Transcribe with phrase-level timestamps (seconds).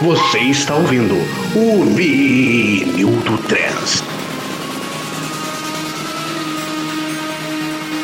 [0.00, 1.14] Você está ouvindo
[1.54, 4.02] o Vinil do Trans.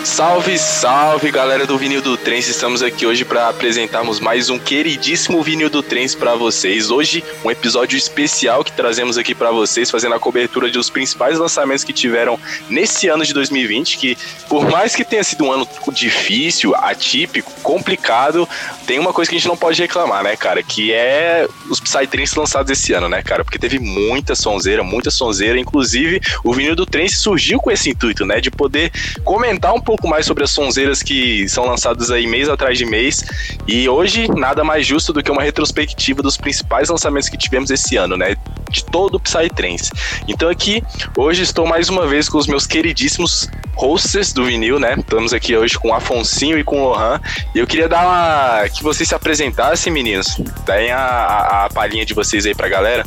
[0.06, 5.42] Salve, salve galera do Vinil do Trens, estamos aqui hoje para apresentarmos mais um queridíssimo
[5.42, 6.90] Vinil do Trens para vocês.
[6.90, 11.82] Hoje, um episódio especial que trazemos aqui para vocês, fazendo a cobertura dos principais lançamentos
[11.82, 12.38] que tiveram
[12.70, 14.16] nesse ano de 2020, que
[14.48, 18.48] por mais que tenha sido um ano difícil, atípico, complicado,
[18.86, 22.38] tem uma coisa que a gente não pode reclamar, né, cara, que é os Psytrance
[22.38, 26.86] lançados esse ano, né, cara, porque teve muita sonzeira, muita sonzeira, inclusive o Vinil do
[26.86, 28.92] Trens surgiu com esse intuito, né, de poder
[29.24, 32.84] comentar um pouco pouco mais sobre as sonzeiras que são lançadas aí mês atrás de
[32.84, 33.24] mês.
[33.66, 37.96] E hoje, nada mais justo do que uma retrospectiva dos principais lançamentos que tivemos esse
[37.96, 38.36] ano, né?
[38.70, 39.90] De todo o Psytrance.
[40.28, 40.82] Então aqui,
[41.16, 44.96] hoje estou mais uma vez com os meus queridíssimos hosts do vinil, né?
[44.98, 47.18] Estamos aqui hoje com o Afonsinho e com o Lohan.
[47.54, 48.68] E eu queria dar uma...
[48.68, 50.36] que vocês se apresentassem, meninos.
[50.66, 53.04] Deem a, a, palhinha de vocês aí pra galera.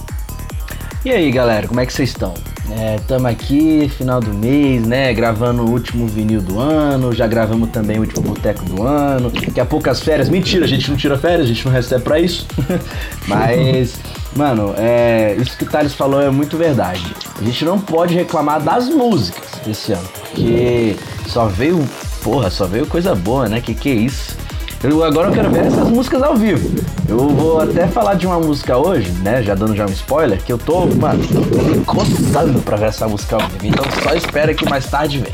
[1.06, 2.34] E aí, galera, como é que vocês estão?
[2.72, 5.14] É, aqui, final do mês, né?
[5.14, 9.30] Gravando o último vinil do ano, já gravamos também o último boteco do ano.
[9.30, 10.30] Daqui a pouco as férias.
[10.30, 12.48] Mentira, a gente não tira férias, a gente não recebe pra isso.
[13.28, 14.00] Mas,
[14.36, 17.04] mano, é, isso que o Thales falou é muito verdade.
[17.40, 20.96] A gente não pode reclamar das músicas esse ano, porque
[21.28, 21.84] só veio,
[22.24, 23.62] porra, só veio coisa boa, né?
[23.62, 24.38] Que que é isso?
[24.82, 26.82] Eu, agora eu quero ver essas músicas ao vivo.
[27.08, 29.44] Eu vou até falar de uma música hoje, né?
[29.44, 33.36] Já dando já um spoiler, que eu tô, mano, tô coçando pra ver essa música
[33.36, 33.66] ao vivo.
[33.66, 35.34] Então só espera que mais tarde vem.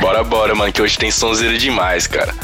[0.00, 2.34] Bora, bora, mano, que hoje tem sonzeira demais, cara.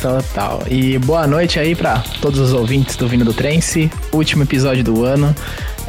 [0.00, 0.62] Total.
[0.70, 3.90] E boa noite aí pra todos os ouvintes do Vindo do Trance.
[4.12, 5.34] Último episódio do ano.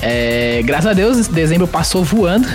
[0.01, 2.47] É, graças a Deus, dezembro passou voando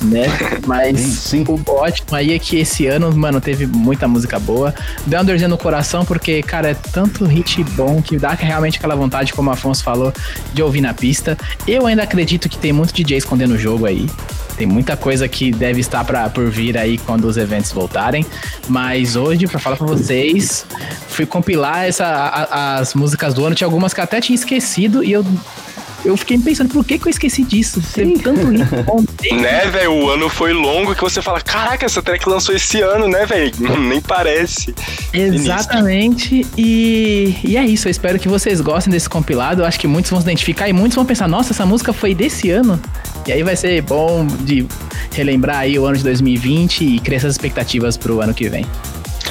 [0.00, 0.26] né?
[0.66, 1.44] Mas sim, sim.
[1.48, 4.74] o ótimo aí é que esse ano, mano, teve muita música boa.
[5.06, 8.94] Deu uma dorzinha no coração, porque, cara, é tanto hit bom que dá realmente aquela
[8.94, 10.12] vontade, como o Afonso falou,
[10.52, 11.36] de ouvir na pista.
[11.66, 14.08] Eu ainda acredito que tem muito DJ escondendo o jogo aí.
[14.56, 18.26] Tem muita coisa que deve estar pra, por vir aí quando os eventos voltarem.
[18.68, 20.66] Mas hoje, para falar pra vocês,
[21.08, 23.54] fui compilar essa, a, as músicas do ano.
[23.54, 25.24] Tinha algumas que até tinha esquecido e eu
[26.04, 27.82] eu fiquei pensando, por que, que eu esqueci disso?
[27.92, 29.92] Teve tanto hit Né, velho?
[29.92, 33.52] O ano foi longo que você fala, caraca, essa track lançou esse ano, né, velho?
[33.78, 34.74] Nem parece.
[35.12, 36.46] Exatamente.
[36.56, 37.88] E, e é isso.
[37.88, 39.62] Eu espero que vocês gostem desse compilado.
[39.62, 42.14] Eu acho que muitos vão se identificar e muitos vão pensar, nossa, essa música foi
[42.14, 42.80] desse ano.
[43.26, 44.66] E aí vai ser bom de
[45.12, 48.64] relembrar aí o ano de 2020 e criar essas expectativas pro ano que vem.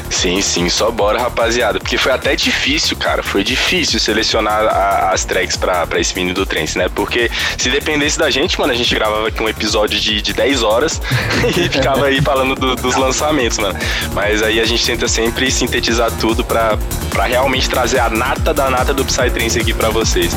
[0.09, 1.79] Sim, sim, só bora, rapaziada.
[1.79, 3.23] Porque foi até difícil, cara.
[3.23, 6.89] Foi difícil selecionar a, as tracks pra, pra esse mini do Trance, né?
[6.93, 10.63] Porque se dependesse da gente, mano, a gente gravava aqui um episódio de, de 10
[10.63, 11.01] horas
[11.55, 13.77] e ficava aí falando do, dos lançamentos, mano.
[14.13, 16.77] Mas aí a gente tenta sempre sintetizar tudo pra,
[17.09, 20.35] pra realmente trazer a nata da nata do Psytrance aqui pra vocês.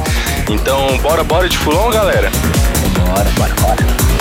[0.49, 2.31] Então, bora, bora de fulão, galera?
[3.07, 4.12] Bora, bora, bora.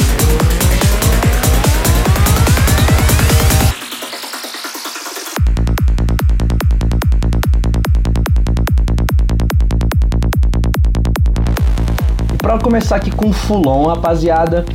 [12.52, 14.66] Para começar aqui com Fulon, rapaziada,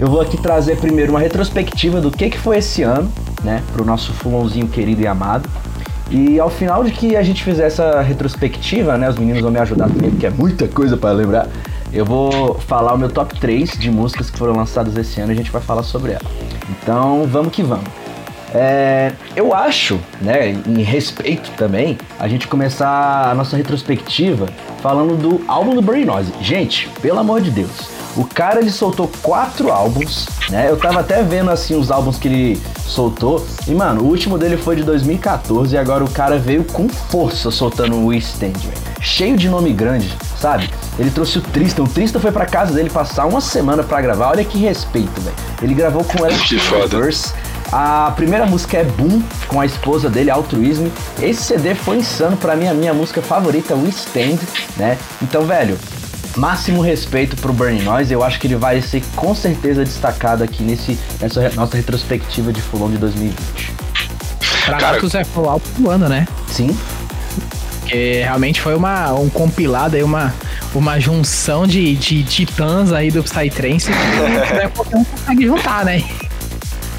[0.00, 3.12] eu vou aqui trazer primeiro uma retrospectiva do que, que foi esse ano,
[3.44, 5.46] né, pro nosso Fulonzinho querido e amado.
[6.10, 9.58] E ao final de que a gente fizer essa retrospectiva, né, os meninos vão me
[9.58, 11.48] ajudar também, porque é muita coisa para lembrar.
[11.92, 15.34] Eu vou falar o meu top 3 de músicas que foram lançadas esse ano e
[15.34, 16.24] a gente vai falar sobre ela.
[16.70, 18.07] Então, vamos que vamos.
[18.54, 24.48] É, eu acho, né, em respeito também, a gente começar a nossa retrospectiva
[24.82, 26.32] falando do álbum do Burning Noise.
[26.40, 30.68] Gente, pelo amor de Deus, o cara ele soltou quatro álbuns, né?
[30.68, 34.56] Eu tava até vendo assim os álbuns que ele soltou e mano, o último dele
[34.56, 38.54] foi de 2014 e agora o cara veio com força soltando o Stand,
[39.00, 40.68] cheio de nome grande, sabe?
[40.98, 44.30] Ele trouxe o Tristan, o Tristan foi para casa dele passar uma semana para gravar.
[44.30, 45.36] Olha que respeito, velho.
[45.62, 47.32] Ele gravou com ela Reverse.
[47.70, 50.86] A primeira música é Boom, com a esposa dele, Altruism.
[51.20, 54.38] Esse CD foi insano, para mim a minha música favorita, We Stand,
[54.76, 54.96] né?
[55.20, 55.78] Então, velho,
[56.36, 58.12] máximo respeito pro Burning Noise.
[58.12, 62.62] Eu acho que ele vai ser com certeza destacado aqui nesse, nessa nossa retrospectiva de
[62.62, 63.72] Fulon de 2020.
[64.64, 66.26] Pra Cara, Gatos é foi o álbum do ano, né?
[66.46, 66.76] Sim.
[67.80, 70.34] Porque realmente foi uma, um compilado aí, uma,
[70.74, 76.02] uma junção de, de titãs aí do Psytrance que qualquer um consegue juntar, né?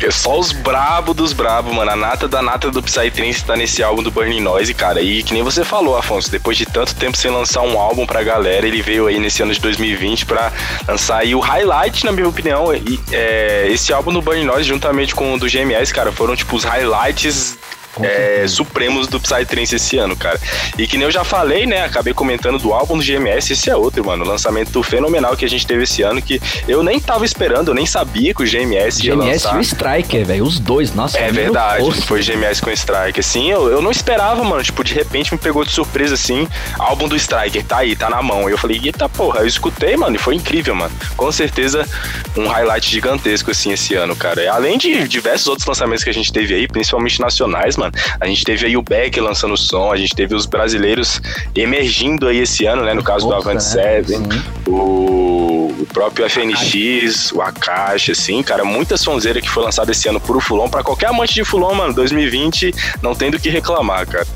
[0.02, 1.92] É só os brabo dos brabo, mano.
[1.92, 5.02] A nata da nata do Psytrance tá nesse álbum do Burning Noise, cara.
[5.02, 8.24] E que nem você falou, Afonso, depois de tanto tempo sem lançar um álbum pra
[8.24, 10.52] galera, ele veio aí nesse ano de 2020 pra
[10.88, 12.74] lançar aí o highlight, na minha opinião.
[12.74, 16.56] E, é, esse álbum do Burning Noise, juntamente com o do GMS, cara, foram tipo
[16.56, 17.58] os highlights
[18.02, 20.40] é, supremos do Psytrance esse ano, cara.
[20.78, 21.84] E que nem eu já falei, né?
[21.84, 24.26] Acabei comentando do álbum do GMS, esse é outro, mano.
[24.26, 27.86] Lançamento fenomenal que a gente teve esse ano, que eu nem tava esperando, eu nem
[27.86, 29.56] sabia que o GMS, ia GMS lançar.
[29.56, 31.18] e o Striker, velho, os dois, nossa.
[31.18, 32.06] É verdade, posto.
[32.06, 33.20] foi GMS com o Striker.
[33.20, 34.64] Assim, eu, eu não esperava, mano.
[34.64, 36.48] Tipo, de repente me pegou de surpresa, assim.
[36.78, 38.50] Álbum do Striker, tá aí, tá na mão.
[38.50, 40.94] E eu falei, eita porra, eu escutei, mano, e foi incrível, mano.
[41.16, 41.86] Com certeza,
[42.36, 44.52] um highlight gigantesco, assim, esse ano, cara.
[44.52, 47.89] Além de diversos outros lançamentos que a gente teve aí, principalmente nacionais, mano.
[48.20, 51.22] A gente teve aí o Beck lançando som, a gente teve os brasileiros
[51.56, 52.94] emergindo aí esse ano, né?
[52.94, 53.60] No caso Nossa, do Avant né?
[53.60, 54.22] Seven,
[54.68, 60.20] o, o próprio FNX, o Akashi, assim, cara, muita sonzeira que foi lançada esse ano
[60.20, 60.70] por Fulon.
[60.70, 64.28] Pra qualquer amante de Fulon, mano, 2020 não tem do que reclamar, cara.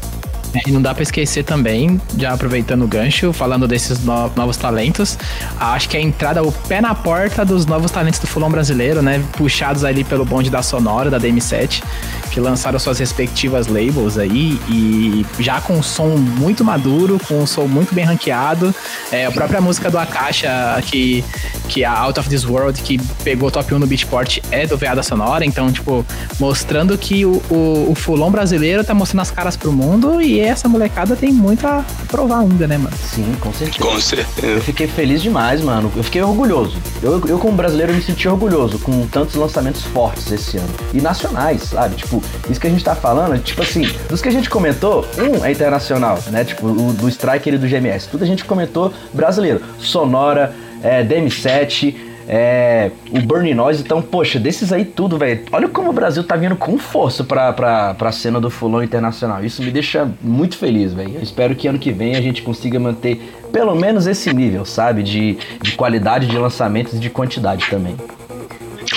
[0.65, 5.17] E não dá para esquecer também, já aproveitando o gancho, falando desses no novos talentos,
[5.59, 9.23] acho que a entrada, o pé na porta dos novos talentos do fulão brasileiro, né?
[9.33, 11.83] Puxados ali pelo bonde da Sonora, da DM7,
[12.31, 17.47] que lançaram suas respectivas labels aí e já com um som muito maduro, com um
[17.47, 18.73] som muito bem ranqueado.
[19.11, 20.49] É, a própria música do Akasha,
[20.85, 21.23] que,
[21.67, 24.95] que é Out of This World, que pegou top 1 no Beatport, é do VA
[24.95, 26.06] da Sonora, então, tipo,
[26.39, 30.68] mostrando que o, o, o fulão brasileiro tá mostrando as caras pro mundo e essa
[30.68, 32.95] molecada tem muito a provar ainda, né, mano?
[32.95, 33.80] Sim, com certeza.
[33.84, 34.54] Com certeza.
[34.54, 35.92] Eu fiquei feliz demais, mano.
[35.95, 36.78] Eu fiquei orgulhoso.
[37.01, 40.69] Eu, eu como brasileiro, me senti orgulhoso com tantos lançamentos fortes esse ano.
[40.94, 41.95] E nacionais, sabe?
[41.95, 45.44] Tipo, isso que a gente tá falando, tipo assim, dos que a gente comentou, um
[45.45, 46.44] é internacional, né?
[46.44, 48.07] Tipo, o do Striker e do GMS.
[48.07, 49.62] Tudo a gente comentou brasileiro.
[49.80, 53.81] Sonora, é, DM7 é, o Burning Noise.
[53.81, 55.41] Então, poxa, desses aí tudo, velho.
[55.51, 59.43] Olha como o Brasil tá vindo com força pra, pra, pra cena do fulão internacional.
[59.43, 61.15] Isso me deixa muito feliz, velho.
[61.15, 63.21] Eu espero que ano que vem a gente consiga manter
[63.51, 65.03] pelo menos esse nível, sabe?
[65.03, 67.95] De, de qualidade de lançamentos e de quantidade também.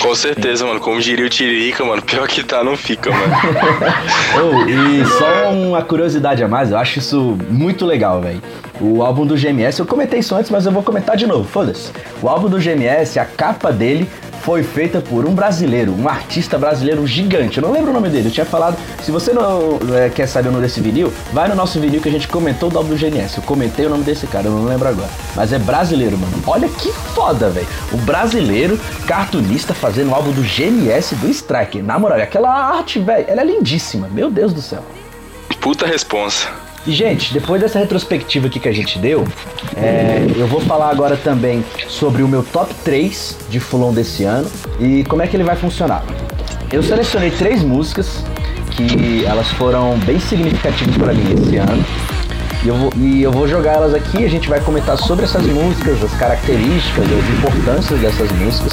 [0.00, 0.81] Com certeza, mano.
[0.81, 3.34] Como diria o Tiririca, mano, pior que tá, não fica, mano.
[4.37, 8.43] oh, e só uma curiosidade a mais, eu acho isso muito legal, velho.
[8.81, 11.90] O álbum do GMS, eu comentei isso antes, mas eu vou comentar de novo, foda-se.
[12.23, 14.08] O álbum do GMS, a capa dele
[14.46, 17.58] foi feita por um brasileiro, um artista brasileiro gigante.
[17.58, 18.76] Eu não lembro o nome dele, eu tinha falado.
[19.02, 22.08] Se você não é, quer saber o nome desse vinil, vai no nosso vinil que
[22.08, 23.38] a gente comentou do álbum do GNS.
[23.38, 25.11] Eu comentei o nome desse cara, eu não lembro agora.
[25.34, 26.40] Mas é brasileiro, mano.
[26.46, 27.67] Olha que foda, velho.
[27.93, 31.82] O brasileiro cartunista fazendo o álbum do GNS do Strike.
[31.82, 34.08] Na moral, aquela arte, velho, ela é lindíssima.
[34.08, 34.84] Meu Deus do céu.
[35.61, 36.66] Puta responsa.
[36.87, 39.27] E, gente, depois dessa retrospectiva aqui que a gente deu,
[39.77, 44.49] é, eu vou falar agora também sobre o meu top 3 de Fulon desse ano
[44.79, 46.05] e como é que ele vai funcionar.
[46.73, 48.23] Eu selecionei três músicas
[48.71, 51.85] que elas foram bem significativas para mim esse ano.
[52.65, 55.44] E eu, vou, e eu vou jogar elas aqui, a gente vai comentar sobre essas
[55.47, 58.73] músicas, as características, as importâncias dessas músicas.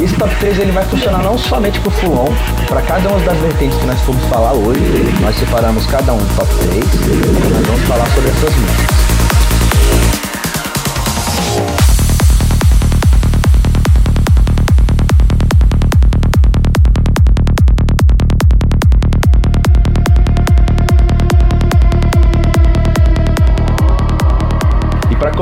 [0.00, 2.28] Esse top 3 ele vai funcionar não somente pro Fulon,
[2.68, 4.80] para cada uma das vertentes que nós fomos falar hoje,
[5.20, 9.02] nós separamos cada um top 3 e nós vamos falar sobre essas músicas.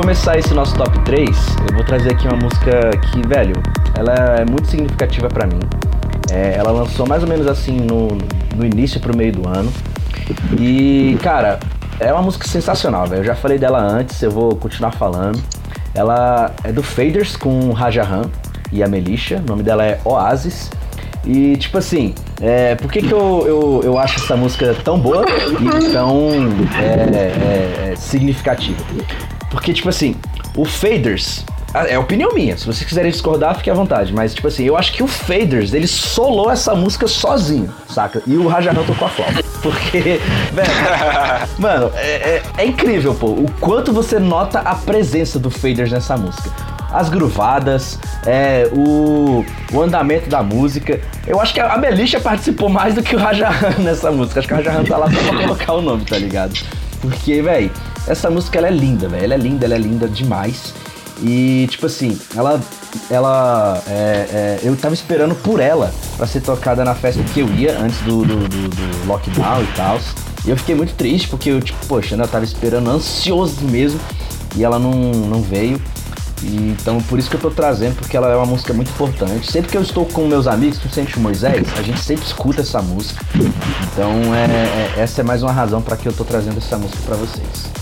[0.01, 1.29] começar esse nosso top 3,
[1.69, 3.53] eu vou trazer aqui uma música que, velho,
[4.01, 5.59] ela é muito significativa para mim.
[6.31, 8.07] É, ela lançou mais ou menos assim no,
[8.55, 9.71] no início pro meio do ano.
[10.59, 11.59] E, cara,
[11.99, 13.21] é uma música sensacional, velho.
[13.21, 15.41] Eu já falei dela antes, eu vou continuar falando.
[15.93, 18.23] Ela é do Faders com Rajahan
[18.71, 19.37] e a Melisha.
[19.37, 20.71] O nome dela é Oasis.
[21.23, 25.23] E, tipo assim, é, por que, que eu, eu, eu acho essa música tão boa
[25.29, 26.31] e tão
[26.79, 28.83] é, é, é significativa?
[29.51, 30.15] Porque, tipo assim,
[30.57, 31.45] o Faders.
[31.73, 34.13] É opinião minha, se vocês quiserem discordar, fique à vontade.
[34.13, 38.21] Mas, tipo assim, eu acho que o Faders, ele solou essa música sozinho, saca?
[38.27, 39.41] E o Rajahan tocou a flauta.
[39.63, 40.19] Porque,
[40.51, 40.69] velho,
[41.57, 46.17] mano, é, é, é, incrível, pô, o quanto você nota a presença do Faders nessa
[46.17, 46.51] música.
[46.91, 50.99] As gruvadas, é, o, o andamento da música.
[51.25, 54.39] Eu acho que a Melissa participou mais do que o Rajahan nessa música.
[54.39, 56.53] Acho que o Rajahan tá lá pra colocar o nome, tá ligado?
[56.99, 57.71] Porque, velho,
[58.07, 59.23] essa música ela é linda, velho.
[59.23, 60.73] Ela é linda, ela é linda demais.
[61.21, 62.59] E, tipo assim, ela.
[63.09, 63.81] Ela.
[63.87, 67.77] É, é, eu tava esperando por ela para ser tocada na festa que eu ia
[67.79, 69.99] antes do, do, do, do lockdown e tal.
[70.45, 73.99] E eu fiquei muito triste porque eu, tipo, poxa, né, eu tava esperando ansioso mesmo.
[74.55, 75.79] E ela não, não veio.
[76.43, 79.51] E, então por isso que eu tô trazendo, porque ela é uma música muito importante.
[79.51, 82.81] Sempre que eu estou com meus amigos, principalmente o Moisés, a gente sempre escuta essa
[82.81, 83.23] música.
[83.93, 86.99] Então é, é essa é mais uma razão para que eu tô trazendo essa música
[87.05, 87.80] para vocês.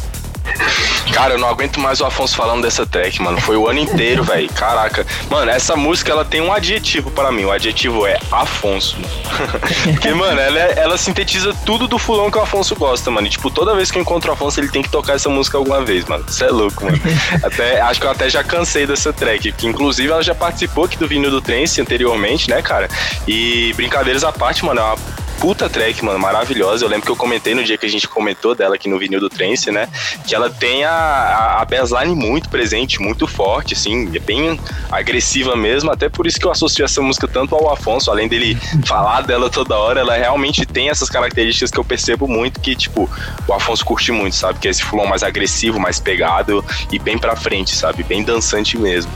[1.13, 3.39] Cara, eu não aguento mais o Afonso falando dessa track, mano.
[3.41, 4.49] Foi o ano inteiro, velho.
[4.49, 5.05] Caraca.
[5.29, 7.45] Mano, essa música ela tem um adjetivo para mim.
[7.45, 8.97] O adjetivo é Afonso.
[9.83, 13.27] Porque, mano, ela, é, ela sintetiza tudo do fulão que o Afonso gosta, mano.
[13.27, 15.57] E, tipo, toda vez que eu encontro o Afonso, ele tem que tocar essa música
[15.57, 16.25] alguma vez, mano.
[16.27, 16.99] Isso é louco, mano.
[17.43, 19.51] Até, acho que eu até já cansei dessa track.
[19.51, 22.87] Que, inclusive, ela já participou aqui do vinil do Trance anteriormente, né, cara?
[23.27, 24.97] E brincadeiras à parte, mano, é uma
[25.39, 26.83] puta track, mano, maravilhosa.
[26.83, 29.19] Eu lembro que eu comentei no dia que a gente comentou dela aqui no vinil
[29.19, 29.87] do Trance, né?
[30.27, 34.59] Que ela tem a, a, a bassline muito presente, muito forte, assim, é bem
[34.91, 35.91] agressiva mesmo.
[35.91, 39.49] Até por isso que eu associo essa música tanto ao Afonso, além dele falar dela
[39.49, 43.09] toda hora, ela realmente tem essas características que eu percebo muito que, tipo,
[43.47, 44.59] o Afonso curte muito, sabe?
[44.59, 48.03] Que é esse fulão mais agressivo, mais pegado e bem pra frente, sabe?
[48.03, 49.11] Bem dançante mesmo.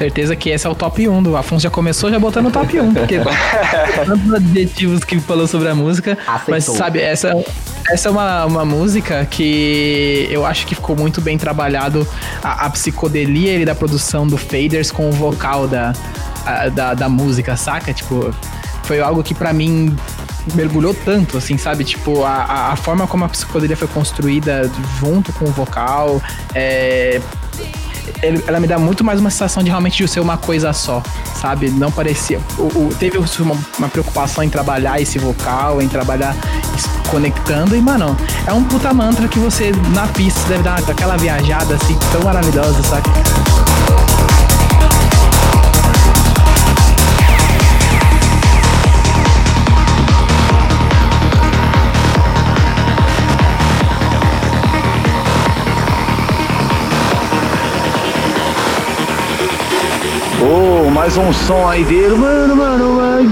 [0.00, 2.80] Certeza que esse é o top 1 do Afonso já começou já botando o top
[2.80, 3.20] 1, porque
[4.06, 6.16] tantos adjetivos que falou sobre a música.
[6.26, 6.44] Aceitou.
[6.48, 7.34] Mas sabe, essa,
[7.86, 12.08] essa é uma, uma música que eu acho que ficou muito bem trabalhado
[12.42, 15.92] a, a psicodelia e da produção do Faders com o vocal da,
[16.46, 17.92] a, da, da música, saca?
[17.92, 18.34] Tipo,
[18.84, 19.94] foi algo que para mim
[20.54, 21.84] mergulhou tanto, assim, sabe?
[21.84, 24.62] Tipo, a, a forma como a psicodelia foi construída
[24.98, 26.22] junto com o vocal,
[26.54, 27.20] é,
[28.46, 31.02] ela me dá muito mais uma sensação de realmente de ser uma coisa só,
[31.40, 31.70] sabe?
[31.70, 32.40] Não parecia.
[32.58, 36.34] O, o, teve uma, uma, preocupação em trabalhar esse vocal, em trabalhar
[37.08, 38.16] conectando, e, mano,
[38.46, 42.82] é um puta mantra que você na pista deve dar aquela viajada assim tão maravilhosa,
[42.84, 43.08] sabe?
[60.42, 63.30] Oh, mais um som aí dele, mano, mano, mano,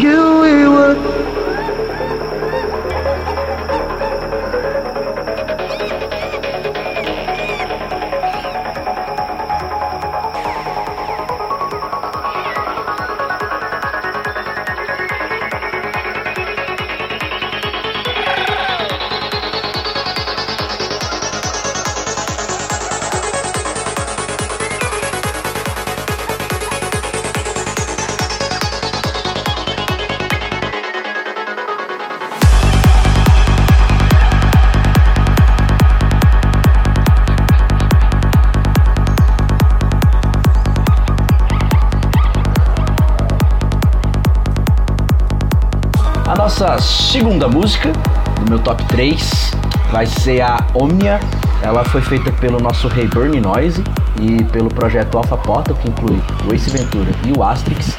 [46.59, 47.93] nossa segunda música
[48.41, 49.53] do meu top 3
[49.93, 51.21] vai ser a Omnia.
[51.63, 53.85] Ela foi feita pelo nosso rei Burn Noise
[54.21, 57.97] e pelo projeto Alpha Portal, que inclui o Ace Ventura e o Asterix.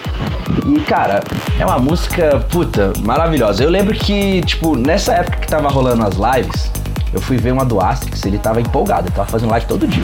[0.65, 1.23] E cara,
[1.57, 3.63] é uma música, puta, maravilhosa.
[3.63, 6.69] Eu lembro que, tipo, nessa época que tava rolando as lives,
[7.13, 10.03] eu fui ver uma do Asterix, ele tava empolgado, ele tava fazendo live todo dia.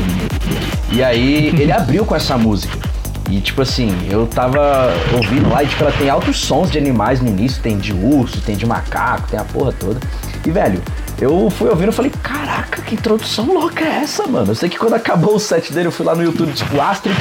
[0.93, 2.94] E aí ele abriu com essa música.
[3.29, 7.19] E tipo assim, eu tava ouvindo lá e tipo, ela tem altos sons de animais
[7.19, 9.99] no início, tem de urso, tem de macaco, tem a porra toda.
[10.45, 10.81] E velho,
[11.19, 14.51] eu fui ouvindo e falei, caraca, que introdução louca é essa, mano?
[14.51, 17.19] Eu sei que quando acabou o set dele, eu fui lá no YouTube, tipo, Asterix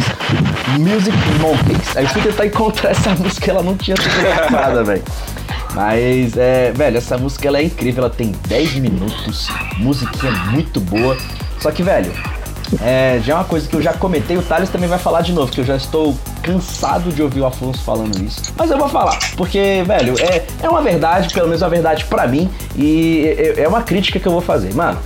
[0.78, 1.96] Music Monkeys.
[1.96, 5.02] Aí eu fui tentar encontrar essa música, ela não tinha sido nada, velho.
[5.74, 11.16] Mas, é, velho, essa música ela é incrível, ela tem 10 minutos, musiquinha muito boa.
[11.60, 12.12] Só que, velho,
[12.82, 15.32] é, já é uma coisa que eu já comentei, o Thales também vai falar de
[15.32, 18.52] novo, que eu já estou cansado de ouvir o Afonso falando isso.
[18.56, 22.26] Mas eu vou falar, porque, velho, é, é uma verdade, pelo menos uma verdade para
[22.26, 24.74] mim, e é, é uma crítica que eu vou fazer.
[24.74, 24.98] Mano,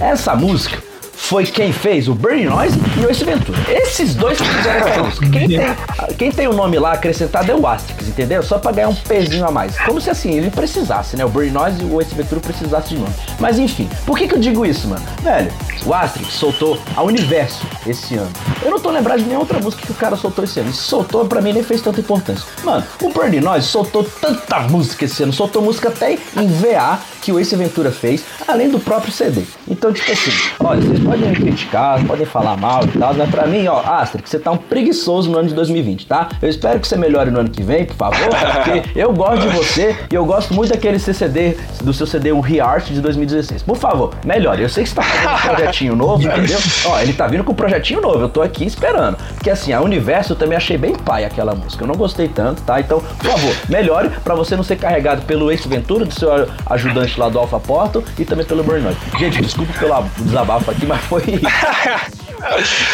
[0.00, 0.93] essa música
[1.34, 3.58] foi quem fez o Burning Noise e o Ace Ventura.
[3.68, 5.30] Esses dois que fizeram essa música.
[5.30, 5.76] Quem tem,
[6.16, 8.40] quem tem o nome lá acrescentado é o Asterix, entendeu?
[8.40, 9.76] Só pra ganhar um pezinho a mais.
[9.80, 11.24] Como se assim, ele precisasse, né?
[11.24, 13.14] O Burning Noise e o Ace Ventura precisassem de nome.
[13.40, 15.04] Mas enfim, por que, que eu digo isso, mano?
[15.24, 15.50] Velho,
[15.84, 18.30] o Asterix soltou a Universo esse ano.
[18.62, 20.68] Eu não tô lembrado de nenhuma outra música que o cara soltou esse ano.
[20.68, 22.46] Ele soltou, pra mim, nem fez tanta importância.
[22.62, 25.32] Mano, o Burning Noise soltou tanta música esse ano.
[25.32, 29.42] Soltou música até em VA que o Ace Ventura fez, além do próprio CD.
[29.66, 33.46] Então, tipo assim, olha, vocês podem me criticar, podem falar mal e tal, mas pra
[33.46, 36.28] mim, ó, Asterix, você tá um preguiçoso no ano de 2020, tá?
[36.40, 39.56] Eu espero que você melhore no ano que vem, por favor, porque eu gosto de
[39.56, 43.62] você e eu gosto muito daquele CCD, do seu CD, o Reart de 2016.
[43.62, 44.62] Por favor, melhore.
[44.62, 46.58] Eu sei que você tá fazendo um projetinho novo, entendeu?
[46.86, 49.16] Ó, ele tá vindo com um projetinho novo, eu tô aqui esperando.
[49.34, 51.84] Porque assim, a Universo eu também achei bem pai aquela música.
[51.84, 52.80] Eu não gostei tanto, tá?
[52.80, 57.18] Então, por favor, melhore pra você não ser carregado pelo Ace Ventura, do seu ajudante
[57.18, 58.96] lá do Alpha Portal e também pelo Burnout.
[59.18, 61.22] Gente, desculpa pelo desabafo aqui, mas foi.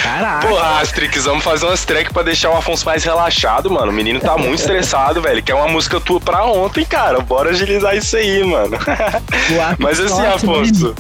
[0.03, 0.47] Caraca.
[0.47, 3.91] Pô, Astrix, vamos fazer umas track pra deixar o Afonso mais relaxado, mano.
[3.91, 5.43] O menino tá muito estressado, velho.
[5.43, 7.21] Quer uma música tua pra ontem, cara.
[7.21, 8.79] Bora agilizar isso aí, mano.
[9.79, 10.95] Mas assim, Afonso.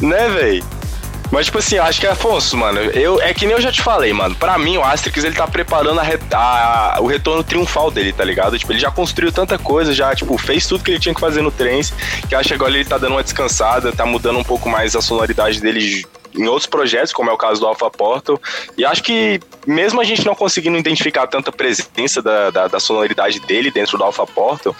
[0.00, 0.64] Né, velho?
[1.30, 3.82] Mas, tipo assim, eu acho que, Afonso, mano, eu, é que nem eu já te
[3.82, 4.34] falei, mano.
[4.34, 6.04] Pra mim, o Asterix, ele tá preparando a,
[6.36, 8.56] a, o retorno triunfal dele, tá ligado?
[8.56, 11.42] Tipo, ele já construiu tanta coisa, já, tipo, fez tudo que ele tinha que fazer
[11.42, 11.92] no Trens,
[12.28, 15.02] que acho que agora ele tá dando uma descansada, tá mudando um pouco mais a
[15.02, 16.06] sonoridade dele
[16.36, 18.40] em outros projetos, como é o caso do Alpha Portal.
[18.76, 23.40] E acho que, mesmo a gente não conseguindo identificar tanta presença da, da, da sonoridade
[23.40, 24.74] dele dentro do Alpha Portal,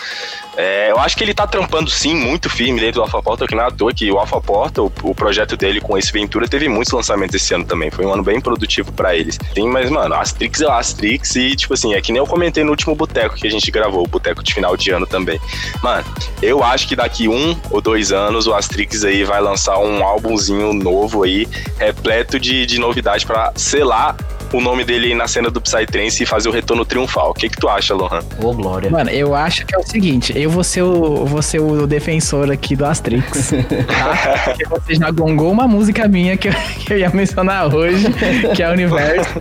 [0.57, 3.55] é, eu acho que ele tá trampando sim muito firme dentro do Alpha Portal, que
[3.55, 6.69] não é toa que o Alpha Portal, o, o projeto dele com esse Ventura, teve
[6.69, 7.91] muitos lançamentos esse ano também.
[7.91, 9.39] Foi um ano bem produtivo para eles.
[9.55, 12.71] Tem, mas, mano, Astrix é Astrix e, tipo assim, é que nem eu comentei no
[12.71, 15.41] último boteco que a gente gravou, o boteco de final de ano também.
[15.83, 16.05] Mano,
[16.43, 20.73] eu acho que daqui um ou dois anos o Astrix aí vai lançar um álbumzinho
[20.73, 21.46] novo aí
[21.79, 24.17] repleto de, de novidade para selar
[24.53, 27.31] o nome dele na cena do Psytrance e fazer o retorno triunfal.
[27.31, 28.21] O que, que tu acha, Lohan?
[28.41, 28.91] Ô, Glória.
[28.91, 32.50] Mano, eu acho que é o seguinte: eu vou ser o, vou ser o defensor
[32.50, 33.50] aqui do Astrix.
[33.87, 34.43] tá?
[34.45, 36.53] Porque você já gongou uma música minha que eu,
[36.85, 38.07] que eu ia mencionar hoje,
[38.55, 39.38] que é o Universo.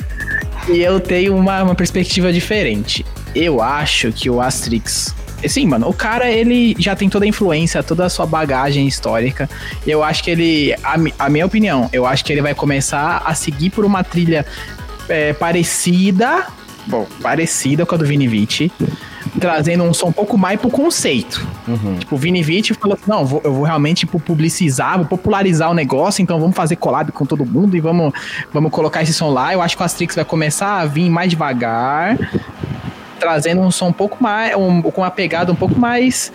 [0.68, 3.06] E eu tenho uma, uma perspectiva diferente.
[3.36, 5.14] Eu acho que o Astrix
[5.48, 9.50] Sim, mano, o cara, ele já tem toda a influência, toda a sua bagagem histórica.
[9.86, 13.34] Eu acho que ele, a, a minha opinião, eu acho que ele vai começar a
[13.34, 14.46] seguir por uma trilha
[15.10, 16.48] é, parecida,
[16.88, 18.72] bom, parecida com a do Vini Vici,
[19.40, 21.46] trazendo um som um pouco mais pro conceito.
[21.68, 21.96] Uhum.
[21.98, 25.70] Tipo, o Vini Vici falou assim, não, vou, eu vou realmente tipo, publicizar, vou popularizar
[25.70, 28.14] o negócio, então vamos fazer collab com todo mundo e vamos,
[28.54, 29.54] vamos colocar esse som lá.
[29.54, 32.18] Eu acho que o Astrix vai começar a vir mais devagar,
[33.20, 36.32] trazendo um som um pouco mais, um, com uma pegada um pouco mais,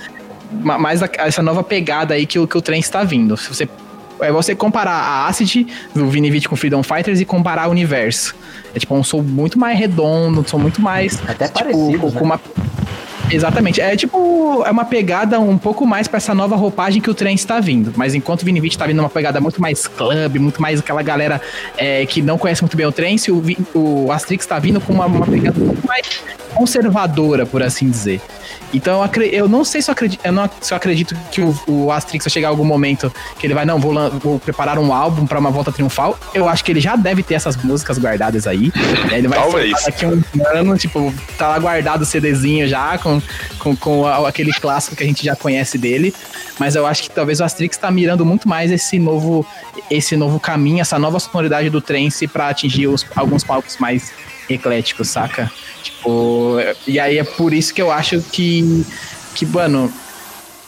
[0.51, 3.37] mais essa nova pegada aí que o, que o trem está vindo.
[3.37, 3.69] Se você
[4.21, 8.35] é você comparar a Acid do Vinivit com Freedom Fighters e comparar o universo.
[8.75, 11.19] É tipo um som muito mais redondo, um som muito mais.
[11.27, 11.99] Até tipo, parecido.
[12.01, 12.21] Com né?
[12.21, 12.41] uma
[13.31, 13.81] Exatamente.
[13.81, 17.35] É tipo, é uma pegada um pouco mais para essa nova roupagem que o trem
[17.35, 17.93] está vindo.
[17.97, 21.41] Mas enquanto o Vinivit tá vindo uma pegada muito mais club, muito mais aquela galera
[21.77, 23.43] é, que não conhece muito bem o trem, se o,
[23.75, 26.23] o Astrix tá vindo com uma, uma pegada muito mais
[26.55, 28.21] conservadora, por assim dizer.
[28.73, 31.55] Então eu, eu não sei se eu acredito, eu não, se eu acredito que o,
[31.67, 35.27] o Asterix vai chegar algum momento que ele vai, não, vou, vou preparar um álbum
[35.27, 36.19] para uma volta triunfal.
[36.35, 38.73] Eu acho que ele já deve ter essas músicas guardadas aí.
[39.11, 39.73] Ele vai Talvez.
[39.85, 40.23] daqui um
[40.55, 43.21] ano, tipo, tá lá guardado o CDzinho já, com,
[43.59, 46.15] com, com aquele clássico que a gente já conhece dele.
[46.59, 49.47] Mas eu acho que talvez o Asterix tá mirando muito mais esse novo,
[49.91, 54.13] esse novo caminho, essa nova sonoridade do trance para atingir os, alguns palcos mais
[54.55, 55.51] ecléticos, saca?
[55.83, 58.85] Tipo, e aí é por isso que eu acho que,
[59.35, 59.93] que mano,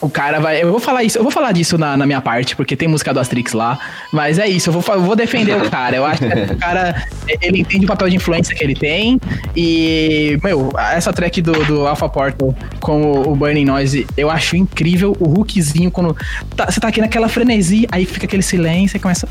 [0.03, 0.61] o cara vai.
[0.61, 3.14] Eu vou falar isso, eu vou falar disso na, na minha parte, porque tem música
[3.14, 3.79] do Asterix lá.
[4.12, 5.97] Mas é isso, eu vou, eu vou defender o cara.
[5.97, 7.07] Eu acho que o cara
[7.40, 9.21] ele entende o papel de influência que ele tem.
[9.57, 14.57] E, meu, essa track do, do Alpha Portal com o, o Burning Noise, eu acho
[14.57, 15.16] incrível.
[15.21, 16.16] O hookzinho, quando
[16.57, 19.29] tá, você tá aqui naquela frenesi, aí fica aquele silêncio e começa.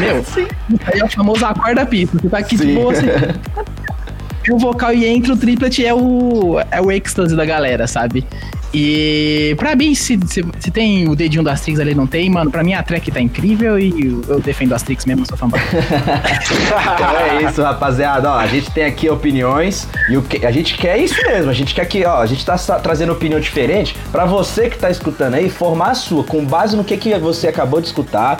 [0.00, 0.24] Meu,
[0.86, 2.18] aí é o famoso acorda pista.
[2.18, 2.66] Você tá aqui Sim.
[2.66, 3.06] de boa, você
[4.52, 8.24] o vocal e entra o triplet é o, é o êxtase da galera, sabe?
[8.72, 12.50] E pra mim, se, se, se tem o dedinho do Astrix ali não tem, mano,
[12.50, 15.46] pra mim a track tá incrível e eu defendo o Astrix mesmo, sou fã.
[15.48, 18.30] então é isso, rapaziada.
[18.30, 21.50] Ó, a gente tem aqui opiniões e o que, a gente quer isso mesmo.
[21.50, 24.90] A gente quer que, ó, a gente tá trazendo opinião diferente pra você que tá
[24.90, 28.38] escutando aí formar a sua, com base no que, que você acabou de escutar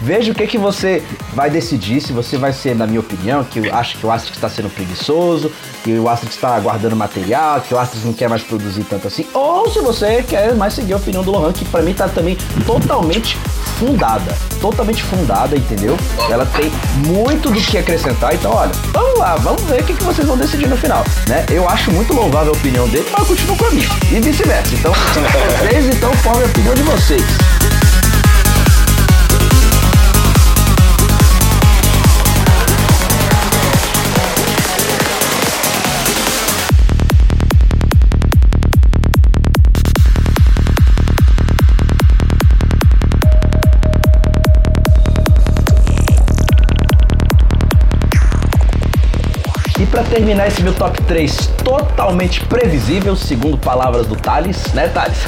[0.00, 1.02] Veja o que, que você
[1.34, 4.36] vai decidir, se você vai ser, na minha opinião, que eu acho que o Asterix
[4.38, 5.52] está sendo preguiçoso,
[5.84, 9.26] que o Asterix está guardando material, que o Asterix não quer mais produzir tanto assim,
[9.34, 12.36] ou se você quer mais seguir a opinião do Lohan, que para mim tá também
[12.66, 13.36] totalmente
[13.78, 15.96] fundada, totalmente fundada, entendeu?
[16.30, 16.72] Ela tem
[17.06, 20.36] muito do que acrescentar, então olha, vamos lá, vamos ver o que, que vocês vão
[20.36, 21.44] decidir no final, né?
[21.50, 24.74] Eu acho muito louvável a opinião dele, mas eu continuo com a minha, e vice-versa.
[24.74, 24.92] Então,
[25.60, 27.59] vocês então formem a opinião de vocês.
[49.90, 55.18] Para terminar esse meu top 3 totalmente previsível, segundo palavras do Thales, né, Thales?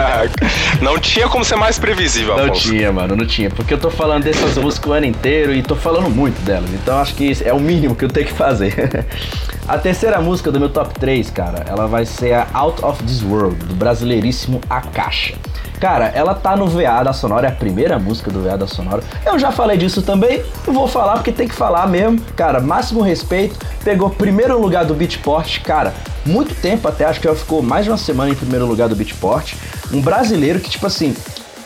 [0.82, 3.50] não tinha como ser mais previsível, Não tinha, mano, não tinha.
[3.50, 6.70] Porque eu tô falando dessas músicas o ano inteiro e tô falando muito delas.
[6.70, 9.06] Então acho que é o mínimo que eu tenho que fazer.
[9.66, 13.22] a terceira música do meu top 3, cara, ela vai ser a Out of This
[13.22, 15.34] World, do brasileiríssimo Akasha.
[15.80, 19.02] Cara, ela tá no VA da Sonora, é a primeira música do VA da Sonora.
[19.24, 22.20] Eu já falei disso também, vou falar porque tem que falar mesmo.
[22.34, 23.58] Cara, máximo respeito.
[23.84, 27.90] Pegou primeiro lugar do Beatport, cara, muito tempo até, acho que ela ficou mais de
[27.90, 29.54] uma semana em primeiro lugar do Beatport.
[29.92, 31.14] Um brasileiro que, tipo assim,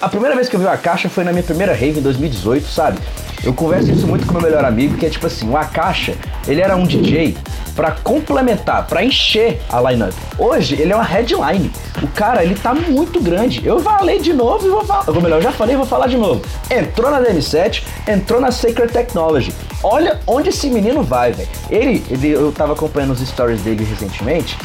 [0.00, 2.66] a primeira vez que eu vi o Akasha foi na minha primeira rave em 2018,
[2.66, 2.98] sabe?
[3.44, 6.14] Eu converso isso muito com meu melhor amigo, que é tipo assim, o Akasha,
[6.46, 7.36] ele era um DJ
[7.74, 10.12] para complementar, para encher a lineup.
[10.38, 11.70] Hoje ele é uma headline.
[12.02, 13.66] O cara, ele tá muito grande.
[13.66, 16.16] Eu falei de novo e vou falar, ou melhor, eu já falei vou falar de
[16.16, 16.42] novo.
[16.70, 19.54] Entrou na DM7, entrou na Sacred Technology.
[19.82, 21.48] Olha onde esse menino vai, velho.
[21.70, 24.58] Ele, ele, eu tava acompanhando os stories dele recentemente.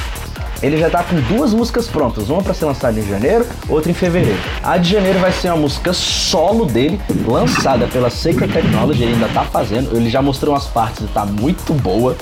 [0.62, 3.94] Ele já tá com duas músicas prontas, uma para ser lançada em janeiro, outra em
[3.94, 4.40] fevereiro.
[4.64, 9.30] A de janeiro vai ser uma música solo dele, lançada pela Sacred Technology, ele ainda
[9.30, 12.16] tá fazendo, ele já mostrou umas partes e tá muito boa.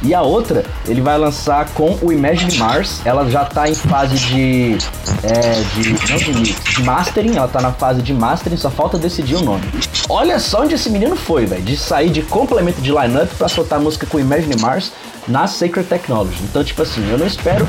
[0.00, 3.00] E a outra, ele vai lançar com o Imagine Mars.
[3.04, 4.78] Ela já tá em fase de.
[5.24, 5.92] É, de.
[6.08, 7.36] Não de de mastering.
[7.36, 9.64] Ela tá na fase de mastering, só falta decidir o nome.
[10.08, 11.62] Olha só onde esse menino foi, velho.
[11.62, 14.92] De sair de complemento de lineup pra soltar música com o Imagine Mars
[15.28, 16.42] na Sacred Technology.
[16.42, 17.66] Então, tipo assim, eu não espero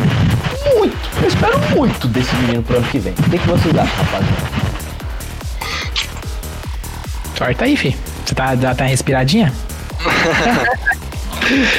[0.75, 3.13] muito, eu espero muito desse menino pro ano que vem.
[3.13, 4.69] O que, que vocês acham, rapaziada?
[7.37, 7.95] Sorte aí, fi.
[8.25, 9.53] Você tá, já tá respiradinha?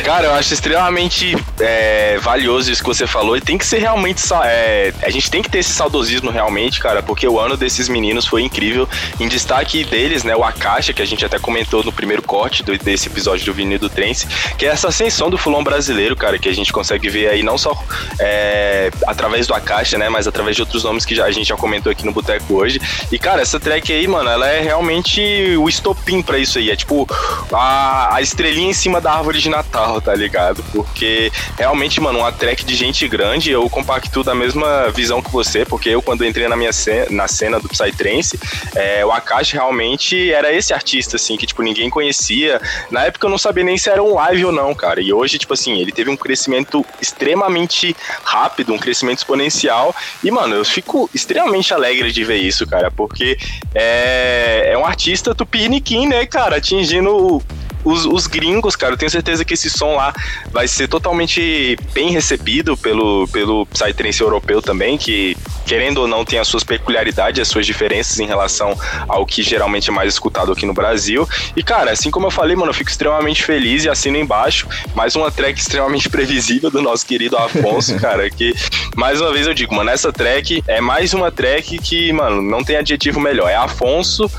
[0.04, 4.22] Cara, eu acho extremamente é, valioso isso que você falou e tem que ser realmente.
[4.44, 8.26] É, a gente tem que ter esse saudosismo realmente, cara, porque o ano desses meninos
[8.26, 8.88] foi incrível.
[9.18, 12.76] Em destaque deles, né, o Akasha, que a gente até comentou no primeiro corte do,
[12.78, 16.48] desse episódio do Vinil do Trance, que é essa ascensão do fulão brasileiro, cara, que
[16.48, 17.76] a gente consegue ver aí não só
[18.18, 21.56] é, através do Akasha, né, mas através de outros nomes que já, a gente já
[21.56, 22.80] comentou aqui no Boteco hoje.
[23.10, 25.20] E, cara, essa track aí, mano, ela é realmente
[25.56, 26.70] o estopim para isso aí.
[26.70, 27.06] É tipo
[27.52, 30.62] a, a estrelinha em cima da árvore de Tá ligado?
[30.72, 35.64] Porque realmente, mano, uma track de gente grande, eu compacto da mesma visão que você,
[35.64, 38.38] porque eu, quando entrei na minha cena, na cena do Psytrance,
[38.74, 42.60] é, o Akashi realmente era esse artista, assim, que, tipo, ninguém conhecia.
[42.90, 45.00] Na época eu não sabia nem se era um live ou não, cara.
[45.00, 49.94] E hoje, tipo assim, ele teve um crescimento extremamente rápido, um crescimento exponencial.
[50.22, 53.38] E, mano, eu fico extremamente alegre de ver isso, cara, porque
[53.74, 57.42] é, é um artista tupiniquim, né, cara, atingindo
[57.84, 60.12] os, os, gringos, cara, eu tenho certeza que esse som lá
[60.50, 66.38] vai ser totalmente bem recebido pelo, pelo Psytrance europeu também, que, querendo ou não, tem
[66.38, 70.66] as suas peculiaridades, as suas diferenças em relação ao que geralmente é mais escutado aqui
[70.66, 71.28] no Brasil.
[71.56, 74.68] E, cara, assim como eu falei, mano, eu fico extremamente feliz e assino embaixo.
[74.94, 78.54] Mais uma track extremamente previsível do nosso querido Afonso, cara, que,
[78.96, 82.62] mais uma vez eu digo, mano, essa track é mais uma track que, mano, não
[82.62, 83.48] tem adjetivo melhor.
[83.48, 84.30] É Afonso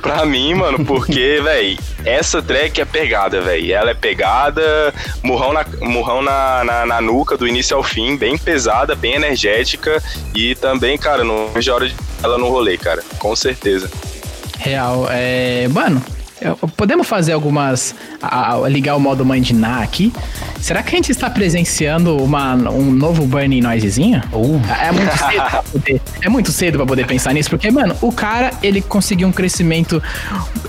[0.00, 3.72] Pra mim, mano, porque, velho, essa track é pegada, velho.
[3.72, 8.36] Ela é pegada, murrão, na, murrão na, na, na, nuca, do início ao fim, bem
[8.38, 10.02] pesada, bem energética.
[10.34, 13.02] E também, cara, não vejo a hora de ela no rolê, cara.
[13.18, 13.90] Com certeza.
[14.58, 15.06] Real.
[15.10, 15.68] É.
[15.68, 16.02] Mano,
[16.76, 17.94] Podemos fazer algumas.
[18.22, 20.12] A, a, ligar o modo mandinar aqui.
[20.60, 24.22] Será que a gente está presenciando uma, um novo Burning Noisezinho?
[24.32, 24.60] Uh.
[24.80, 28.12] É, muito cedo pra poder, é muito cedo pra poder pensar nisso, porque, mano, o
[28.12, 30.02] cara ele conseguiu um crescimento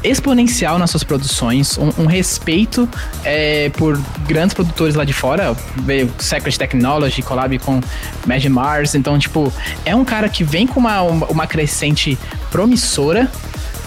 [0.03, 2.87] exponencial nas suas produções, um, um respeito
[3.23, 5.55] é, por grandes produtores lá de fora.
[5.77, 7.81] Veio Secret Technology, collab com
[8.25, 8.95] Mad Mars.
[8.95, 9.51] Então, tipo,
[9.85, 12.17] é um cara que vem com uma, uma crescente
[12.49, 13.29] promissora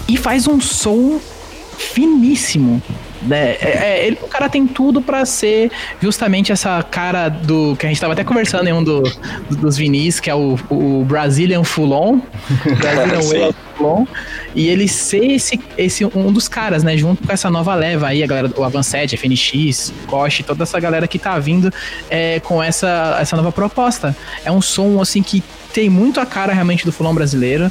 [0.07, 1.19] e faz um som
[1.77, 2.81] finíssimo.
[3.21, 3.55] Né?
[3.59, 7.89] É, é, ele, o cara tem tudo para ser justamente essa cara do que a
[7.89, 9.01] gente tava até conversando em um do,
[9.49, 12.19] do, dos vinis, que é o, o Brazilian Fulon.
[12.79, 13.53] Brazilian
[14.55, 16.97] E ele ser esse, esse um dos caras, né?
[16.97, 21.07] Junto com essa nova leva aí, a galera do Avanced, FNX, Kosh, toda essa galera
[21.07, 21.71] que tá vindo
[22.09, 24.15] é, com essa, essa nova proposta.
[24.43, 25.43] É um som assim que
[25.75, 27.69] tem muito a cara realmente do fulão brasileiro.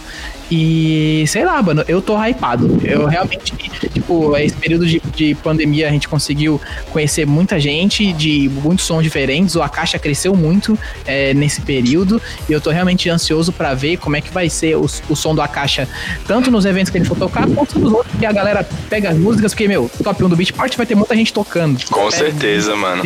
[0.50, 2.78] E sei lá, mano, eu tô hypado.
[2.84, 3.54] Eu realmente,
[3.88, 9.02] tipo, esse período de, de pandemia a gente conseguiu conhecer muita gente de muitos sons
[9.02, 9.56] diferentes.
[9.56, 12.20] O Akasha cresceu muito é, nesse período.
[12.46, 15.34] E eu tô realmente ansioso para ver como é que vai ser o, o som
[15.34, 15.88] do Akasha,
[16.26, 19.18] tanto nos eventos que ele for tocar, quanto nos outros que a galera pega as
[19.18, 21.82] músicas, porque, meu, top 1 do Beatport vai ter muita gente tocando.
[21.86, 23.02] Com é, certeza, mano.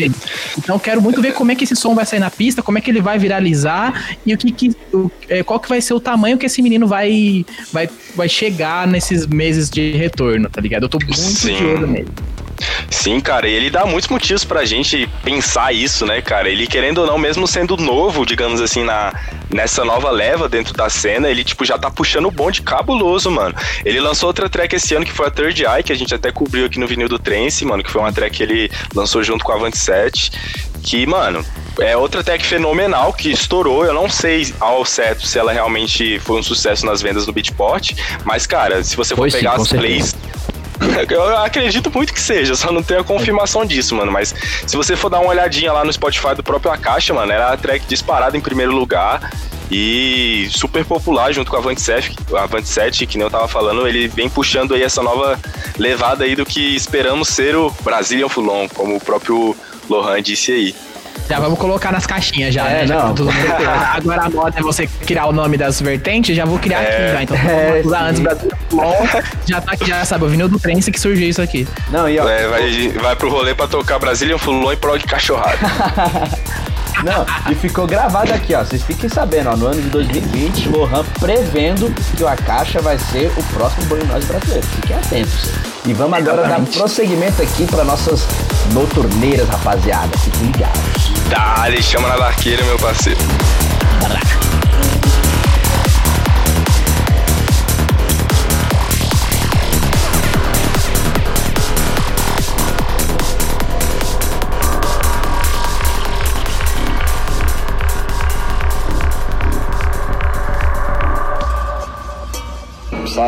[0.57, 2.81] Então quero muito ver como é que esse som vai sair na pista, como é
[2.81, 6.01] que ele vai viralizar e o que, que o, é, qual que vai ser o
[6.01, 10.85] tamanho que esse menino vai, vai, vai chegar nesses meses de retorno, tá ligado?
[10.85, 11.57] Eu tô muito Sim.
[11.57, 12.09] de olho nele.
[12.91, 16.49] Sim, cara, e ele dá muitos motivos pra gente pensar isso, né, cara?
[16.49, 19.13] Ele, querendo ou não, mesmo sendo novo, digamos assim, na,
[19.51, 23.55] nessa nova leva dentro da cena, ele, tipo, já tá puxando o bonde cabuloso, mano.
[23.85, 26.33] Ele lançou outra track esse ano que foi a Third Eye, que a gente até
[26.33, 29.45] cobriu aqui no vinil do Trance, mano, que foi uma track que ele lançou junto
[29.45, 30.31] com a Avant 7,
[30.83, 31.45] que, mano,
[31.81, 33.85] é outra tech fenomenal que estourou.
[33.85, 37.93] Eu não sei ao certo se ela realmente foi um sucesso nas vendas no Beatport,
[38.25, 40.17] mas, cara, se você for pegar sim, as plays.
[41.11, 44.13] Eu acredito muito que seja, só não tenho a confirmação disso, mano.
[44.13, 44.35] Mas
[44.67, 47.57] se você for dar uma olhadinha lá no Spotify do próprio Akasha, mano, era a
[47.57, 49.31] track disparada em primeiro lugar.
[49.71, 53.47] e super popular junto com a Avante 7, a Avante 7, que nem eu tava
[53.47, 55.39] falando, ele vem puxando aí essa nova
[55.77, 59.55] levada aí do que esperamos ser o Brazilian Fulon, como o próprio
[59.89, 60.75] Lohan disse aí.
[61.29, 62.95] Já vamos colocar nas caixinhas já, é, né?
[62.95, 63.15] Não.
[63.17, 66.87] Já Agora a moda é você criar o nome das vertentes, já vou criar é,
[66.87, 67.23] aqui já.
[67.23, 68.51] Então, é, usar antes Brasil
[69.47, 71.67] já tá aqui, já sabe, o vinil do Prince que surgiu isso aqui.
[71.91, 75.59] Não, e ó, é, vai, vai pro rolê pra tocar Brazilian Fulon e prog cachorrado.
[77.05, 78.65] Não, e ficou gravado aqui, ó.
[78.65, 79.57] Vocês fiquem sabendo, ó.
[79.57, 84.25] No ano de 2020, Lohan prevendo que o Akasha vai ser o próximo Banho Nós
[84.25, 84.67] brasileiro.
[84.67, 85.51] Fiquem atentos.
[85.87, 86.71] E vamos agora Exatamente.
[86.73, 88.27] dar prosseguimento aqui para nossas
[88.73, 90.17] noturneiras, rapaziada.
[90.19, 91.13] Fiquem ligados.
[91.29, 93.19] Dale, chama na barqueira, meu parceiro.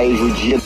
[0.09, 0.61] Judia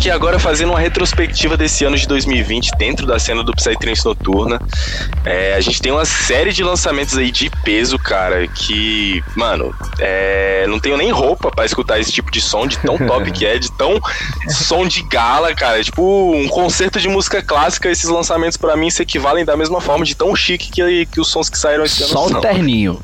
[0.00, 4.58] aqui agora fazendo uma retrospectiva desse ano de 2020 dentro da cena do Psytrance Noturna.
[5.26, 10.64] É, a gente tem uma série de lançamentos aí de peso, cara, que, mano, é,
[10.66, 13.58] não tenho nem roupa para escutar esse tipo de som, de tão top que é,
[13.58, 14.00] de tão
[14.48, 15.84] som de gala, cara.
[15.84, 20.06] Tipo, um concerto de música clássica, esses lançamentos para mim se equivalem da mesma forma,
[20.06, 23.02] de tão chique que, que os sons que saíram esse ano Só o terninho.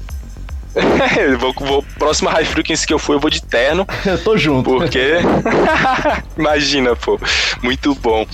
[1.38, 3.86] vou, vou, próxima High Frequency que eu for, eu vou de terno.
[4.04, 4.70] eu tô junto.
[4.70, 5.16] Porque.
[6.36, 7.18] Imagina, pô.
[7.62, 8.26] Muito bom.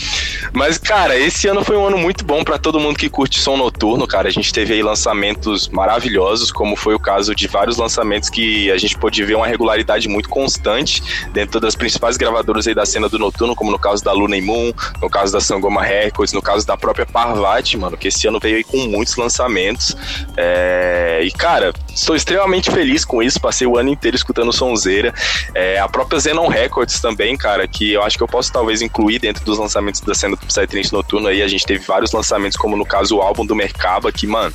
[0.52, 3.56] Mas, cara, esse ano foi um ano muito bom para todo mundo que curte som
[3.56, 4.28] noturno, cara.
[4.28, 8.76] A gente teve aí lançamentos maravilhosos, como foi o caso de vários lançamentos que a
[8.76, 11.02] gente pôde ver uma regularidade muito constante
[11.32, 14.72] dentro das principais gravadoras aí da cena do noturno, como no caso da Luna Moon,
[15.00, 18.56] no caso da Sangoma Records, no caso da própria Parvati, mano, que esse ano veio
[18.56, 19.96] aí com muitos lançamentos.
[20.36, 21.20] É...
[21.22, 25.12] E, cara, estou extremamente extremamente feliz com isso, passei o ano inteiro escutando sonzeira.
[25.54, 29.18] É, a própria Zenon Records também, cara, que eu acho que eu posso talvez incluir
[29.18, 32.74] dentro dos lançamentos da cena do Psytrance Noturno aí, a gente teve vários lançamentos, como
[32.76, 34.54] no caso o álbum do Mercaba, que, mano,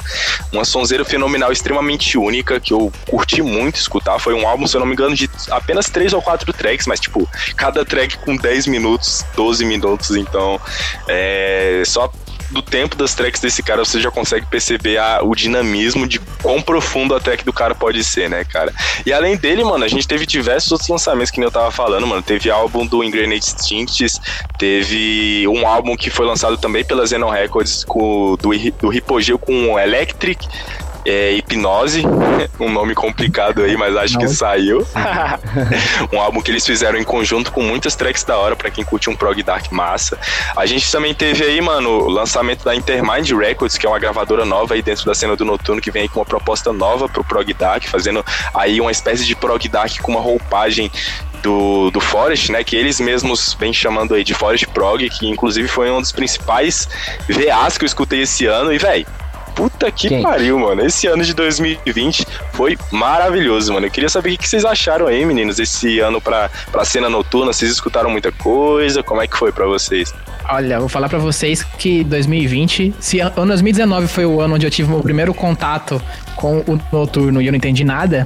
[0.51, 4.79] uma sonzeira fenomenal, extremamente única, que eu curti muito escutar, foi um álbum, se eu
[4.79, 8.65] não me engano, de apenas três ou quatro tracks, mas, tipo, cada track com 10
[8.67, 10.59] minutos, 12 minutos, então,
[11.07, 12.11] é, só
[12.49, 16.61] do tempo das tracks desse cara, você já consegue perceber a, o dinamismo de quão
[16.61, 18.73] profundo a track do cara pode ser, né, cara?
[19.05, 22.07] E além dele, mano, a gente teve diversos outros lançamentos que nem eu tava falando,
[22.07, 22.21] mano.
[22.21, 24.19] Teve álbum do Ingranate Instincts,
[24.57, 29.77] teve um álbum que foi lançado também pela Zenon Records com, do, do Hipogeu com
[29.77, 30.47] Electric,
[31.07, 32.03] é, Hipnose,
[32.59, 34.21] um nome complicado aí, mas acho Não.
[34.21, 34.85] que saiu.
[36.11, 39.09] um álbum que eles fizeram em conjunto com muitas tracks da hora para quem curte
[39.09, 40.19] um prog dark massa.
[40.55, 44.43] A gente também teve aí, mano, o lançamento da Intermind Records, que é uma gravadora
[44.43, 47.23] nova aí dentro da cena do noturno, que vem aí com uma proposta nova pro
[47.23, 50.91] prog dark, fazendo aí uma espécie de prog dark com uma roupagem
[51.41, 52.63] do, do Forest, né?
[52.63, 56.89] Que eles mesmos vêm chamando aí de Forest Prog, que inclusive foi um dos principais
[57.29, 58.73] VAs que eu escutei esse ano.
[58.73, 59.05] E, velho,
[59.57, 60.21] Puta que Quem?
[60.21, 60.85] pariu, mano.
[60.85, 63.87] Esse ano de 2020 foi maravilhoso, mano.
[63.87, 67.51] Eu queria saber o que vocês acharam aí, meninos, esse ano pra, pra cena noturna.
[67.51, 69.01] Vocês escutaram muita coisa?
[69.01, 70.13] Como é que foi para vocês?
[70.49, 74.71] Olha, vou falar para vocês que 2020, se ano 2019 foi o ano onde eu
[74.71, 76.01] tive meu primeiro contato
[76.37, 78.25] com o noturno e eu não entendi nada,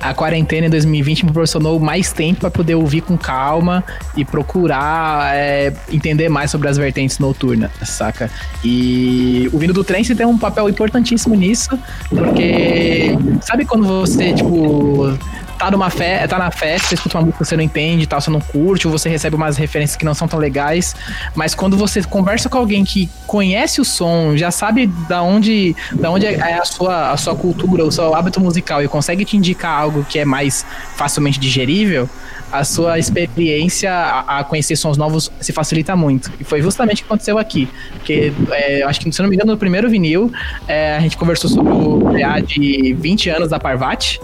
[0.00, 3.84] a quarentena em 2020 me proporcionou mais tempo para poder ouvir com calma
[4.16, 8.30] e procurar é, entender mais sobre as vertentes noturnas, saca?
[8.64, 11.78] E o vindo do trem tem um papel importantíssimo nisso,
[12.08, 13.10] porque
[13.42, 15.18] sabe quando você, tipo,
[15.58, 18.20] tá numa fe tá na festa, você escuta uma música que você não entende, tal,
[18.20, 20.94] você não curte, ou você recebe umas referências que não são tão legais,
[21.34, 26.10] mas quando você conversa com alguém que conhece o som, já sabe da onde, da
[26.10, 29.80] onde é a sua, a sua cultura, o seu hábito musical e consegue te indicar
[29.80, 30.64] algo que é mais
[30.96, 32.08] facilmente digerível,
[32.50, 36.32] a sua experiência a, a, conhecer sons novos se facilita muito.
[36.40, 37.68] E foi justamente o que aconteceu aqui.
[37.92, 40.32] Porque, é, acho que, se não me engano, no primeiro vinil,
[40.66, 44.18] é, a gente conversou sobre o PA de 20 anos da Parvati.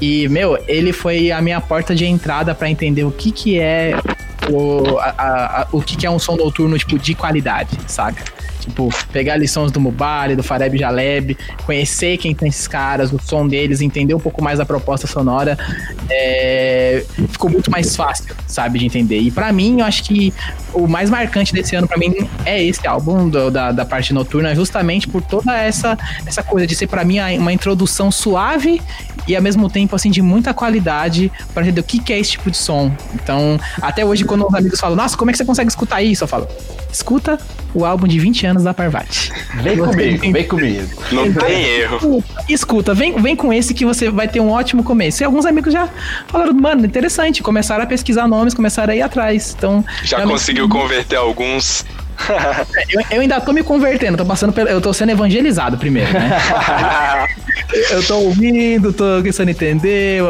[0.00, 3.94] E, meu, ele foi a minha porta de entrada para entender o que que é
[4.50, 8.24] o, a, a, o que que é um som noturno, tipo, de qualidade, saca?
[8.66, 13.46] Tipo, pegar lições do Mubali, do Fareb Jaleb, conhecer quem tem esses caras, o som
[13.46, 15.56] deles, entender um pouco mais da proposta sonora,
[16.10, 19.20] é, ficou muito mais fácil, sabe, de entender.
[19.20, 20.34] E para mim, eu acho que
[20.74, 24.54] o mais marcante desse ano para mim é esse álbum do, da, da parte noturna,
[24.54, 28.80] justamente por toda essa, essa coisa de ser para mim uma introdução suave
[29.26, 32.32] e ao mesmo tempo assim de muita qualidade para entender o que, que é esse
[32.32, 32.92] tipo de som.
[33.14, 36.24] Então, até hoje quando os amigos falam: "Nossa, como é que você consegue escutar isso?"
[36.24, 36.46] Eu falo:
[36.92, 37.38] "Escuta
[37.74, 39.32] o álbum de 20 anos da Parvati.
[39.62, 41.02] Vem comigo, vem comigo.
[41.12, 42.24] Não então, tem erro.
[42.48, 45.22] Escuta, vem, vem com esse que você vai ter um ótimo começo.
[45.22, 45.88] E alguns amigos já
[46.28, 49.54] falaram, mano, interessante, começaram a pesquisar nomes, começaram a ir atrás.
[49.56, 51.84] Então, já conseguiu converter alguns
[52.90, 56.38] eu, eu, ainda tô me convertendo, tô passando pelo, eu tô sendo evangelizado primeiro, né?
[57.90, 60.20] eu tô ouvindo, tô querendo entender,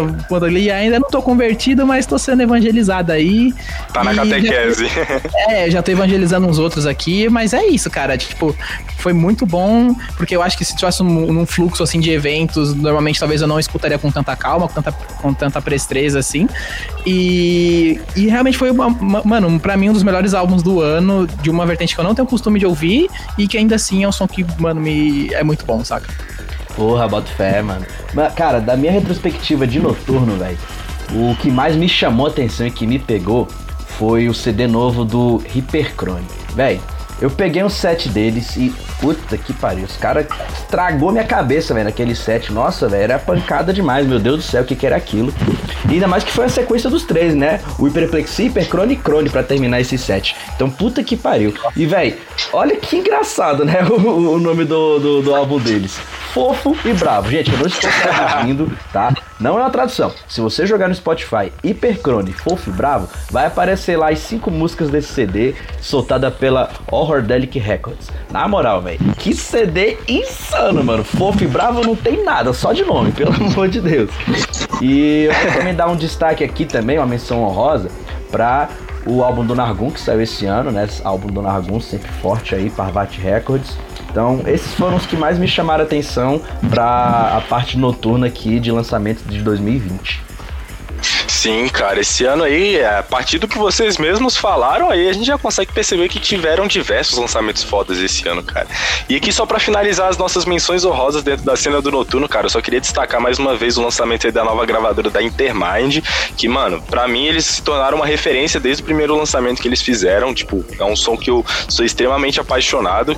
[0.59, 3.55] e ainda não tô convertido, mas tô sendo evangelizado aí.
[3.93, 4.87] Tá na catequese.
[4.87, 8.17] Já, é, já tô evangelizando uns outros aqui, mas é isso, cara.
[8.17, 8.55] Tipo,
[8.99, 12.75] foi muito bom, porque eu acho que se tivesse um, num fluxo assim de eventos,
[12.75, 16.49] normalmente talvez eu não escutaria com tanta calma, com tanta, com tanta prestreza assim.
[17.07, 21.27] E, e realmente foi, uma, uma, mano, pra mim um dos melhores álbuns do ano,
[21.43, 24.09] de uma vertente que eu não tenho costume de ouvir e que ainda assim é
[24.09, 26.09] um som que, mano, me é muito bom, saca?
[26.75, 27.87] Porra, bota fé, mano.
[28.15, 30.59] Mas, cara, da minha retrospectiva de noturno, velho,
[31.13, 33.47] o que mais me chamou a atenção e que me pegou
[33.87, 36.27] foi o CD novo do Hyperchrome.
[36.55, 36.81] Velho,
[37.21, 38.75] eu peguei um set deles e.
[39.01, 39.85] Puta que pariu.
[39.85, 40.27] Os caras
[40.59, 42.53] estragou minha cabeça, velho, naquele set.
[42.53, 44.07] Nossa, velho, era pancada demais.
[44.07, 45.33] Meu Deus do céu, o que, que era aquilo?
[45.89, 47.61] E ainda mais que foi a sequência dos três, né?
[47.79, 50.35] O Hiperplexia, Hipercrone e Crone pra terminar esse set.
[50.55, 51.53] Então, puta que pariu.
[51.77, 52.17] E, velho,
[52.53, 53.85] olha que engraçado, né?
[53.97, 55.99] O, o nome do, do, do álbum deles
[56.37, 57.31] fofo e bravo.
[57.31, 57.89] Gente, eu não estou
[58.93, 59.15] tá?
[59.39, 60.13] Não é uma tradução.
[60.27, 64.89] Se você jogar no Spotify Hipercrone Fofo e Bravo, vai aparecer lá as cinco músicas
[64.89, 68.09] desse CD soltada pela Horrordelic Records.
[68.31, 71.05] Na moral, velho, que CD insano, mano.
[71.05, 74.11] Fofo e Bravo não tem nada, só de nome, pelo amor de Deus.
[74.81, 77.91] E eu vou também dar um destaque aqui também, uma menção honrosa,
[78.31, 78.69] pra
[79.07, 80.85] o álbum do Nargun que saiu esse ano, né?
[80.85, 83.77] Esse álbum do Nargun sempre forte aí, Parvati Records.
[84.17, 88.59] Então, esses foram os que mais me chamaram a atenção para a parte noturna aqui
[88.59, 90.26] de lançamento de 2020.
[91.47, 95.27] Sim, cara, esse ano aí, a partir do que vocês mesmos falaram aí, a gente
[95.27, 98.67] já consegue perceber que tiveram diversos lançamentos fodas esse ano, cara.
[99.09, 102.47] E aqui só para finalizar as nossas menções honrosas dentro da cena do noturno, cara,
[102.47, 105.99] eu só queria destacar mais uma vez o lançamento aí da nova gravadora da Intermind,
[106.37, 109.81] que, mano, para mim eles se tornaram uma referência desde o primeiro lançamento que eles
[109.81, 113.17] fizeram, tipo, é um som que eu sou extremamente apaixonado.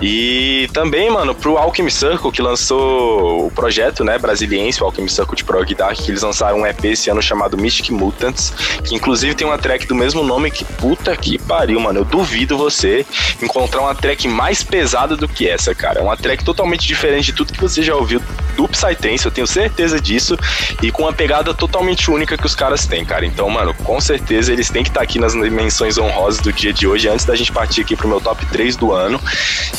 [0.00, 5.36] E também, mano, pro Alchemy Circle, que lançou o projeto, né, brasiliense, o Alchemy Circle
[5.36, 8.52] de Prog Dark, que eles lançaram um EP esse ano chamado Mystic Mutants,
[8.84, 12.00] que inclusive tem uma track do mesmo nome que puta que pariu, mano.
[12.00, 13.04] Eu duvido você
[13.42, 15.98] encontrar uma track mais pesada do que essa, cara.
[15.98, 18.22] É uma track totalmente diferente de tudo que você já ouviu
[18.56, 20.36] do Psytrance, eu tenho certeza disso,
[20.82, 23.26] e com uma pegada totalmente única que os caras têm, cara.
[23.26, 26.72] Então, mano, com certeza eles têm que estar tá aqui nas menções honrosas do dia
[26.72, 29.20] de hoje, antes da gente partir aqui pro meu top 3 do ano.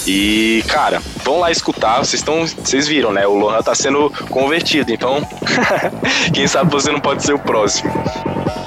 [0.05, 3.25] E, cara, vão lá escutar, vocês estão, vocês viram, né?
[3.25, 5.27] O Lohan tá sendo convertido, então
[6.33, 8.66] quem sabe você não pode ser o próximo próximo.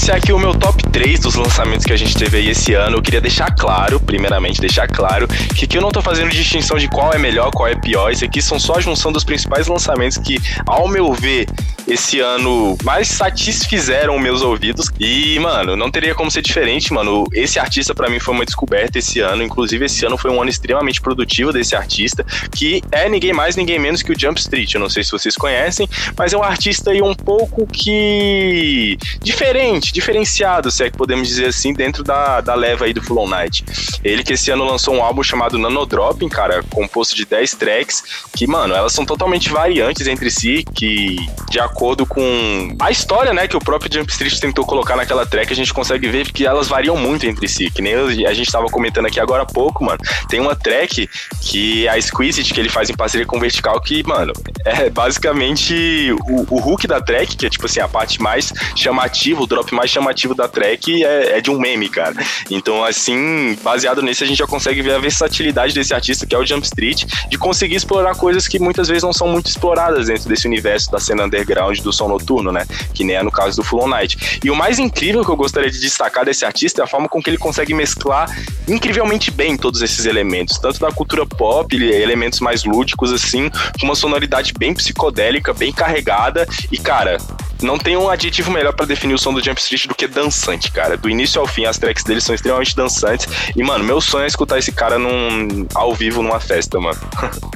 [0.00, 2.96] Iniciar aqui o meu top 3 dos lançamentos que a gente teve aí esse ano,
[2.96, 6.88] eu queria deixar claro, primeiramente, deixar claro que aqui eu não tô fazendo distinção de
[6.88, 8.10] qual é melhor, qual é pior.
[8.10, 11.46] Isso aqui são só a junção dos principais lançamentos que, ao meu ver,
[11.92, 14.90] esse ano mais satisfizeram meus ouvidos.
[14.98, 17.24] E, mano, não teria como ser diferente, mano.
[17.32, 19.42] Esse artista para mim foi uma descoberta esse ano.
[19.42, 23.78] Inclusive, esse ano foi um ano extremamente produtivo desse artista, que é ninguém mais, ninguém
[23.78, 24.72] menos que o Jump Street.
[24.72, 29.92] Eu não sei se vocês conhecem, mas é um artista aí um pouco que diferente,
[29.92, 33.64] diferenciado, se é que podemos dizer assim, dentro da, da leva aí do Full Night.
[34.04, 38.46] Ele que esse ano lançou um álbum chamado Nanodropping, cara, composto de 10 tracks, que,
[38.46, 41.16] mano, elas são totalmente variantes entre si, que
[41.50, 45.52] de acordo com a história, né, que o próprio Jump Street tentou colocar naquela track,
[45.52, 48.66] a gente consegue ver que elas variam muito entre si, que nem a gente tava
[48.66, 49.98] comentando aqui agora há pouco, mano.
[50.28, 51.08] Tem uma track
[51.40, 54.32] que a Squeezed, que ele faz em parceria com o Vertical, que, mano,
[54.64, 59.42] é basicamente o, o hook da track, que é tipo assim, a parte mais chamativa,
[59.42, 62.14] o drop mais chamativo da track é, é de um meme, cara.
[62.50, 66.38] Então, assim, baseado nisso, a gente já consegue ver a versatilidade desse artista, que é
[66.38, 70.28] o Jump Street, de conseguir explorar coisas que muitas vezes não são muito exploradas dentro
[70.28, 72.66] desse universo da cena underground underground do som noturno, né?
[72.94, 74.40] Que nem é no caso do Full On Night.
[74.42, 77.22] E o mais incrível que eu gostaria de destacar desse artista é a forma com
[77.22, 78.30] que ele consegue mesclar
[78.66, 83.94] incrivelmente bem todos esses elementos, tanto da cultura pop, elementos mais lúdicos assim, com uma
[83.94, 87.18] sonoridade bem psicodélica, bem carregada e cara,
[87.62, 90.70] não tem um adjetivo melhor para definir o som do Jump Street do que dançante,
[90.70, 90.96] cara.
[90.96, 93.26] Do início ao fim, as tracks dele são extremamente dançantes.
[93.54, 96.98] E, mano, meu sonho é escutar esse cara num, ao vivo numa festa, mano.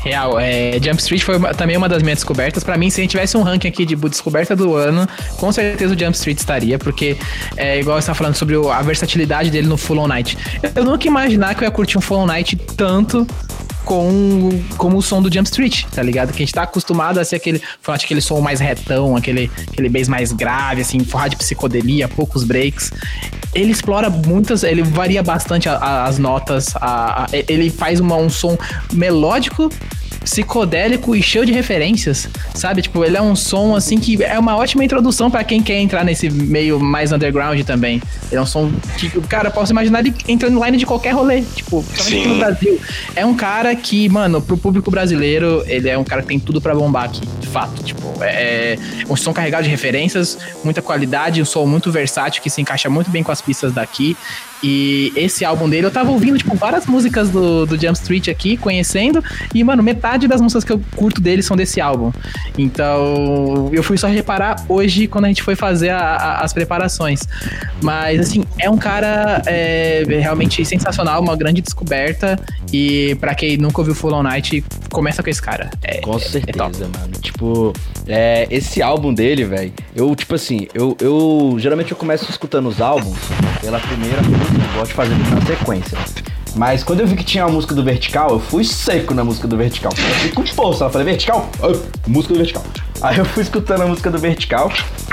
[0.00, 2.62] Real, é, Jump Street foi também uma das minhas descobertas.
[2.62, 5.06] Para mim, se a gente tivesse um ranking aqui de descoberta do ano,
[5.36, 7.16] com certeza o Jump Street estaria, porque
[7.56, 10.38] é igual você tá falando sobre a versatilidade dele no Full On Night.
[10.74, 13.26] Eu nunca ia imaginar que eu ia curtir um Full On Night tanto
[13.88, 16.30] com, com o som do Jump Street, tá ligado?
[16.30, 19.88] Que a gente tá acostumado a ser aquele, forte, aquele som mais retão, aquele, aquele
[19.88, 22.92] bass mais grave, assim, forrado de psicodelia, poucos breaks.
[23.54, 28.28] Ele explora muitas, ele varia bastante a, a, as notas, a, ele faz uma, um
[28.28, 28.58] som
[28.92, 29.70] melódico
[30.28, 32.82] psicodélico e cheio de referências, sabe?
[32.82, 36.04] Tipo, ele é um som assim que é uma ótima introdução para quem quer entrar
[36.04, 38.02] nesse meio mais underground também.
[38.30, 41.84] Ele é um som que, cara, posso imaginar ele entrando line de qualquer rolê, tipo,
[41.98, 42.78] aqui no Brasil.
[43.16, 46.60] É um cara que, mano, pro público brasileiro, ele é um cara que tem tudo
[46.60, 47.82] para bombar aqui, de fato.
[47.82, 52.50] Tipo, é, é um som carregado de referências, muita qualidade, um som muito versátil que
[52.50, 54.16] se encaixa muito bem com as pistas daqui.
[54.62, 58.56] E esse álbum dele, eu tava ouvindo, tipo, várias músicas do, do Jump Street aqui,
[58.56, 59.22] conhecendo,
[59.54, 62.12] e, mano, metade das músicas que eu curto dele são desse álbum.
[62.56, 67.20] Então, eu fui só reparar hoje quando a gente foi fazer a, a, as preparações.
[67.80, 72.38] Mas, assim, é um cara é, realmente sensacional, uma grande descoberta.
[72.72, 75.70] E para quem nunca ouviu Full On Night, começa com esse cara.
[75.82, 77.12] É, com é, certeza, é mano.
[77.20, 77.72] Tipo,
[78.06, 82.80] é, esse álbum dele, velho, eu, tipo assim, eu, eu geralmente eu começo escutando os
[82.80, 83.18] álbuns
[83.60, 85.98] pela primeira eu gosto de fazer na sequência.
[86.54, 89.46] Mas quando eu vi que tinha a música do Vertical, eu fui seco na música
[89.46, 89.92] do Vertical.
[89.96, 90.84] Eu fui com força.
[90.84, 91.48] Eu falei, Vertical?
[91.60, 92.64] Oh, música do Vertical.
[93.00, 94.72] Aí eu fui escutando a música do Vertical.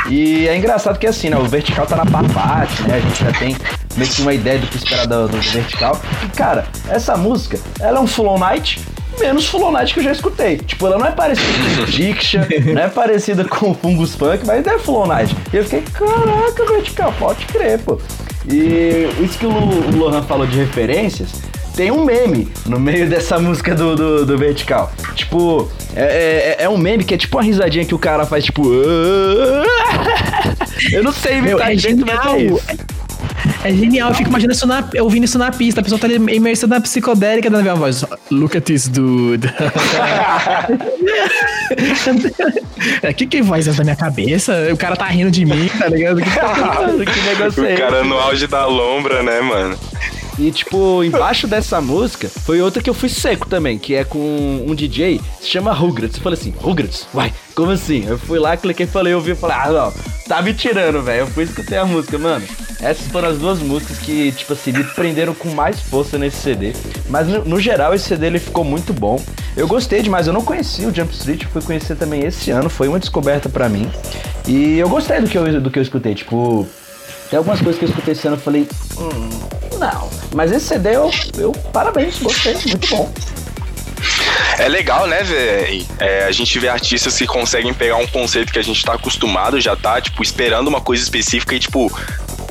[0.09, 1.37] E é engraçado que assim, né?
[1.37, 2.95] O Vertical tá na parte, né?
[2.95, 3.55] A gente já tem
[3.95, 6.01] meio que uma ideia do que esperar do, do Vertical.
[6.23, 8.79] E cara, essa música, ela é um Full On Night
[9.19, 10.57] menos Full On Night que eu já escutei.
[10.57, 11.47] Tipo, ela não é parecida
[11.77, 12.41] com Diction,
[12.73, 15.35] não é parecida com Fungus Funk, mas é Full On Night.
[15.53, 17.99] E eu fiquei, caraca, Vertical, pode crer, pô.
[18.47, 21.29] E isso que o Lohan falou de referências,
[21.75, 24.91] tem um meme no meio dessa música do, do, do Vertical.
[25.13, 28.45] Tipo, é, é, é, um meme que é tipo uma risadinha que o cara faz,
[28.45, 28.63] tipo.
[30.91, 32.61] Eu não sei imitar é direito, mas é isso.
[33.65, 35.81] É genial, eu fico imaginando isso na, ouvindo isso na pista.
[35.81, 38.05] A pessoa tá imersa na psicodélica da minha voz.
[38.29, 39.51] Look at this dude.
[43.09, 44.69] O que que faz isso na minha cabeça?
[44.71, 46.21] O cara tá rindo de mim, tá ligado?
[46.21, 49.75] Que, que negócio é O cara no auge da lombra, né, mano?
[50.37, 54.65] E, tipo, embaixo dessa música foi outra que eu fui seco também, que é com
[54.67, 56.17] um DJ, se chama Rugrats.
[56.17, 57.07] Eu falei assim, Rugrats?
[57.13, 58.05] Uai, como assim?
[58.05, 59.93] Eu fui lá, cliquei, falei, ouvi falei, ah, não,
[60.27, 61.21] tá me tirando, velho.
[61.21, 62.45] Eu fui escutei a música, mano.
[62.81, 66.73] Essas foram as duas músicas que, tipo assim, me prenderam com mais força nesse CD.
[67.09, 69.23] Mas no, no, geral, esse CD ele ficou muito bom.
[69.55, 72.89] Eu gostei demais, eu não conhecia o Jump Street, fui conhecer também esse ano, foi
[72.89, 73.89] uma descoberta para mim.
[74.45, 76.67] E eu gostei do que eu, do que eu escutei, tipo,
[77.35, 78.67] tem algumas coisas que eu escutei esse ano e falei,
[78.97, 80.09] hum, não.
[80.33, 83.11] Mas esse CD eu, eu parabéns, gostei, muito bom.
[84.57, 85.85] É legal, né, velho?
[85.99, 89.59] É, a gente vê artistas que conseguem pegar um conceito que a gente tá acostumado,
[89.59, 91.91] já tá, tipo, esperando uma coisa específica e, tipo,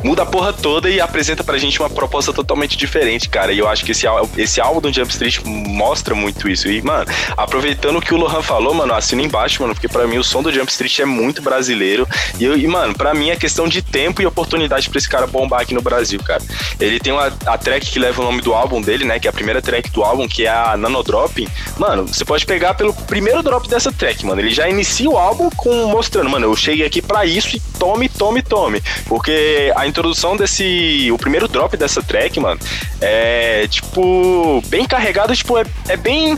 [0.05, 3.53] muda a porra toda e apresenta pra gente uma proposta totalmente diferente, cara.
[3.53, 6.69] E eu acho que esse, esse álbum do Jump Street mostra muito isso.
[6.69, 10.19] E, mano, aproveitando o que o Lohan falou, mano, assina embaixo, mano, porque para mim
[10.19, 12.07] o som do Jump Street é muito brasileiro.
[12.39, 15.27] E, eu, e mano, para mim é questão de tempo e oportunidade para esse cara
[15.27, 16.43] bombar aqui no Brasil, cara.
[16.79, 19.19] Ele tem uma, a track que leva o nome do álbum dele, né?
[19.19, 21.49] Que é a primeira track do álbum, que é a Nanodrop.
[21.79, 24.41] Mano, você pode pegar pelo primeiro drop dessa track, mano.
[24.41, 28.09] Ele já inicia o álbum com mostrando, mano, eu cheguei aqui para isso e tome,
[28.09, 28.83] tome, tome.
[29.07, 31.11] Porque a introdução desse.
[31.13, 32.61] O primeiro drop dessa track, mano,
[33.01, 34.63] é tipo.
[34.67, 36.37] Bem carregado, tipo, é, é bem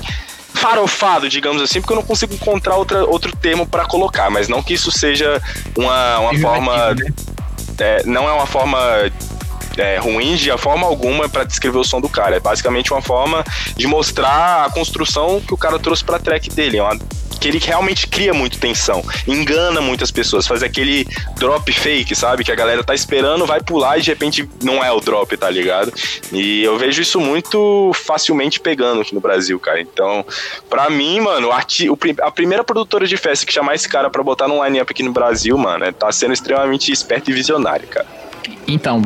[0.53, 4.63] farofado, digamos assim, porque eu não consigo encontrar outra, outro termo para colocar, mas não
[4.63, 5.41] que isso seja
[5.77, 6.95] uma, uma forma.
[6.95, 7.07] Né?
[7.79, 8.79] É, não é uma forma
[9.77, 12.37] é, ruim de forma alguma para descrever o som do cara.
[12.37, 13.45] É basicamente uma forma
[13.77, 16.79] de mostrar a construção que o cara trouxe pra track dele.
[16.79, 16.99] É uma
[17.41, 21.07] que ele realmente cria muito tensão, engana muitas pessoas, faz aquele
[21.39, 22.45] drop fake, sabe?
[22.45, 25.51] Que a galera tá esperando, vai pular e de repente não é o drop, tá
[25.51, 25.93] ligado?
[26.33, 29.81] E eu vejo isso muito facilmente pegando aqui no Brasil, cara.
[29.81, 30.25] Então,
[30.69, 34.65] pra mim, mano, a primeira produtora de festa que chamar esse cara pra botar num
[34.65, 38.26] line-up aqui no Brasil, mano, é, tá sendo extremamente esperto e visionário, cara.
[38.67, 39.03] Então,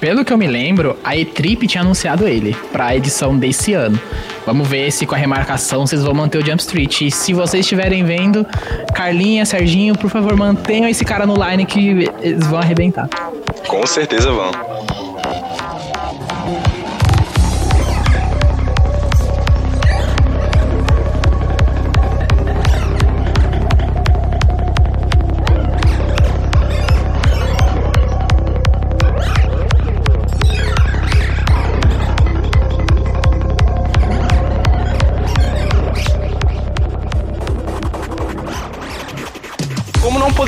[0.00, 4.00] pelo que eu me lembro, a E-Trip tinha anunciado ele para a edição desse ano.
[4.46, 7.02] Vamos ver se com a remarcação vocês vão manter o Jump Street.
[7.02, 8.46] E se vocês estiverem vendo,
[8.94, 13.08] Carlinha, Serginho, por favor, mantenham esse cara no line que eles vão arrebentar.
[13.66, 15.07] Com certeza vão.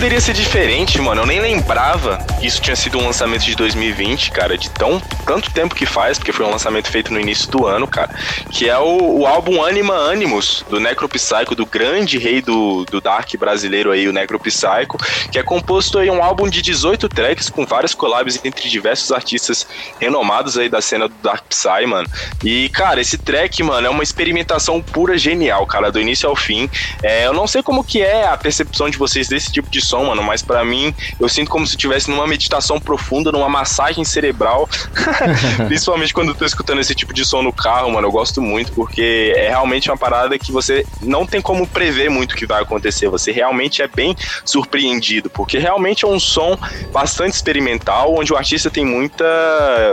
[0.00, 1.20] Poderia ser diferente, mano.
[1.20, 5.50] Eu nem lembrava que isso tinha sido um lançamento de 2020, cara, de tão tanto
[5.50, 8.10] tempo que faz, porque foi um lançamento feito no início do ano, cara.
[8.50, 13.30] Que é o, o álbum Anima Animus, do Necropsycho, do grande rei do, do Dark
[13.36, 14.96] brasileiro aí, o Necropsycho,
[15.30, 19.66] que é composto aí um álbum de 18 tracks com várias collabs entre diversos artistas
[20.00, 22.08] renomados aí da cena do Dark Psy, mano.
[22.42, 26.70] E, cara, esse track, mano, é uma experimentação pura genial, cara, do início ao fim.
[27.02, 30.04] É, eu não sei como que é a percepção de vocês desse tipo de som,
[30.04, 34.68] mano, mas para mim eu sinto como se estivesse numa meditação profunda, numa massagem cerebral.
[35.66, 38.72] Principalmente quando eu tô escutando esse tipo de som no carro, mano, eu gosto muito
[38.72, 42.62] porque é realmente uma parada que você não tem como prever muito o que vai
[42.62, 43.08] acontecer.
[43.08, 44.14] Você realmente é bem
[44.44, 46.56] surpreendido, porque realmente é um som
[46.92, 49.24] bastante experimental, onde o artista tem muita,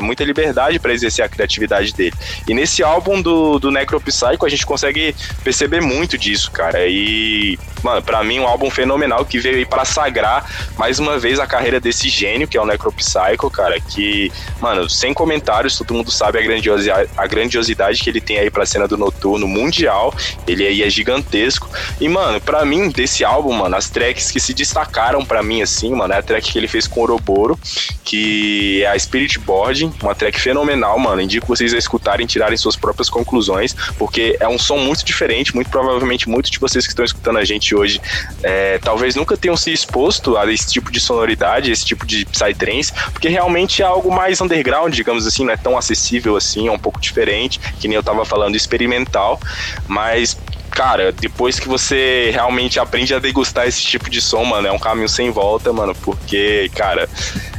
[0.01, 2.13] muita liberdade para exercer a criatividade dele.
[2.47, 6.85] E nesse álbum do, do Necropsycho a gente consegue perceber muito disso, cara.
[6.87, 7.57] E,
[7.87, 10.45] mano, pra mim, um álbum fenomenal que veio aí pra sagrar
[10.77, 15.13] mais uma vez a carreira desse gênio, que é o Necropsycho, cara, que, mano, sem
[15.13, 18.97] comentários, todo mundo sabe a grandiosidade, a grandiosidade que ele tem aí pra cena do
[18.97, 20.13] noturno mundial.
[20.45, 21.69] Ele aí é gigantesco.
[21.99, 25.93] E, mano, pra mim, desse álbum, mano, as tracks que se destacaram pra mim, assim,
[25.93, 27.57] mano, é a track que ele fez com o Oroboro,
[28.03, 31.21] que é a Spirit Boarding, uma track fenomenal, mano.
[31.21, 35.69] Indico vocês a escutarem tirarem suas próprias conclusões, porque é um som muito diferente, muito
[35.69, 38.01] provavelmente muitos de vocês que estão escutando a gente hoje,
[38.43, 42.91] é, talvez nunca tenham se exposto a esse tipo de sonoridade, esse tipo de psytrance,
[43.11, 46.79] porque realmente é algo mais underground, digamos assim, não é tão acessível assim, é um
[46.79, 49.39] pouco diferente, que nem eu tava falando, experimental,
[49.87, 50.37] mas
[50.77, 54.77] cara, depois que você realmente aprende a degustar esse tipo de som, mano, é um
[54.77, 57.09] caminho sem volta, mano, porque, cara,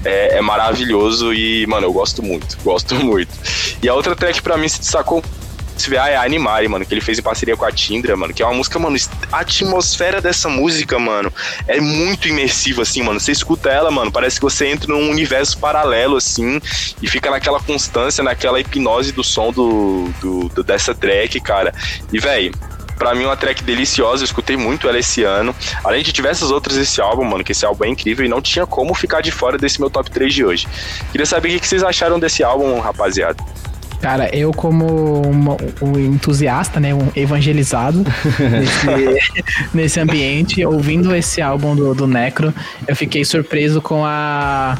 [0.05, 3.33] é, é maravilhoso e, mano, eu gosto muito, gosto muito.
[3.83, 5.21] E a outra track para mim se destacou
[5.83, 8.16] se vê, ah, é a Animare, mano, que ele fez em parceria com a Tindra,
[8.16, 8.97] mano, que é uma música, mano,
[9.33, 11.33] a atmosfera dessa música, mano,
[11.66, 13.20] é muito imersiva, assim, mano.
[13.20, 16.61] Você escuta ela, mano, parece que você entra num universo paralelo, assim,
[17.03, 21.72] e fica naquela constância, naquela hipnose do som do, do, do dessa track, cara.
[22.12, 22.53] E, velho,
[22.99, 25.55] Pra mim, uma track deliciosa, eu escutei muito ela esse ano.
[25.85, 28.66] Além de diversas outras desse álbum, mano, que esse álbum é incrível e não tinha
[28.66, 30.66] como ficar de fora desse meu top 3 de hoje.
[31.12, 33.37] Queria saber o que vocês acharam desse álbum, rapaziada.
[34.01, 38.05] Cara, eu como um, um entusiasta, né, um evangelizado
[38.39, 39.33] nesse,
[39.75, 42.55] nesse ambiente, ouvindo esse álbum do, do Necro,
[42.87, 44.79] eu fiquei surpreso com a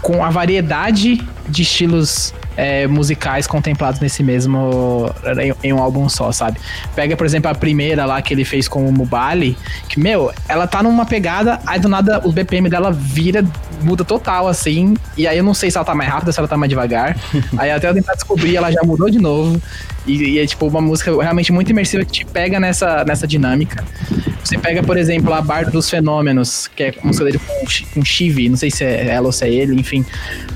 [0.00, 5.10] com a variedade de estilos é, musicais contemplados nesse mesmo.
[5.40, 6.58] Em, em, um álbum só, sabe?
[6.94, 9.56] Pega, por exemplo, a primeira lá que ele fez com o Mubali,
[9.88, 13.44] que, meu, ela tá numa pegada, aí do nada o BPM dela vira,
[13.82, 16.48] muda total, assim, e aí eu não sei se ela tá mais rápida, se ela
[16.48, 17.16] tá mais devagar.
[17.58, 19.60] aí até eu tentar descobrir, ela já mudou de novo.
[20.06, 23.82] E, e, é tipo uma música realmente muito imersiva que te pega nessa, nessa dinâmica.
[24.44, 27.64] Você pega, por exemplo, a Bardo dos Fenômenos, que é a música dele com,
[27.94, 30.04] com Chive, não sei se é ela ou se é ele, enfim.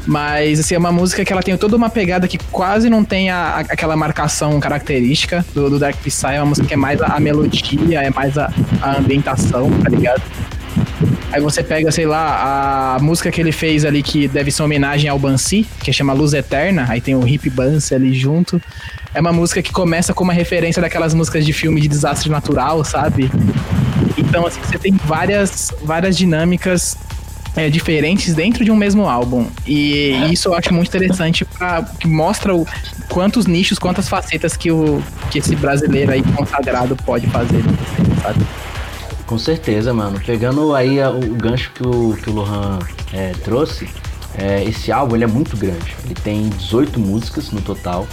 [0.06, 3.30] Mas assim, é uma música que ela tem toda uma pegada que quase não tem
[3.30, 7.00] a, a, aquela marcação característica do, do Dark Psy, é uma música que é mais
[7.00, 10.22] a, a melodia, é mais a, a ambientação, tá ligado?
[11.30, 14.66] Aí você pega, sei lá, a música que ele fez ali que deve ser uma
[14.66, 18.60] homenagem ao Bansi, que chama Luz Eterna, aí tem o Hip Bansi ali junto
[19.14, 22.84] é uma música que começa com uma referência daquelas músicas de filme de desastre natural,
[22.84, 23.30] sabe?
[24.16, 26.96] Então, assim, você tem várias, várias dinâmicas
[27.56, 29.46] é, diferentes dentro de um mesmo álbum.
[29.66, 32.66] E isso eu acho muito interessante, pra, que mostra o,
[33.08, 37.62] quantos nichos, quantas facetas que, o, que esse brasileiro aí consagrado pode fazer,
[38.22, 38.44] sabe?
[39.28, 40.18] Com certeza, mano.
[40.24, 42.78] Pegando aí o, gancho que o, que o Lohan
[43.12, 43.86] é, trouxe,
[44.34, 45.94] é, esse álbum ele é muito grande.
[46.02, 48.06] Ele tem 18 músicas no total.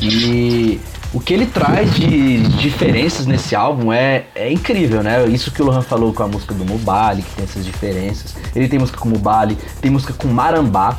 [0.00, 0.80] E
[1.12, 5.26] o que ele traz de diferenças nesse álbum é, é incrível, né?
[5.26, 8.36] Isso que o Lohan falou com a música do Mubali, que tem essas diferenças.
[8.54, 10.96] Ele tem música com Mubali, tem música com Marambá,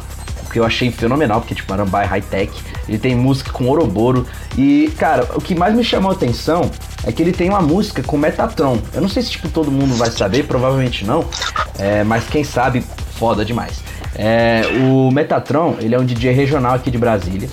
[0.53, 2.53] que eu achei fenomenal, porque tipo, Marambá é high-tech.
[2.87, 4.27] Ele tem música com Oroboro.
[4.55, 6.69] E, cara, o que mais me chamou a atenção
[7.03, 8.77] é que ele tem uma música com Metatron.
[8.93, 11.25] Eu não sei se tipo, todo mundo vai saber, provavelmente não.
[11.79, 12.85] É, mas quem sabe
[13.15, 13.83] foda demais.
[14.15, 17.49] É, o Metatron, ele é um DJ regional aqui de Brasília.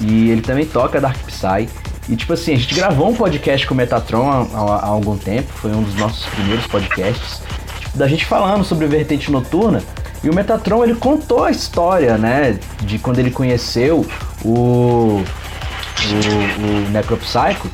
[0.00, 1.68] E ele também toca Dark Psy.
[2.08, 5.16] E tipo assim, a gente gravou um podcast com o Metatron há, há, há algum
[5.16, 7.40] tempo, foi um dos nossos primeiros podcasts,
[7.80, 9.82] tipo, da gente falando sobre vertente noturna.
[10.24, 14.06] E o Metatron ele contou a história, né, de quando ele conheceu
[14.42, 15.24] o, o,
[16.58, 17.70] o Necropsycho.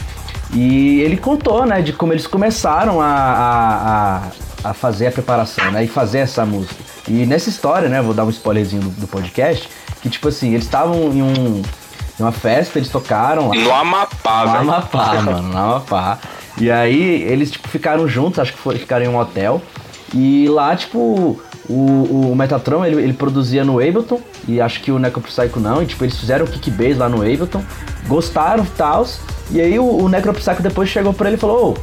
[0.52, 3.06] E ele contou, né, de como eles começaram a,
[4.64, 6.74] a, a, fazer a preparação, né, e fazer essa música.
[7.06, 9.68] E nessa história, né, vou dar um spoilerzinho do, do podcast,
[10.02, 11.62] que tipo assim, eles estavam em um
[12.18, 13.54] uma festa, eles tocaram lá.
[13.54, 14.64] No Amapá, velho.
[14.64, 16.18] No Amapá, mano, no Amapá.
[16.58, 19.62] E aí eles, tipo, ficaram juntos, acho que foi, ficaram em um hotel.
[20.12, 21.40] E lá, tipo,
[21.70, 25.86] o, o Metatron, ele, ele produzia no Ableton, e acho que o Necropsycho não, e
[25.86, 27.62] tipo, eles fizeram o kickbase lá no Ableton,
[28.08, 29.06] gostaram e tal.
[29.50, 31.76] E aí o, o Necropsycho depois chegou pra ele e falou, ô,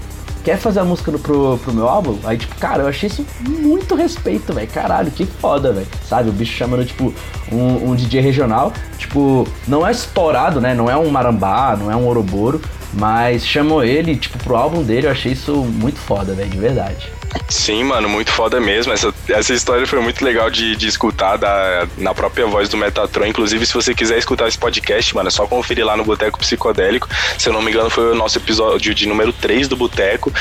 [0.44, 2.18] quer fazer a música pro, pro meu álbum?
[2.24, 4.68] Aí, tipo, cara, eu achei isso muito respeito, velho.
[4.68, 5.88] Caralho, que foda, velho.
[6.08, 6.30] Sabe?
[6.30, 7.14] O bicho chamando, tipo,
[7.52, 8.72] um, um DJ regional.
[8.98, 10.74] Tipo, não é estourado, né?
[10.74, 12.62] Não é um marambá, não é um oroboro.
[12.94, 15.08] Mas chamou ele, tipo, pro álbum dele.
[15.08, 17.12] Eu achei isso muito foda, velho, de verdade.
[17.50, 18.92] Sim, mano, muito foda mesmo.
[18.92, 23.26] Essa, essa história foi muito legal de, de escutar da, na própria voz do Metatron.
[23.26, 27.08] Inclusive, se você quiser escutar esse podcast, mano, é só conferir lá no Boteco Psicodélico.
[27.38, 30.32] Se eu não me engano, foi o nosso episódio de número 3 do Boteco.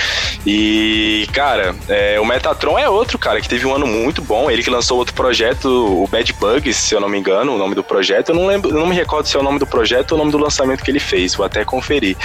[0.45, 4.51] E, cara, é, o Metatron é outro, cara, que teve um ano muito bom.
[4.51, 7.74] Ele que lançou outro projeto, o Bad Bugs, se eu não me engano, o nome
[7.74, 8.30] do projeto.
[8.30, 10.18] Eu não lembro, eu não me recordo se é o nome do projeto ou o
[10.18, 11.34] nome do lançamento que ele fez.
[11.34, 12.16] Vou até conferir.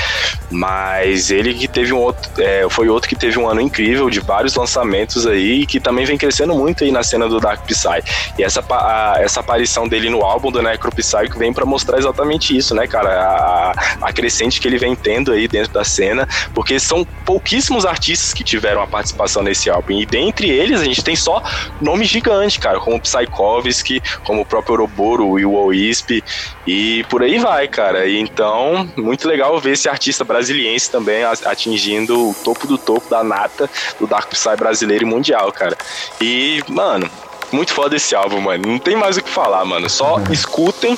[0.50, 2.32] Mas ele que teve um outro.
[2.40, 6.18] É, foi outro que teve um ano incrível de vários lançamentos aí que também vem
[6.18, 8.04] crescendo muito aí na cena do Dark Psy.
[8.38, 12.56] E essa, a, essa aparição dele no álbum do Necro Psy vem para mostrar exatamente
[12.56, 13.10] isso, né, cara?
[13.10, 13.72] A,
[14.02, 18.44] a crescente que ele vem tendo aí dentro da cena, porque são pouquíssimos artistas que
[18.44, 19.94] tiveram a participação nesse álbum.
[19.94, 21.42] E dentre eles a gente tem só
[21.80, 26.24] nomes gigantes, cara, como Psychovsky, como o próprio Oroboro e o Wisp,
[26.66, 28.06] e por aí vai, cara.
[28.06, 33.24] E então, muito legal ver esse artista brasiliense também atingindo o topo do topo da
[33.24, 35.78] nata do Dark Psy brasileiro e mundial, cara.
[36.20, 37.10] E, mano,
[37.52, 38.68] muito foda esse álbum, mano.
[38.68, 39.90] Não tem mais o que falar, mano.
[39.90, 40.24] Só uhum.
[40.32, 40.98] escutem,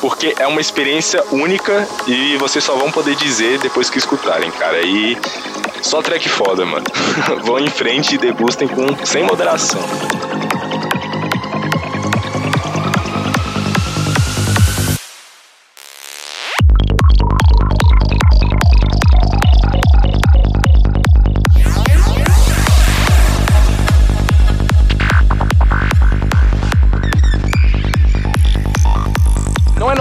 [0.00, 4.80] porque é uma experiência única e vocês só vão poder dizer depois que escutarem, cara.
[4.80, 5.16] E
[5.82, 6.86] só track foda, mano.
[7.44, 9.80] vão em frente e degustem com sem moderação.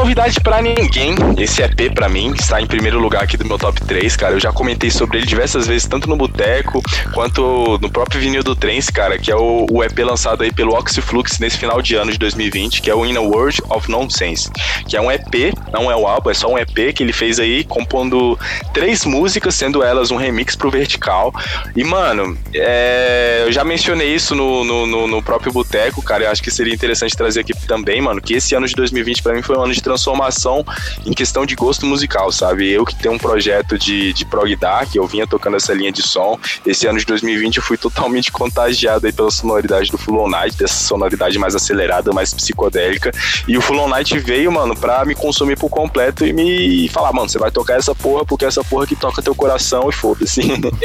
[0.10, 1.14] Novidade para ninguém.
[1.38, 4.34] Esse EP para mim está em primeiro lugar aqui do meu top 3, cara.
[4.34, 6.82] Eu já comentei sobre ele diversas vezes, tanto no Boteco
[7.14, 10.74] quanto no próprio vinil do Trance, cara, que é o, o, EP lançado aí pelo
[10.74, 14.50] Oxyflux nesse final de ano de 2020, que é o In a World of Nonsense,
[14.88, 17.40] que é um EP, não é um álbum, é só um EP que ele fez
[17.40, 18.36] aí compondo
[18.74, 21.32] três músicas, sendo elas um remix pro Vertical.
[21.76, 26.24] E, mano, é, eu já mencionei isso no, no, no, no próprio Boteco, cara.
[26.24, 29.34] Eu acho que seria interessante trazer aqui também, mano, que esse ano de 2020 para
[29.36, 30.66] mim foi um ano de transformação transformação
[31.06, 32.72] em questão de gosto musical, sabe?
[32.72, 36.02] Eu que tenho um projeto de, de prog dark, eu vinha tocando essa linha de
[36.02, 36.40] som.
[36.66, 40.58] Esse ano de 2020 eu fui totalmente contagiado aí pela sonoridade do Full On Night,
[40.58, 43.12] dessa sonoridade mais acelerada, mais psicodélica.
[43.48, 47.12] E o Full On Night veio, mano, pra me consumir por completo e me falar,
[47.12, 49.92] mano, você vai tocar essa porra porque é essa porra que toca teu coração e
[49.92, 50.42] foda-se.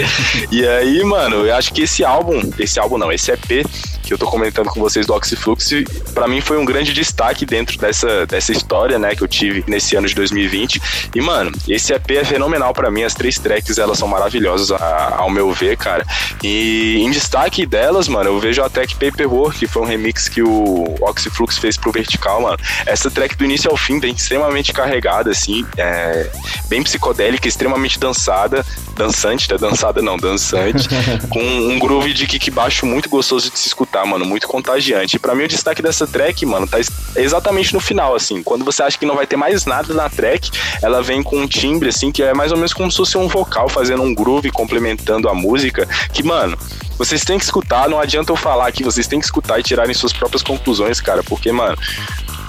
[0.51, 3.65] e aí, mano, eu acho que esse álbum, esse álbum não, esse EP
[4.05, 5.71] que eu tô comentando com vocês do Oxyflux,
[6.13, 9.97] para mim foi um grande destaque dentro dessa, dessa história, né, que eu tive nesse
[9.97, 10.81] ano de 2020.
[11.15, 15.17] E, mano, esse EP é fenomenal para mim, as três tracks, elas são maravilhosas a,
[15.19, 16.07] ao meu ver, cara.
[16.43, 20.43] E em destaque delas, mano, eu vejo a track Paperwork, que foi um remix que
[20.43, 22.59] o Oxyflux fez pro Vertical, mano.
[22.87, 26.31] Essa track do início ao fim vem extremamente carregada, assim, é,
[26.69, 28.65] bem psicodélica, extremamente dançada,
[28.97, 30.89] dançante, tá dançada não, dançante,
[31.29, 34.25] com um groove de kick baixo muito gostoso de se escutar mano?
[34.25, 35.17] Muito contagiante.
[35.17, 36.79] E pra mim o destaque dessa track, mano, tá
[37.17, 38.43] exatamente no final, assim.
[38.43, 40.51] Quando você acha que não vai ter mais nada na track,
[40.83, 43.29] ela vem com um timbre, assim, que é mais ou menos como se fosse um
[43.29, 45.89] vocal fazendo um groove complementando a música.
[46.13, 46.57] Que, mano,
[46.99, 49.95] vocês têm que escutar, não adianta eu falar aqui, vocês têm que escutar e tirarem
[49.95, 51.77] suas próprias conclusões, cara, porque, mano,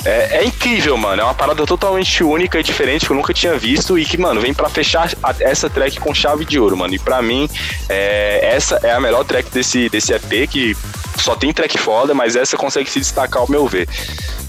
[0.06, 1.22] é, é, incrível, mano.
[1.22, 4.40] É uma parada totalmente única e diferente que eu nunca tinha visto e que, mano,
[4.40, 6.94] vem para fechar a, essa track com chave de ouro, mano.
[6.94, 7.50] E pra mim,
[7.90, 10.78] é, essa é a melhor track desse, desse EP, que
[11.18, 13.90] só tem track foda, mas essa consegue se destacar ao meu ver.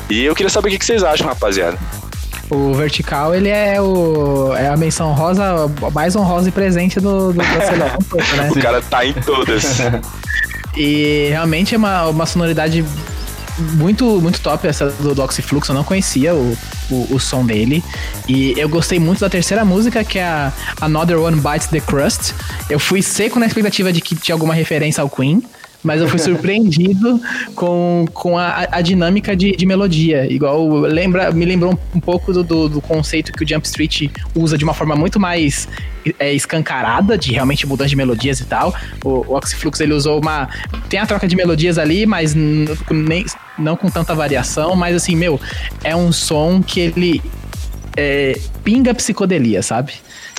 [0.08, 1.78] E eu queria saber o que vocês acham, rapaziada.
[2.48, 7.38] O vertical, ele é o é a menção rosa mais honrosa e presente do, do,
[7.42, 8.50] né?
[8.50, 9.78] O cara tá em todas.
[10.76, 12.84] e realmente é uma, uma sonoridade
[13.58, 16.56] muito, muito top essa do, do Oxyflux, eu não conhecia o,
[16.90, 17.82] o, o, som dele.
[18.28, 22.34] E eu gostei muito da terceira música, que é a Another One Bites the Crust.
[22.68, 25.42] Eu fui seco na expectativa de que tinha alguma referência ao Queen
[25.86, 27.20] mas eu fui surpreendido
[27.54, 30.26] com, com a, a dinâmica de, de, melodia.
[30.30, 34.58] Igual lembra, me lembrou um pouco do, do, do, conceito que o Jump Street usa
[34.58, 35.68] de uma forma muito mais
[36.18, 38.74] é, escancarada, de realmente mudança de melodias e tal.
[39.04, 40.48] O, o Oxyflux ele usou uma.
[40.88, 43.24] Tem a troca de melodias ali, mas nem,
[43.56, 44.74] não com tanta variação.
[44.74, 45.40] Mas assim, meu,
[45.84, 47.22] é um som que ele
[47.96, 49.92] é, pinga psicodelia, sabe?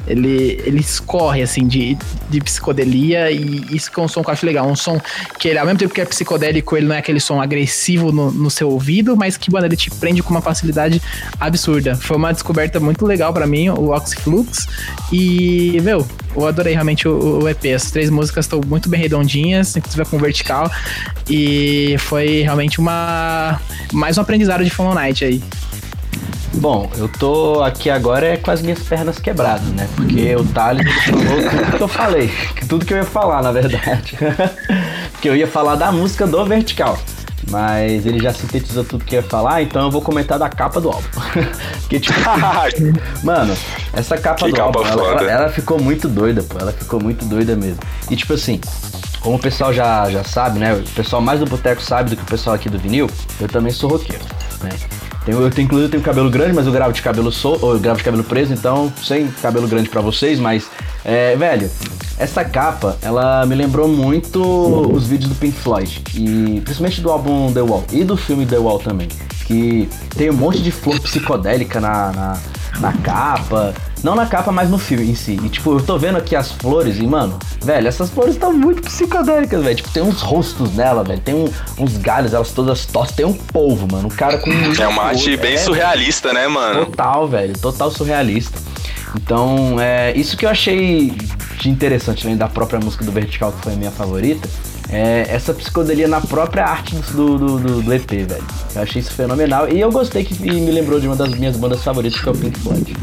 [0.06, 1.98] Ele, ele escorre, assim, de,
[2.30, 4.68] de psicodelia e isso é um som que eu acho legal.
[4.68, 5.00] Um som
[5.40, 8.32] que ele, ao mesmo tempo que é psicodélico, ele não é aquele som agressivo no,
[8.32, 11.02] no seu ouvido, mas que, mano, ele te prende com uma facilidade
[11.40, 11.96] absurda.
[11.96, 14.68] Foi uma descoberta muito legal para mim, o Oxyflux.
[15.12, 17.66] E, meu, eu adorei realmente o, o EP.
[17.76, 20.72] As três músicas estão muito bem redondinhas, inclusive com vertical.
[21.30, 23.60] E foi realmente uma
[23.92, 25.42] mais um aprendizado de Fall Night aí.
[26.56, 29.88] Bom, eu tô aqui agora é com as minhas pernas quebradas, né?
[29.96, 32.34] Porque o Thales falou tudo que eu falei.
[32.68, 34.18] Tudo que eu ia falar, na verdade.
[35.14, 36.98] Porque eu ia falar da música do Vertical.
[37.50, 40.90] Mas ele já sintetizou tudo que ia falar, então eu vou comentar da capa do
[40.90, 41.08] álbum.
[41.82, 42.20] Porque, tipo,
[43.24, 43.56] mano,
[43.94, 46.58] essa capa que do capa álbum, ela, ela, ela, ficou muito doida, pô.
[46.60, 47.80] Ela ficou muito doida mesmo.
[48.10, 48.60] E, tipo assim,
[49.22, 50.74] como o pessoal já, já sabe, né?
[50.74, 53.10] O pessoal mais do boteco sabe do que o pessoal aqui do vinil,
[53.40, 54.24] eu também sou roqueiro,
[54.62, 54.70] né?
[55.28, 57.98] Tenho, eu tenho, inclusive tenho cabelo grande, mas eu gravo de cabelo sol, eu gravo
[57.98, 60.70] de cabelo preso, então sem cabelo grande para vocês, mas
[61.04, 61.70] é, velho,
[62.18, 64.42] essa capa, ela me lembrou muito
[64.90, 68.58] os vídeos do Pink Floyd, e principalmente do álbum The Wall e do filme The
[68.58, 69.10] Wall também,
[69.46, 72.38] que tem um monte de flor psicodélica na, na,
[72.80, 75.40] na capa, não na capa, mas no filme em si.
[75.44, 78.82] E tipo, eu tô vendo aqui as flores e, mano, velho, essas flores estão muito
[78.82, 79.76] psicodélicas, velho.
[79.76, 81.20] Tipo, tem uns rostos nela, velho.
[81.20, 81.50] Tem um,
[81.80, 83.16] uns galhos, elas todas tostas.
[83.16, 84.08] Tem um polvo, mano.
[84.08, 84.52] Um cara com.
[84.52, 86.86] É uma arte bem é, surrealista, né, mano?
[86.86, 87.58] Total, velho.
[87.58, 88.60] Total surrealista.
[89.16, 91.12] Então, é isso que eu achei
[91.60, 94.48] de interessante, além da própria música do Vertical, que foi a minha favorita
[94.90, 98.44] é, essa psicodelia na própria arte do, do, do, do, EP, velho.
[98.76, 99.70] Eu achei isso fenomenal.
[99.70, 102.36] E eu gostei que me lembrou de uma das minhas bandas favoritas, que é o
[102.36, 102.96] Pink Floyd.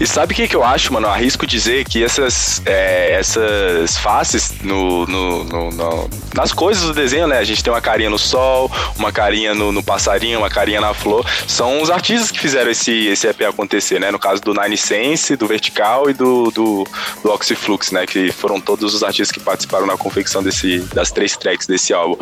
[0.00, 1.06] E sabe o que, que eu acho, mano?
[1.06, 6.92] Eu arrisco dizer que essas, é, essas faces no, no, no, no, nas coisas do
[6.92, 7.38] desenho, né?
[7.38, 11.24] A gente tem uma carinha no sol, uma carinha no, passarinho, uma carinha na flor.
[11.46, 14.10] São os artistas que fizeram esse, esse EP acontecer, né?
[14.10, 16.86] No caso do Nine Sense, do Vertical e do, do,
[17.22, 18.06] do Oxyflux, né?
[18.06, 22.16] Que foram todos os artistas que participaram na confecção desse, das três tracks desse álbum.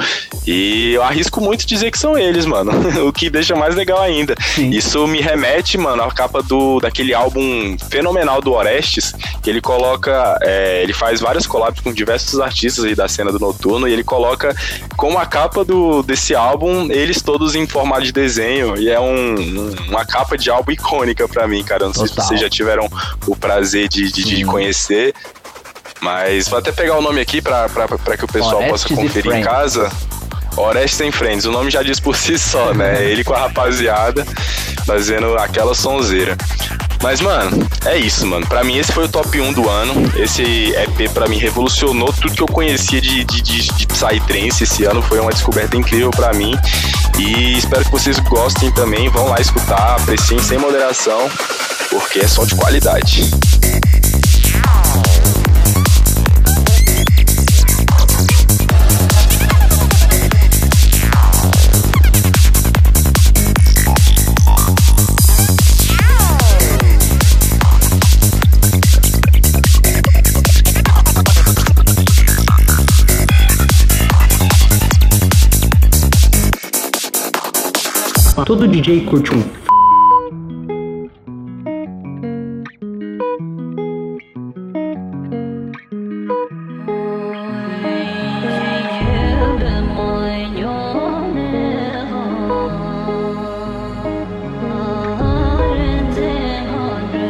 [0.46, 2.72] E eu arrisco muito dizer que são eles, mano.
[3.06, 4.34] o que deixa mais legal ainda.
[4.54, 4.70] Sim.
[4.70, 10.38] Isso me remete, mano, à capa do, daquele álbum fenomenal do Orestes, que ele coloca.
[10.42, 14.04] É, ele faz várias collabs com diversos artistas aí da cena do noturno e ele
[14.04, 14.54] coloca
[14.96, 18.76] como a capa do, desse álbum, eles todos em formato de desenho.
[18.76, 19.34] E é um,
[19.88, 21.86] uma capa de álbum icônica para mim, cara.
[21.86, 22.06] Não Total.
[22.06, 22.88] sei se vocês já tiveram
[23.26, 25.14] o prazer de, de, de conhecer.
[26.02, 27.68] Mas vou até pegar o nome aqui para
[28.18, 29.90] que o pessoal Orestes possa conferir em casa.
[30.56, 33.02] Orestes sem Friends, o nome já diz por si só, né?
[33.06, 34.26] Ele com a rapaziada
[34.84, 36.36] fazendo aquela sonzeira.
[37.02, 38.46] Mas, mano, é isso, mano.
[38.46, 39.94] Pra mim, esse foi o top 1 do ano.
[40.16, 44.84] Esse EP, pra mim, revolucionou tudo que eu conhecia de, de, de, de Psytrance esse
[44.84, 45.02] ano.
[45.02, 46.54] Foi uma descoberta incrível pra mim.
[47.18, 49.08] E espero que vocês gostem também.
[49.08, 51.28] Vão lá escutar, apreciem sem moderação,
[51.90, 53.30] porque é só de qualidade.
[78.52, 79.42] Todo DJ curte um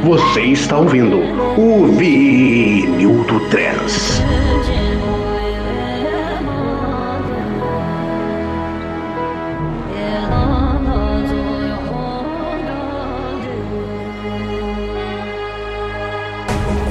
[0.02, 1.18] Você está ouvindo
[1.56, 4.11] o Vinil do Trans.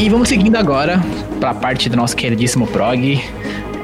[0.02, 0.99] E vamos seguindo agora
[1.39, 3.24] para a parte do nosso queridíssimo prog.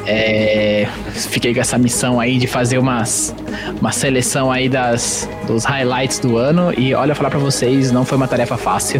[0.07, 3.35] É, fiquei com essa missão aí de fazer umas,
[3.79, 6.73] uma seleção aí das, dos highlights do ano.
[6.75, 8.99] E olha, falar para vocês, não foi uma tarefa fácil.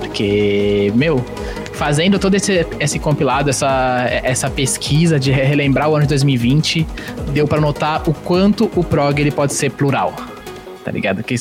[0.00, 1.22] Porque, meu,
[1.74, 6.86] fazendo todo esse, esse compilado, essa, essa pesquisa de relembrar o ano de 2020,
[7.34, 10.31] deu para notar o quanto o prog ele pode ser plural
[10.84, 11.22] tá ligado?
[11.22, 11.38] Que é,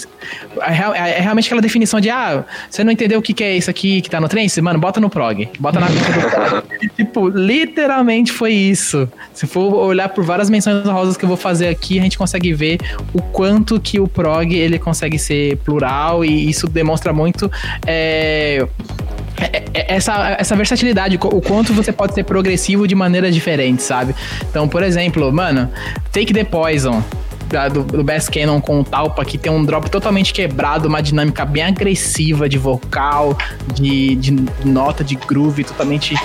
[0.70, 3.70] é, é, realmente aquela definição de, ah, você não entendeu o que, que é isso
[3.70, 4.48] aqui que tá no trem?
[4.62, 5.50] Mano, bota no prog.
[5.60, 5.88] Bota na
[6.96, 9.08] tipo, literalmente foi isso.
[9.34, 12.54] Se for olhar por várias menções rosas que eu vou fazer aqui, a gente consegue
[12.54, 12.80] ver
[13.14, 17.52] o quanto que o prog ele consegue ser plural e isso demonstra muito
[17.86, 18.66] é,
[19.74, 24.16] essa, essa versatilidade, o quanto você pode ser progressivo de maneira diferente, sabe?
[24.50, 25.70] Então, por exemplo, mano,
[26.12, 27.04] Take the Poison
[27.52, 31.02] da, do, do Bass Cannon com o Talpa, que tem um drop totalmente quebrado, uma
[31.02, 33.38] dinâmica bem agressiva de vocal,
[33.74, 34.36] de, de
[34.66, 36.16] nota, de groove, totalmente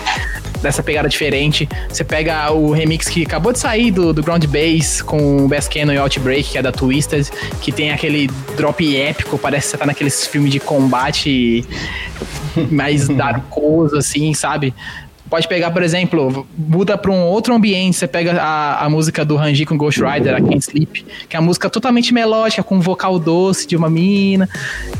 [0.62, 1.68] dessa pegada diferente.
[1.88, 5.68] Você pega o remix que acabou de sair do, do Ground Bass com o Bass
[5.68, 7.28] Cannon e Outbreak, que é da Twisted,
[7.60, 11.64] que tem aquele drop épico, parece que você tá naqueles filmes de combate
[12.70, 14.72] mais darkoso, assim, sabe?
[15.28, 17.96] Pode pegar, por exemplo, muda para um outro ambiente.
[17.96, 21.40] Você pega a, a música do Ranji com Ghost Rider, a Can't Sleep, que é
[21.40, 24.48] uma música totalmente melódica, com vocal doce de uma mina.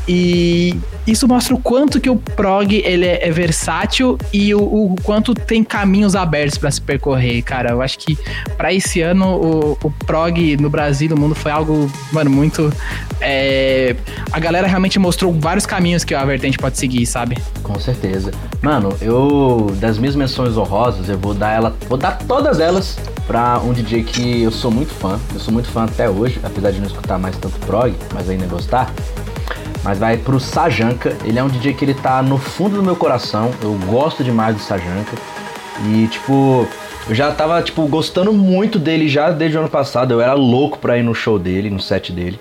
[0.07, 0.75] E
[1.05, 5.33] isso mostra o quanto que o prog ele é, é versátil e o, o, quanto
[5.33, 7.71] tem caminhos abertos para se percorrer, cara.
[7.71, 8.17] Eu acho que
[8.57, 12.73] para esse ano o, o, prog no Brasil, no mundo, foi algo, mano, muito.
[13.21, 13.95] É...
[14.31, 17.37] A galera realmente mostrou vários caminhos que a vertente pode seguir, sabe?
[17.63, 18.31] Com certeza.
[18.61, 23.59] Mano, eu das minhas menções honrosas, eu vou dar ela, vou dar todas elas pra
[23.59, 25.19] um DJ que eu sou muito fã.
[25.33, 28.45] Eu sou muito fã até hoje, apesar de não escutar mais tanto prog, mas ainda
[28.47, 28.91] gostar.
[29.83, 31.15] Mas vai pro Sajanka.
[31.23, 33.51] Ele é um DJ que ele tá no fundo do meu coração.
[33.61, 35.15] Eu gosto demais do Sajanka.
[35.85, 36.67] E tipo,
[37.07, 40.13] eu já tava tipo gostando muito dele já desde o ano passado.
[40.13, 42.39] Eu era louco pra ir no show dele, no set dele.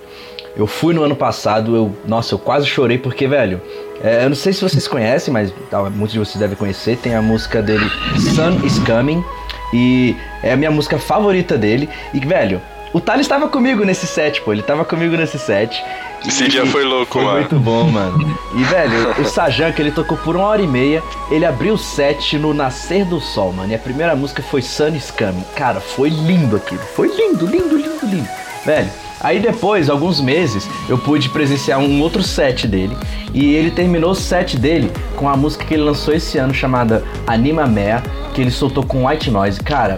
[0.56, 3.60] Eu fui no ano passado, eu, nossa, eu quase chorei porque, velho,
[4.02, 5.52] é, eu não sei se vocês conhecem, mas
[5.94, 6.96] muitos de vocês devem conhecer.
[6.98, 7.88] Tem a música dele,
[8.34, 9.24] Sun is Coming,
[9.72, 11.88] e é a minha música favorita dele.
[12.12, 12.60] E, velho,
[12.92, 15.82] o Thales estava comigo nesse set, pô, ele estava comigo nesse set.
[16.26, 17.38] Esse dia foi louco, foi mano.
[17.40, 18.38] Muito bom, mano.
[18.54, 21.78] E, velho, o Sajan, que ele tocou por uma hora e meia, ele abriu o
[21.78, 23.70] set no Nascer do Sol, mano.
[23.70, 25.44] E a primeira música foi Sun is Coming.
[25.54, 26.80] Cara, foi lindo aquilo.
[26.94, 28.28] Foi lindo, lindo, lindo, lindo.
[28.66, 28.90] Velho,
[29.20, 32.96] Aí depois, alguns meses, eu pude presenciar um outro set dele.
[33.32, 37.02] E ele terminou o set dele com a música que ele lançou esse ano chamada
[37.26, 38.02] Anima Mea,
[38.34, 39.60] que ele soltou com White Noise.
[39.60, 39.96] Cara,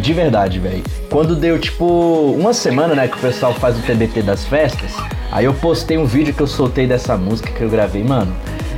[0.00, 0.82] de verdade, velho.
[1.10, 1.84] Quando deu tipo
[2.36, 4.92] uma semana, né, que o pessoal faz o TBT das festas,
[5.30, 8.34] aí eu postei um vídeo que eu soltei dessa música que eu gravei, mano.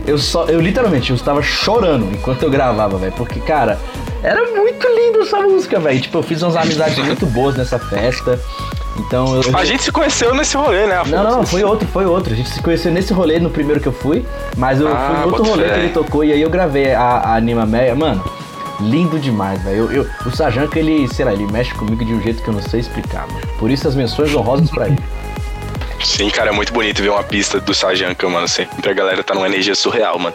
[0.06, 3.78] Eu só, eu literalmente, eu estava chorando enquanto eu gravava, velho, porque cara,
[4.22, 6.00] era muito lindo essa música, velho.
[6.00, 8.38] Tipo, eu fiz umas amizades muito boas nessa festa.
[9.00, 9.56] Então eu...
[9.56, 10.96] A gente se conheceu nesse rolê, né?
[10.96, 11.16] Afonso?
[11.16, 12.32] Não, não, foi outro, foi outro.
[12.32, 14.24] A gente se conheceu nesse rolê, no primeiro que eu fui,
[14.56, 15.74] mas eu ah, fui no outro rolê fé.
[15.74, 17.94] que ele tocou e aí eu gravei a, a Anima Meia.
[17.94, 18.22] Mano,
[18.80, 19.90] lindo demais, velho.
[19.90, 22.54] Eu, eu, o Sajanka, ele, sei lá, ele mexe comigo de um jeito que eu
[22.54, 23.46] não sei explicar, mano.
[23.58, 24.98] Por isso as menções honrosas pra ele.
[26.02, 28.48] Sim, cara, é muito bonito ver uma pista do Sajanka, mano.
[28.48, 30.34] Sempre a galera tá numa energia surreal, mano.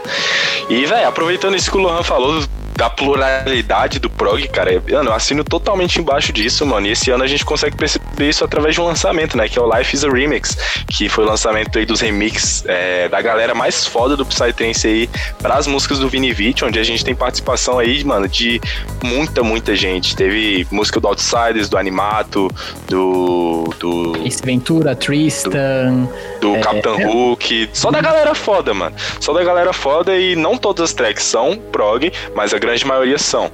[0.69, 2.43] E, velho, aproveitando isso que o Lohan falou
[2.75, 6.87] da pluralidade do prog, cara, mano, eu assino totalmente embaixo disso, mano.
[6.87, 9.47] E esse ano a gente consegue perceber isso através de um lançamento, né?
[9.47, 10.57] Que é o Life is a Remix,
[10.87, 15.09] que foi o lançamento aí dos remix é, da galera mais foda do Psytrance aí
[15.41, 18.59] para as músicas do Vinivit, onde a gente tem participação aí, mano, de
[19.03, 20.15] muita, muita gente.
[20.15, 22.49] Teve música do Outsiders, do Animato,
[22.87, 23.73] do.
[23.79, 26.09] do Ace Ventura, Tristan.
[26.41, 27.07] Do, do é, Captain é...
[27.07, 27.69] Hook.
[27.71, 28.95] Só da galera foda, mano.
[29.19, 33.17] Só da galera foda e não todas as tracks são prog, mas a grande maioria
[33.17, 33.51] são.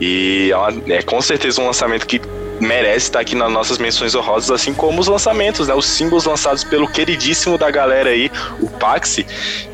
[0.00, 0.50] E
[0.88, 2.20] é com certeza um lançamento que
[2.60, 5.74] merece estar aqui nas nossas menções honrosas, assim como os lançamentos, né?
[5.74, 9.26] Os singles lançados pelo queridíssimo da galera aí, o Paxi,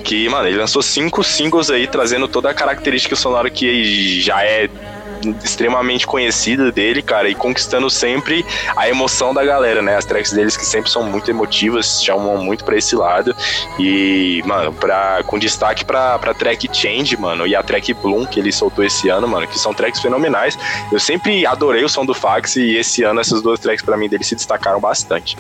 [0.03, 4.71] que, mano, ele lançou cinco singles aí, trazendo toda a característica sonora que já é
[5.43, 8.45] extremamente conhecida dele, cara, e conquistando sempre
[8.77, 9.97] a emoção da galera, né?
[9.97, 13.35] As tracks deles que sempre são muito emotivas, chamam muito para esse lado.
[13.79, 18.41] E, mano, pra, com destaque pra, pra track Change, mano, e a track Bloom que
[18.41, 20.59] ele soltou esse ano, mano, que são tracks fenomenais.
[20.93, 24.09] Eu sempre adorei o som do Fax e esse ano essas duas tracks para mim
[24.09, 25.37] dele se destacaram bastante.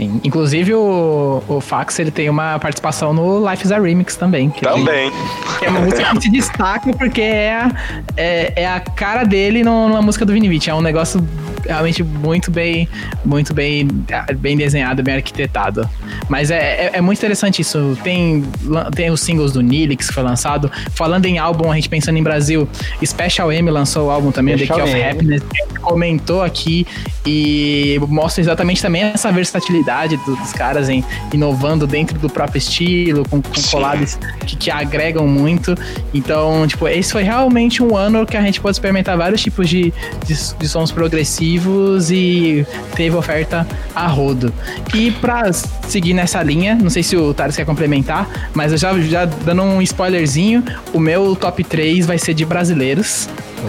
[0.00, 4.48] Sim, inclusive o, o Fax ele tem uma participação no Life is a Remix também.
[4.48, 5.08] também.
[5.08, 5.14] Ele,
[5.58, 7.68] que é uma música que se destaca porque é,
[8.16, 10.70] é, é a cara dele numa música do Vinivit.
[10.70, 11.22] É um negócio
[11.66, 12.88] realmente muito bem,
[13.26, 13.86] muito bem,
[14.38, 15.86] bem desenhado, bem arquitetado.
[16.30, 17.98] Mas é, é, é muito interessante isso.
[18.02, 18.42] Tem,
[18.94, 20.72] tem os singles do Nilix que foi lançado.
[20.92, 22.66] Falando em álbum, a gente pensando em Brasil,
[23.04, 25.42] Special M lançou o álbum também, Special The Key of Happiness,
[25.82, 26.86] comentou aqui
[27.26, 33.42] e mostra exatamente também essa versatilidade dos caras em inovando dentro do próprio estilo, com,
[33.42, 35.74] com collabs que, que agregam muito.
[36.12, 39.92] Então, tipo, esse foi realmente um ano que a gente pode experimentar vários tipos de,
[40.26, 44.52] de, de sons progressivos e teve oferta a rodo.
[44.94, 48.98] E pra seguir nessa linha, não sei se o Taros quer complementar, mas eu já,
[49.00, 53.28] já dando um spoilerzinho, o meu top 3 vai ser de brasileiros.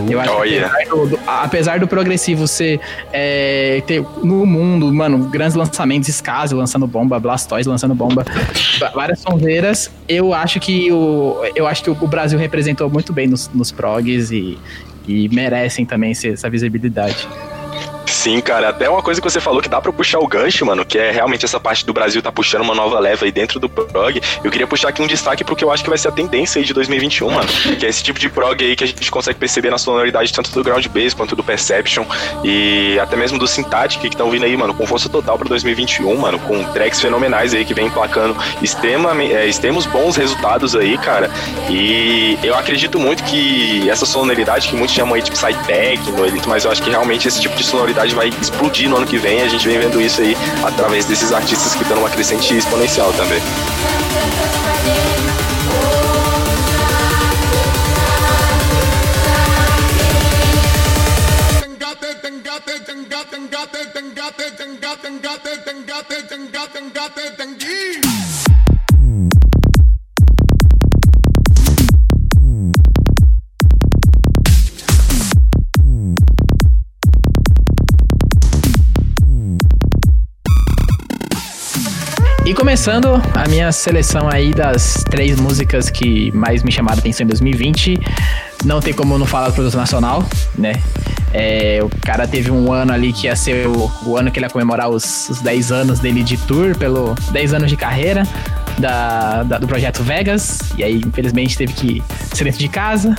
[0.10, 2.80] Eu acho oh, que apesar, do, apesar do progressivo ser
[3.12, 8.26] é, ter no mundo, mano, grandes lançamentos, Skazi lançando bomba, Blastoise lançando bomba,
[8.94, 13.50] várias sonzeiras, eu acho que o eu acho que o Brasil representou muito bem nos,
[13.54, 14.58] nos progs e,
[15.08, 17.28] e merecem também essa visibilidade.
[18.12, 20.86] Sim, cara, até uma coisa que você falou que dá pra puxar o gancho, mano,
[20.86, 23.70] que é realmente essa parte do Brasil tá puxando uma nova leva aí dentro do
[23.70, 24.22] prog.
[24.44, 26.66] Eu queria puxar aqui um destaque porque eu acho que vai ser a tendência aí
[26.66, 27.48] de 2021, mano,
[27.80, 30.52] que é esse tipo de prog aí que a gente consegue perceber na sonoridade tanto
[30.52, 32.06] do ground bass quanto do perception
[32.44, 36.16] e até mesmo do syntactic que estão vindo aí, mano, com força total pra 2021,
[36.18, 41.32] mano, com tracks fenomenais aí que vem emplacando extrema, é, extremos bons resultados aí, cara.
[41.70, 46.72] E eu acredito muito que essa sonoridade que muitos chamam aí de psy-techno, mas eu
[46.72, 49.42] acho que realmente esse tipo de sonoridade vai explodir no ano que vem.
[49.42, 53.42] A gente vem vendo isso aí através desses artistas que estão numa crescente exponencial também.
[82.56, 87.28] Começando a minha seleção aí das três músicas que mais me chamaram a atenção em
[87.28, 88.00] 2020.
[88.66, 90.26] Não tem como não falar do produto nacional,
[90.58, 90.74] né?
[91.32, 94.48] É, o cara teve um ano ali que ia ser o, o ano que ele
[94.48, 98.24] ia comemorar os, os 10 anos dele de tour, pelo 10 anos de carreira
[98.82, 100.60] da, da, do projeto Vegas.
[100.78, 102.04] E aí, infelizmente, teve que
[102.34, 103.16] ser dentro de casa.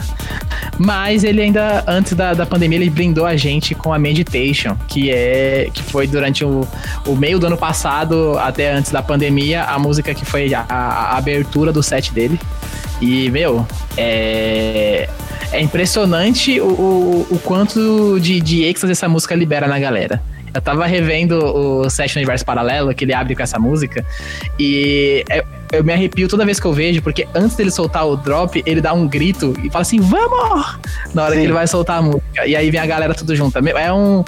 [0.78, 5.10] Mas ele ainda, antes da, da pandemia, ele brindou a gente com a Meditation, que
[5.10, 6.66] é que foi durante o,
[7.06, 11.16] o meio do ano passado, até antes da pandemia, a música que foi a, a
[11.16, 12.38] abertura do set dele.
[13.00, 15.08] E, meu, é,
[15.52, 20.22] é impressionante o, o, o quanto de, de êxtase essa música libera na galera.
[20.54, 24.04] Eu tava revendo o Session Universo Paralelo, que ele abre com essa música,
[24.58, 28.16] e é, eu me arrepio toda vez que eu vejo, porque antes dele soltar o
[28.16, 30.78] drop, ele dá um grito e fala assim, vamos!
[31.14, 31.40] Na hora Sim.
[31.40, 32.46] que ele vai soltar a música.
[32.46, 33.58] E aí vem a galera tudo junto.
[33.58, 34.22] É um.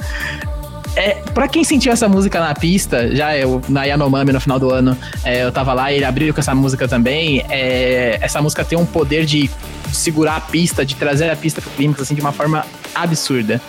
[0.97, 4.71] É, pra quem sentiu essa música na pista, já eu, na Yanomami no final do
[4.71, 7.45] ano, é, eu tava lá e ele abriu com essa música também.
[7.51, 9.51] É, essa música tem um poder de
[9.93, 12.65] segurar a pista, de trazer a pista pro clímax, assim, de uma forma
[12.95, 13.61] absurda.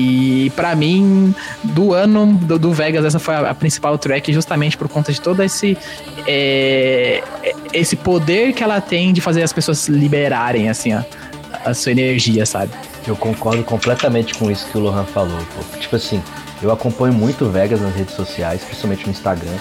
[0.00, 1.34] E para mim,
[1.64, 5.20] do ano do, do, Vegas, essa foi a, a, principal track, justamente por conta de
[5.20, 5.76] todo esse
[6.24, 7.20] é,
[7.72, 11.04] esse poder que ela tem de fazer as pessoas liberarem assim a,
[11.64, 12.70] a sua energia, sabe?
[13.08, 15.38] Eu concordo completamente com isso que o Lohan falou.
[15.56, 15.78] Pô.
[15.80, 16.22] Tipo assim,
[16.62, 19.56] eu acompanho muito o Vegas nas redes sociais, principalmente no Instagram.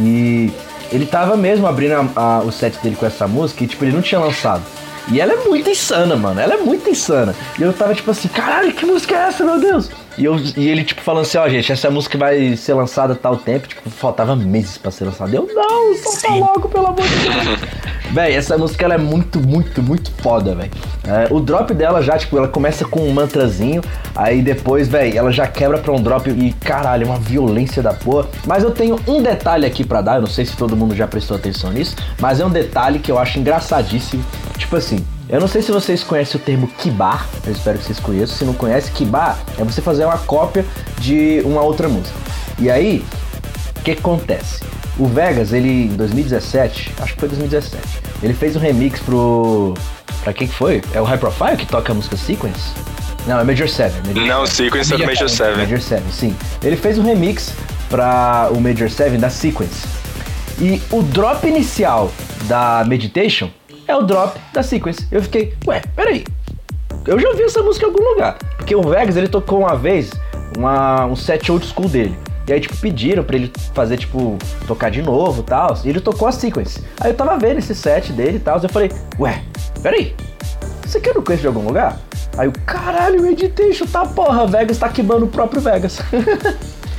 [0.00, 0.50] E
[0.90, 3.92] ele tava mesmo abrindo a, a, o set dele com essa música e tipo, ele
[3.92, 4.64] não tinha lançado.
[5.08, 6.40] E ela é muito insana, mano.
[6.40, 7.34] Ela é muito insana.
[7.58, 9.90] E eu tava tipo assim, caralho, que música é essa, meu Deus?
[10.20, 13.14] E, eu, e ele, tipo, falando assim, ó, oh, gente, essa música vai ser lançada
[13.14, 13.66] tal tempo.
[13.66, 15.34] Tipo, faltava meses pra ser lançada.
[15.34, 17.60] Eu, não, solta logo, pelo amor de Deus.
[18.12, 20.70] véi, essa música, ela é muito, muito, muito foda, véi.
[21.04, 23.80] É, o drop dela já, tipo, ela começa com um mantrazinho.
[24.14, 27.94] Aí depois, véi, ela já quebra pra um drop e, caralho, é uma violência da
[27.94, 28.28] porra.
[28.46, 30.16] Mas eu tenho um detalhe aqui pra dar.
[30.16, 31.96] Eu não sei se todo mundo já prestou atenção nisso.
[32.20, 34.22] Mas é um detalhe que eu acho engraçadíssimo.
[34.58, 38.00] Tipo assim, eu não sei se vocês conhecem o termo kibar, eu espero que vocês
[38.00, 38.36] conheçam.
[38.36, 40.66] Se não conhece, kibar é você fazer uma cópia
[40.98, 42.18] de uma outra música.
[42.58, 43.04] E aí,
[43.78, 44.60] o que, acontece?
[44.98, 47.86] O Vegas, ele em 2017, acho que foi 2017,
[48.22, 49.74] ele fez um remix pro.
[50.24, 50.82] Pra quem que foi?
[50.92, 52.74] É o High Profile que toca a música Sequence?
[53.26, 54.08] Não, é Major 7.
[54.08, 54.56] Major não, 7.
[54.56, 55.58] Sequence é Major 7.
[55.58, 56.36] Major 7, sim.
[56.62, 57.54] Ele fez um remix
[57.88, 59.86] pra o Major 7 da Sequence.
[60.60, 62.12] E o drop inicial
[62.48, 63.48] da Meditation
[63.90, 65.06] é o drop da sequence.
[65.10, 66.24] Eu fiquei, ué, peraí.
[67.06, 68.38] Eu já vi essa música em algum lugar.
[68.56, 70.10] Porque o Vegas, ele tocou uma vez
[70.56, 72.16] uma, um set old school dele.
[72.46, 74.36] E aí, tipo, pediram pra ele fazer, tipo,
[74.66, 75.76] tocar de novo e tal.
[75.84, 76.82] E ele tocou a sequence.
[77.00, 78.60] Aí eu tava vendo esse set dele e tal.
[78.60, 79.42] Eu falei, ué,
[79.82, 80.14] peraí.
[80.84, 81.98] Isso aqui eu não conheço de algum lugar?
[82.36, 86.00] Aí o caralho, Meditation, tá porra, Vegas tá queimando o próprio Vegas.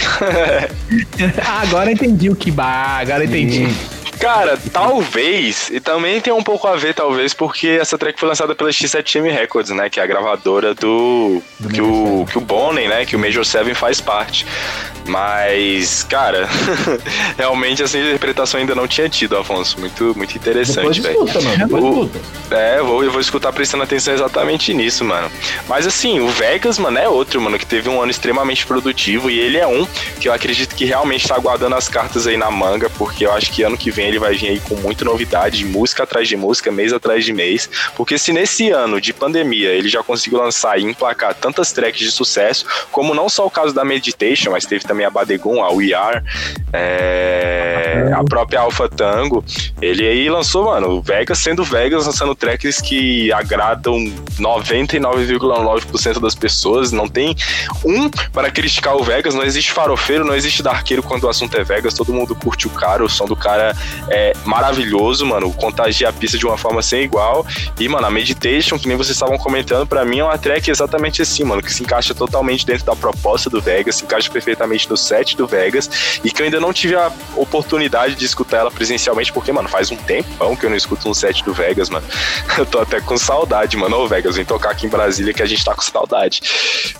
[1.45, 3.67] ah, agora entendi o que agora entendi.
[4.19, 8.53] Cara, talvez, e também tem um pouco a ver, talvez, porque essa track foi lançada
[8.53, 9.89] pela X7M Records, né?
[9.89, 11.41] Que é a gravadora do.
[11.59, 13.05] do que, o, que o Bonnie, né?
[13.05, 14.45] Que o Major 7 faz parte.
[15.05, 16.47] Mas, cara,
[17.37, 19.79] realmente essa interpretação ainda não tinha tido, Afonso.
[19.79, 21.27] Muito, muito interessante, velho.
[22.51, 25.31] É, eu vou, eu vou escutar prestando atenção exatamente nisso, mano.
[25.67, 29.39] Mas assim, o Vegas, mano, é outro, mano, que teve um ano extremamente produtivo e
[29.39, 29.87] ele é um
[30.19, 33.51] que eu acredito que realmente tá guardando as cartas aí na manga, porque eu acho
[33.51, 36.71] que ano que vem ele vai vir aí com muita novidade, música atrás de música,
[36.71, 37.69] mês atrás de mês.
[37.95, 42.11] Porque se nesse ano de pandemia ele já conseguiu lançar e emplacar tantas tracks de
[42.11, 45.93] sucesso, como não só o caso da Meditation, mas teve também a Badegun, a We
[45.93, 46.21] Are,
[46.73, 49.43] é, a própria Alpha Tango,
[49.81, 53.95] ele aí lançou, mano, o Vegas sendo Vegas, lançando tracks que agradam
[54.39, 56.91] 99,9% das pessoas.
[56.91, 57.35] Não tem
[57.83, 61.63] um para criticar o Vegas, não existe farofeiro, não existe darqueiro quando o assunto é
[61.63, 63.75] Vegas, todo mundo curte o cara, o som do cara
[64.09, 65.51] é maravilhoso, mano.
[65.53, 67.45] Contagia a pista de uma forma sem igual.
[67.79, 71.21] E, mano, a Meditation, que nem vocês estavam comentando, para mim é uma track exatamente
[71.21, 74.97] assim, mano, que se encaixa totalmente dentro da proposta do Vegas, se encaixa perfeitamente no
[74.97, 79.31] set do Vegas, e que eu ainda não tive a oportunidade de escutar ela presencialmente,
[79.31, 82.05] porque, mano, faz um tempão que eu não escuto um set do Vegas, mano.
[82.57, 83.97] Eu tô até com saudade, mano.
[83.97, 86.41] Ô, Vegas, vem tocar aqui em Brasília que a gente tá com saudade.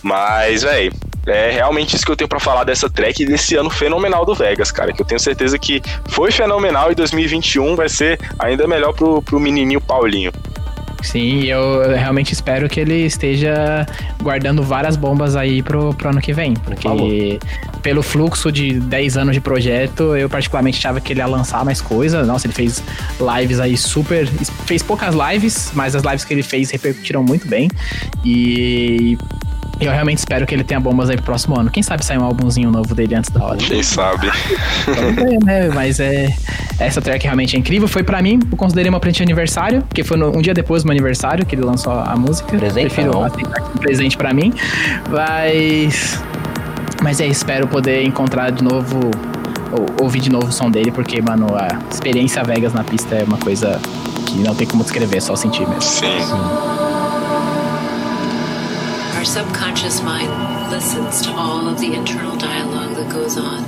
[0.01, 0.93] Mas, velho,
[1.25, 4.33] é realmente isso que eu tenho para falar dessa track e desse ano fenomenal do
[4.33, 4.91] Vegas, cara.
[4.91, 9.39] Que eu tenho certeza que foi fenomenal e 2021 vai ser ainda melhor pro, pro
[9.39, 10.31] menininho Paulinho.
[11.01, 13.87] Sim, eu realmente espero que ele esteja
[14.21, 16.53] guardando várias bombas aí pro, pro ano que vem.
[16.53, 17.39] Porque
[17.81, 21.81] pelo fluxo de 10 anos de projeto, eu particularmente achava que ele ia lançar mais
[21.81, 22.23] coisa.
[22.23, 22.83] Nossa, ele fez
[23.19, 24.27] lives aí super.
[24.65, 27.67] Fez poucas lives, mas as lives que ele fez repercutiram muito bem.
[28.23, 29.17] E
[29.85, 31.69] eu realmente espero que ele tenha bombas aí pro próximo ano.
[31.69, 33.57] Quem sabe sair um álbumzinho novo dele antes da hora.
[33.57, 34.27] Quem sabe.
[34.87, 35.69] É, né?
[35.73, 36.33] Mas é.
[36.79, 37.87] Essa track realmente é incrível.
[37.87, 40.83] Foi pra mim, eu considerei uma presente de aniversário, porque foi no, um dia depois
[40.83, 42.57] do meu aniversário que ele lançou a música.
[42.57, 44.53] Presente, Prefiro um presente pra mim.
[45.09, 46.21] Mas.
[47.01, 48.99] Mas é, espero poder encontrar de novo.
[49.71, 53.23] Ou, ouvir de novo o som dele, porque, mano, a experiência Vegas na pista é
[53.23, 53.79] uma coisa
[54.25, 55.81] que não tem como descrever, é só sentir mesmo.
[55.81, 56.19] Sim.
[56.19, 57.00] Sim.
[59.21, 63.61] Our subconscious mind listens to all of the internal dialogue that goes on.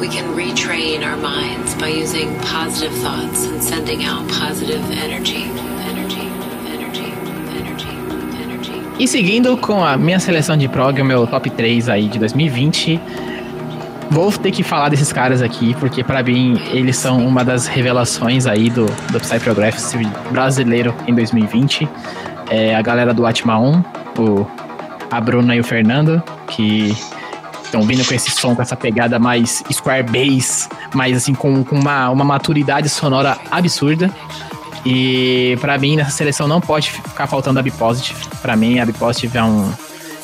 [0.00, 5.48] We can retrain our minds by using positive thoughts and sending out positive energy.
[8.98, 13.00] E seguindo com a minha seleção de prog, o meu top 3 aí de 2020,
[14.10, 18.46] Vou ter que falar desses caras aqui, porque para mim eles são uma das revelações
[18.46, 21.88] aí do, do Psy Progressive brasileiro em 2020.
[22.50, 23.84] É a galera do Atma 1,
[24.18, 24.46] o,
[25.10, 26.96] a Bruna e o Fernando, que
[27.64, 31.76] estão vindo com esse som, com essa pegada mais square bass, mais assim, com, com
[31.76, 34.10] uma, uma maturidade sonora absurda.
[34.86, 38.20] E para mim, nessa seleção não pode ficar faltando a Be Positive.
[38.42, 39.72] Pra mim, a Be Positive é um,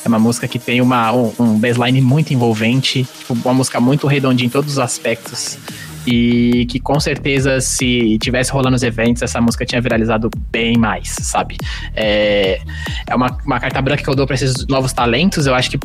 [0.04, 4.06] é uma música que tem uma, um, um baseline muito envolvente, tipo, uma música muito
[4.06, 5.58] redondinha em todos os aspectos.
[6.06, 11.10] E que com certeza, se tivesse rolando os eventos, essa música tinha viralizado bem mais,
[11.20, 11.58] sabe?
[11.94, 12.62] É,
[13.06, 15.46] é uma, uma carta branca que eu dou para esses novos talentos.
[15.46, 15.78] Eu acho que,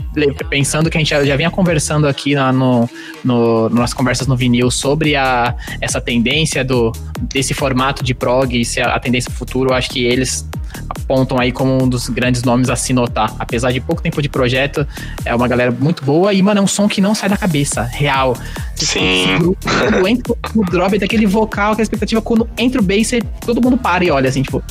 [0.49, 2.89] pensando que a gente já, já vinha conversando aqui na, no,
[3.25, 8.63] no, nas conversas no vinil sobre a, essa tendência do, desse formato de prog e
[8.63, 10.47] se a, a tendência futuro, eu acho que eles
[10.89, 13.33] apontam aí como um dos grandes nomes a se notar.
[13.39, 14.85] Apesar de pouco tempo de projeto,
[15.23, 17.83] é uma galera muito boa e, mano, é um som que não sai da cabeça,
[17.83, 18.35] real.
[18.75, 19.55] Sim.
[19.63, 23.11] Quando entra o drop daquele vocal, aquela expectativa, quando entra o bass,
[23.45, 24.63] todo mundo para e olha assim, tipo,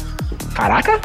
[0.55, 1.01] caraca,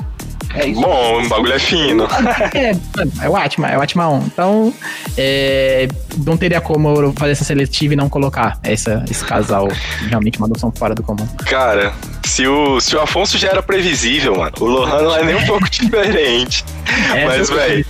[0.56, 0.82] é isso.
[0.82, 2.08] Bom, o bagulho é fino.
[2.54, 4.26] É, é o Atma, é o Atma 1.
[4.26, 4.74] Então,
[5.18, 5.88] é,
[6.26, 9.68] não teria como eu fazer essa seletiva e não colocar essa, esse casal
[10.08, 11.28] realmente uma noção fora do comum.
[11.46, 11.94] Cara,
[12.26, 15.46] se o, se o Afonso já era previsível, mano, o Lohan não é nem um
[15.46, 16.66] pouco diferente.
[17.16, 17.86] É, Mas, velho.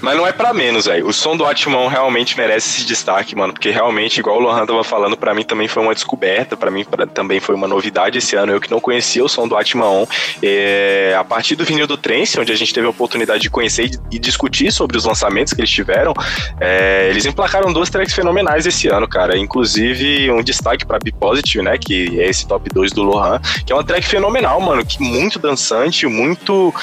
[0.00, 1.06] Mas não é para menos, velho.
[1.06, 3.52] O som do Atmon realmente merece esse destaque, mano.
[3.52, 6.56] Porque realmente, igual o Lohan tava falando, para mim também foi uma descoberta.
[6.56, 8.52] para mim pra, também foi uma novidade esse ano.
[8.52, 10.06] Eu que não conhecia o som do Atmon.
[10.42, 13.86] É, a partir do vinil do Trance, onde a gente teve a oportunidade de conhecer
[13.86, 16.14] e, e discutir sobre os lançamentos que eles tiveram,
[16.60, 19.36] é, eles emplacaram duas tracks fenomenais esse ano, cara.
[19.36, 21.76] Inclusive, um destaque pra Be Positive, né?
[21.78, 23.40] Que é esse top 2 do Lohan.
[23.66, 24.84] Que é uma track fenomenal, mano.
[24.84, 26.74] Que muito dançante, muito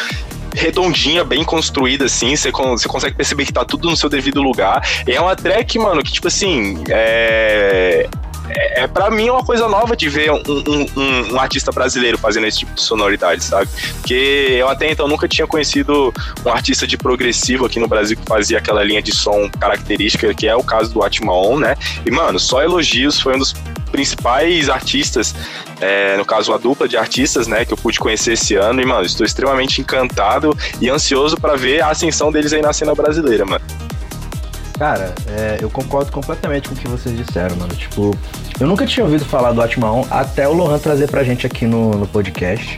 [0.53, 2.35] redondinha, bem construída, assim.
[2.35, 4.81] Você consegue perceber que tá tudo no seu devido lugar.
[5.07, 8.07] E é uma track, mano, que, tipo assim, é
[8.49, 12.17] é, é para mim é uma coisa nova de ver um, um, um, artista brasileiro
[12.17, 13.69] fazendo esse tipo de sonoridade, sabe?
[13.99, 16.13] Porque eu até então nunca tinha conhecido
[16.45, 20.47] um artista de progressivo aqui no Brasil que fazia aquela linha de som característica, que
[20.47, 21.75] é o caso do Atmaon, né?
[22.05, 23.53] E, mano, só elogios, foi um dos
[23.91, 25.33] principais artistas,
[25.79, 28.85] é, no caso a dupla de artistas, né, que eu pude conhecer esse ano e,
[28.85, 33.45] mano, estou extremamente encantado e ansioso para ver a ascensão deles aí na cena brasileira,
[33.45, 33.63] mano.
[34.77, 37.73] Cara, é, eu concordo completamente com o que vocês disseram, mano.
[37.73, 38.15] Tipo,
[38.59, 41.91] eu nunca tinha ouvido falar do Atmaon até o Lohan trazer pra gente aqui no,
[41.91, 42.77] no podcast.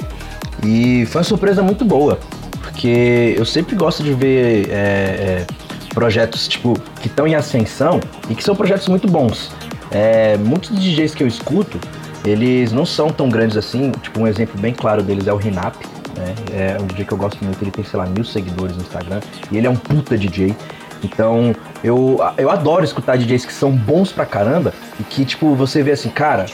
[0.65, 2.19] E foi uma surpresa muito boa,
[2.61, 5.47] porque eu sempre gosto de ver é, é,
[5.93, 7.99] projetos, tipo, que estão em ascensão
[8.29, 9.51] e que são projetos muito bons.
[9.91, 11.79] É, muitos DJs que eu escuto,
[12.23, 13.91] eles não são tão grandes assim.
[14.01, 15.75] Tipo, um exemplo bem claro deles é o Rinap.
[16.15, 16.35] Né?
[16.51, 19.19] É um DJ que eu gosto muito, ele tem, sei lá, mil seguidores no Instagram.
[19.51, 20.55] E ele é um puta DJ.
[21.03, 25.81] Então, eu, eu adoro escutar DJs que são bons pra caramba e que, tipo, você
[25.81, 26.45] vê assim, cara,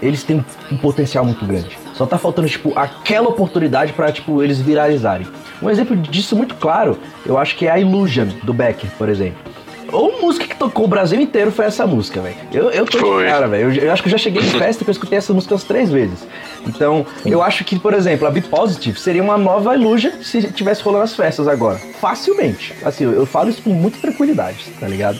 [0.00, 1.78] eles têm um potencial muito grande.
[1.94, 5.26] Só tá faltando, tipo, aquela oportunidade para tipo, eles viralizarem.
[5.60, 9.50] Um exemplo disso muito claro, eu acho que é a Illusion, do Becker, por exemplo
[9.92, 12.36] ou música que tocou o Brasil inteiro foi essa música, velho.
[12.52, 13.72] Eu, eu tô de cara, velho.
[13.72, 15.64] Eu, eu, acho que eu já cheguei em festa que eu escutei essa música umas
[15.64, 16.26] três vezes.
[16.66, 20.82] Então, eu acho que, por exemplo, a Be Positive seria uma nova Illusion se tivesse
[20.82, 21.78] rolando as festas agora.
[22.00, 22.74] Facilmente.
[22.84, 25.18] Assim, eu, eu falo isso com muita tranquilidade, tá ligado?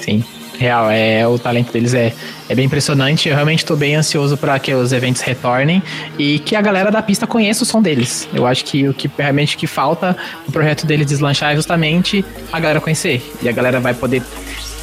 [0.00, 0.24] Sim.
[0.58, 2.12] Real, é, o talento deles é,
[2.48, 3.28] é bem impressionante.
[3.28, 5.82] Eu realmente estou bem ansioso para que os eventos retornem
[6.18, 8.28] e que a galera da pista conheça o som deles.
[8.32, 12.60] Eu acho que o que realmente que falta o projeto deles deslanchar é justamente a
[12.60, 13.22] galera conhecer.
[13.42, 14.22] E a galera vai poder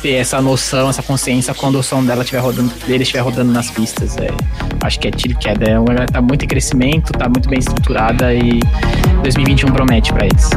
[0.02, 3.70] ter essa noção, essa consciência quando o som dela estiver rodando, dele estiver rodando nas
[3.70, 4.18] pistas.
[4.18, 4.30] É,
[4.82, 5.70] acho que é tiro queda.
[5.70, 8.60] É uma galera que tá muito em crescimento, tá muito bem estruturada e
[9.24, 10.50] 2021 promete para eles.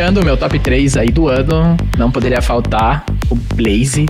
[0.00, 4.06] Fechando o meu top 3 aí do ano, não poderia faltar o Blaze.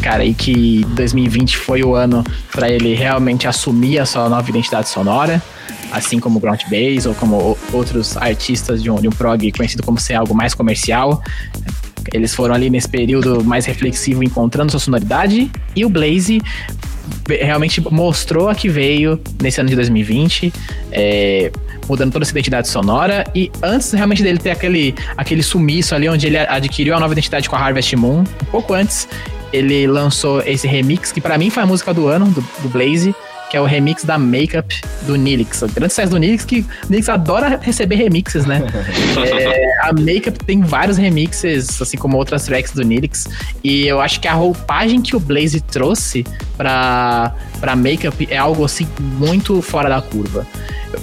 [0.00, 2.22] Cara, aí que 2020 foi o ano
[2.52, 5.42] para ele realmente assumir a sua nova identidade sonora,
[5.90, 9.82] assim como o Ground Bass ou como outros artistas de um, de um prog conhecido
[9.82, 11.20] como ser algo mais comercial.
[12.12, 16.40] Eles foram ali nesse período mais reflexivo encontrando sua sonoridade e o Blaze
[17.28, 20.52] realmente mostrou a que veio nesse ano de 2020.
[20.92, 21.50] É,
[21.88, 23.24] mudando toda essa identidade sonora.
[23.34, 27.48] E antes realmente dele ter aquele, aquele sumiço ali, onde ele adquiriu a nova identidade
[27.48, 29.08] com a Harvest Moon, um pouco antes,
[29.52, 33.14] ele lançou esse remix, que para mim foi a música do ano, do, do Blaze
[33.50, 35.62] que é o remix da Makeup do Nilix.
[35.62, 38.62] O grande sucesso do Nilix que o Nilix adora receber remixes, né?
[39.26, 43.26] é, a Makeup tem vários remixes, assim como outras tracks do Nilix.
[43.64, 46.24] E eu acho que a roupagem que o Blaze trouxe
[46.56, 50.46] pra, pra Makeup é algo assim muito fora da curva.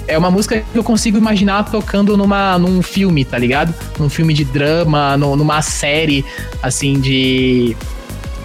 [0.08, 3.72] É uma música que eu consigo imaginar tocando numa, num filme, tá ligado?
[3.98, 6.24] Num filme de drama, no, numa série,
[6.62, 7.76] assim, de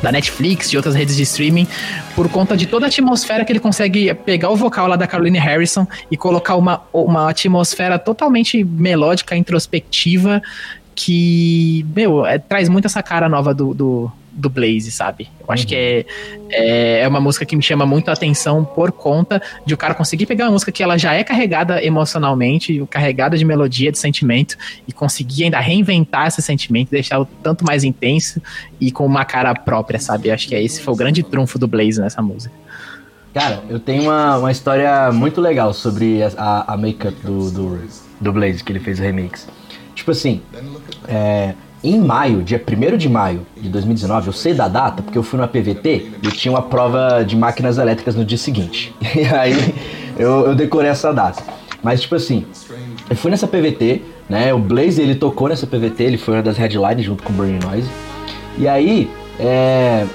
[0.01, 1.67] da Netflix, de outras redes de streaming,
[2.15, 5.37] por conta de toda a atmosfera que ele consegue pegar o vocal lá da Caroline
[5.37, 10.41] Harrison e colocar uma, uma atmosfera totalmente melódica, introspectiva,
[10.95, 15.29] que, meu, é, traz muito essa cara nova do, do, do Blaze, sabe?
[15.39, 15.69] Eu acho uhum.
[15.69, 16.05] que é,
[16.49, 19.93] é, é, uma música que me chama muito a atenção por conta de o cara
[19.93, 24.57] conseguir pegar uma música que ela já é carregada emocionalmente, carregada de melodia, de sentimento,
[24.87, 28.41] e conseguir ainda reinventar esse sentimento, deixar o tanto mais intenso
[28.79, 30.29] e com uma cara própria, sabe?
[30.29, 32.53] Eu acho que é esse foi o grande trunfo do Blaze nessa música.
[33.33, 37.81] Cara, eu tenho uma, uma história muito legal sobre a, a make-up do, do,
[38.19, 39.47] do Blaze, que ele fez o remix.
[39.95, 40.41] Tipo assim,
[41.07, 41.53] é,
[41.83, 45.39] em maio, dia 1 de maio de 2019, eu sei da data porque eu fui
[45.39, 48.93] no PVT e tinha uma prova de máquinas elétricas no dia seguinte.
[49.15, 49.73] E aí
[50.17, 51.43] eu, eu decorei essa data.
[51.83, 52.45] Mas tipo assim,
[53.09, 54.53] eu fui nessa PVT, né?
[54.53, 57.59] O Blaze ele tocou nessa PVT, ele foi uma das headlines junto com o Burning
[57.65, 57.89] Noise.
[58.57, 59.09] E aí,
[59.39, 60.05] é,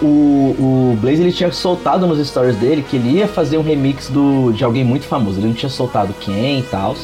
[0.00, 4.08] o, o Blaze ele tinha soltado nos stories dele que ele ia fazer um remix
[4.08, 5.40] do, de alguém muito famoso.
[5.40, 6.94] Ele não tinha soltado quem e tal.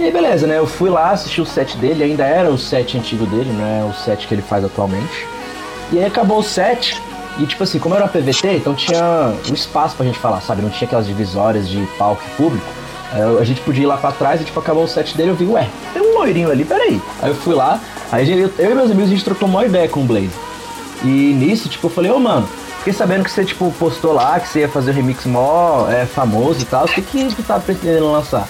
[0.00, 0.56] E aí, beleza, né?
[0.56, 3.84] Eu fui lá, assisti o set dele, ainda era o set antigo dele, não é
[3.84, 5.26] o set que ele faz atualmente.
[5.92, 6.98] E aí acabou o set,
[7.38, 10.62] e tipo assim, como era uma PVT, então tinha um espaço pra gente falar, sabe?
[10.62, 12.64] Não tinha aquelas divisórias de palco público.
[13.38, 15.44] A gente podia ir lá pra trás e tipo, acabou o set dele, eu vi,
[15.44, 16.98] ué, tem um loirinho ali, peraí.
[17.20, 17.78] Aí eu fui lá,
[18.10, 20.30] aí eu, eu e meus amigos a gente trocou uma ideia com o Blaze.
[21.04, 22.48] E nisso, tipo, eu falei, ô oh, mano,
[22.78, 26.06] fiquei sabendo que você, tipo, postou lá que você ia fazer o remix mó é,
[26.06, 28.48] famoso e tal, o que que tu tá pretendendo lançar?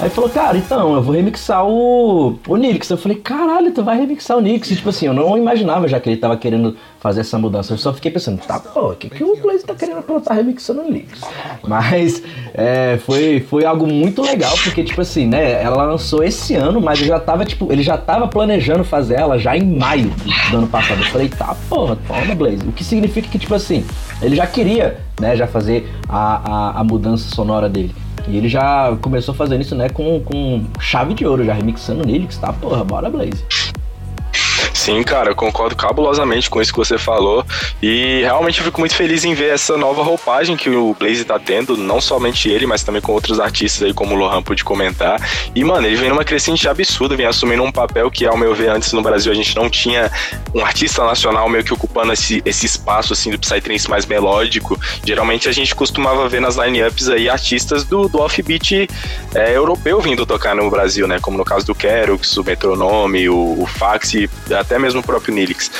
[0.00, 2.56] Aí falou, cara, então, eu vou remixar o, o.
[2.56, 4.70] Eu falei, caralho, tu vai remixar o Nix.
[4.70, 7.74] E, tipo assim, eu não imaginava já que ele tava querendo fazer essa mudança.
[7.74, 10.80] Eu só fiquei pensando, tá, pô, o que, que o Blaze tá querendo plantar remixando
[10.80, 11.20] o Nix?
[11.68, 12.22] Mas
[12.54, 16.98] é, foi, foi algo muito legal, porque, tipo assim, né, ela lançou esse ano, mas
[17.00, 20.10] eu já tava, tipo, ele já tava planejando fazer ela já em maio
[20.50, 21.02] do ano passado.
[21.02, 22.66] Eu falei, tá, porra, toma, Blaze.
[22.66, 23.84] O que significa que, tipo assim,
[24.22, 27.94] ele já queria, né, já fazer a, a, a mudança sonora dele.
[28.30, 32.38] E ele já começou fazendo isso, né, com, com chave de ouro, já remixando Nilix,
[32.38, 32.52] tá?
[32.52, 33.44] Porra, bora Blaze.
[34.90, 37.46] Sim, cara, eu concordo cabulosamente com isso que você falou.
[37.80, 41.76] E realmente fico muito feliz em ver essa nova roupagem que o Blaze tá tendo,
[41.76, 45.20] não somente ele, mas também com outros artistas aí, como o Lohan pôde comentar.
[45.54, 48.70] E, mano, ele vem numa crescente absurda, vem assumindo um papel que, ao meu ver,
[48.70, 50.10] antes no Brasil a gente não tinha
[50.52, 54.76] um artista nacional meio que ocupando esse, esse espaço, assim, do Psytrance mais melódico.
[55.04, 58.88] Geralmente a gente costumava ver nas line-ups aí artistas do, do offbeat
[59.36, 61.20] é, europeu vindo tocar no Brasil, né?
[61.20, 64.14] Como no caso do Kerox, o Metronome, o, o Fax
[64.58, 65.70] até mesmo o próprio Nilix.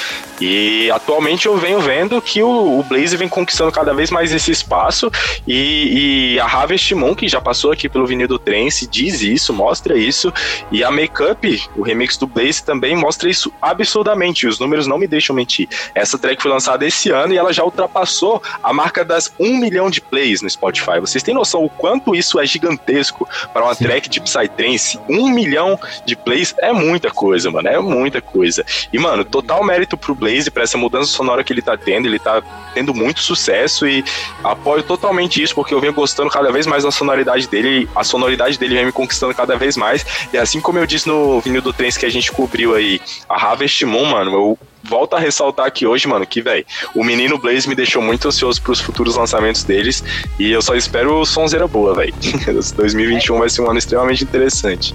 [0.41, 4.51] E atualmente eu venho vendo que o, o Blaze vem conquistando cada vez mais esse
[4.51, 5.11] espaço
[5.47, 9.53] e, e a Harvest Moon, que já passou aqui pelo vinil do Trance, diz isso,
[9.53, 10.33] mostra isso.
[10.71, 11.45] E a Makeup,
[11.77, 14.47] o remix do Blaze, também mostra isso absurdamente.
[14.47, 15.69] Os números não me deixam mentir.
[15.95, 19.91] Essa track foi lançada esse ano e ela já ultrapassou a marca das 1 milhão
[19.91, 21.01] de plays no Spotify.
[21.01, 23.85] Vocês têm noção o quanto isso é gigantesco para uma Sim.
[23.85, 24.99] track de Psytrance?
[25.09, 27.69] 1 milhão de plays é muita coisa, mano.
[27.69, 28.65] É muita coisa.
[28.93, 32.07] E, mano, total mérito pro Blaze, pra essa mudança sonora que ele tá tendo.
[32.07, 32.43] Ele tá
[32.75, 34.05] tendo muito sucesso e
[34.45, 37.89] apoio totalmente isso, porque eu venho gostando cada vez mais da sonoridade dele.
[37.95, 40.05] A sonoridade dele vem me conquistando cada vez mais.
[40.33, 43.35] E assim como eu disse no vinil do Trens que a gente cobriu aí, a
[43.35, 47.69] Harvest Moon, mano, eu volto a ressaltar aqui hoje, mano, que, velho, o menino Blaze
[47.69, 50.03] me deixou muito ansioso pros futuros lançamentos deles
[50.39, 52.15] e eu só espero sonzeira boa, velho.
[52.77, 54.93] 2021 vai ser um ano extremamente interessante.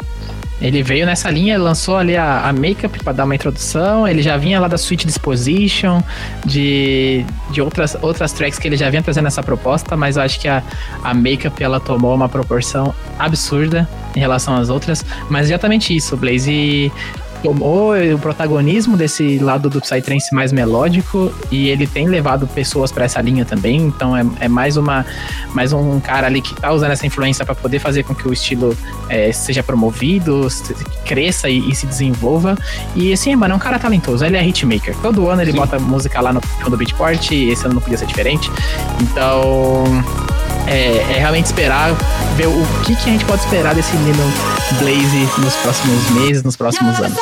[0.61, 4.07] Ele veio nessa linha, lançou ali a, a Makeup para dar uma introdução.
[4.07, 6.01] Ele já vinha lá da Suite Disposition,
[6.45, 10.39] de, de outras, outras tracks que ele já vinha trazendo essa proposta, mas eu acho
[10.39, 10.63] que a,
[11.03, 15.05] a Makeup ela tomou uma proporção absurda em relação às outras.
[15.29, 16.91] Mas exatamente isso, Blaze
[17.41, 23.05] tomou o protagonismo desse lado do Psytrance mais melódico e ele tem levado pessoas para
[23.05, 23.77] essa linha também.
[23.77, 25.05] Então é, é, mais uma
[25.53, 28.33] mais um cara ali que tá usando essa influência para poder fazer com que o
[28.33, 28.75] estilo
[29.09, 30.47] é, seja promovido,
[31.05, 32.57] cresça e, e, se desenvolva.
[32.95, 34.25] E assim, mano, é um cara talentoso.
[34.25, 34.95] Ele é hitmaker.
[35.01, 35.57] Todo ano ele Sim.
[35.57, 37.31] bota música lá no, no Beatport.
[37.31, 38.49] E esse ano não podia ser diferente.
[39.01, 39.83] Então
[40.67, 41.93] é, é, realmente esperar
[42.35, 44.23] ver o que, que a gente pode esperar desse menino
[44.79, 47.17] Blaze nos próximos meses, nos próximos anos.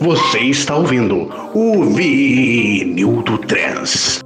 [0.00, 4.22] Você está ouvindo o Vinil do Trans.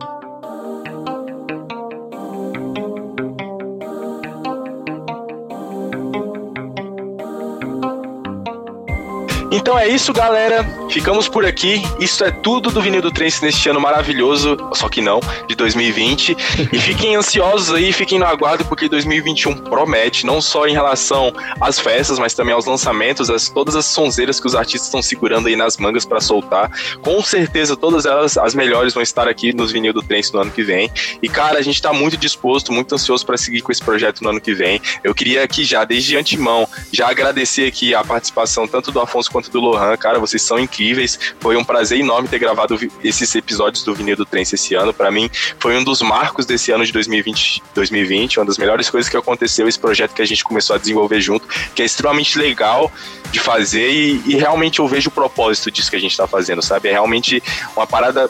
[9.74, 10.64] Então é isso, galera.
[10.88, 11.82] Ficamos por aqui.
[11.98, 15.18] Isso é tudo do Vinil do Trance neste ano maravilhoso, só que não,
[15.48, 16.36] de 2020.
[16.72, 21.80] E fiquem ansiosos aí, fiquem no aguardo, porque 2021 promete, não só em relação às
[21.80, 25.56] festas, mas também aos lançamentos, as, todas as sonzeiras que os artistas estão segurando aí
[25.56, 26.70] nas mangas para soltar.
[27.02, 30.52] Com certeza, todas elas, as melhores, vão estar aqui nos Vinil do Trance no ano
[30.52, 30.88] que vem.
[31.20, 34.30] E, cara, a gente tá muito disposto, muito ansioso para seguir com esse projeto no
[34.30, 34.80] ano que vem.
[35.02, 39.50] Eu queria aqui já, desde antemão, já agradecer aqui a participação tanto do Afonso quanto
[39.50, 41.18] do Lohan, cara, vocês são incríveis.
[41.40, 44.92] Foi um prazer enorme ter gravado esses episódios do Vinil do Trance esse ano.
[44.92, 49.10] Para mim, foi um dos marcos desse ano de 2020, 2020, uma das melhores coisas
[49.10, 52.90] que aconteceu esse projeto que a gente começou a desenvolver junto, que é extremamente legal
[53.30, 56.62] de fazer e, e realmente eu vejo o propósito disso que a gente está fazendo,
[56.62, 56.88] sabe?
[56.88, 57.42] É realmente
[57.76, 58.28] uma parada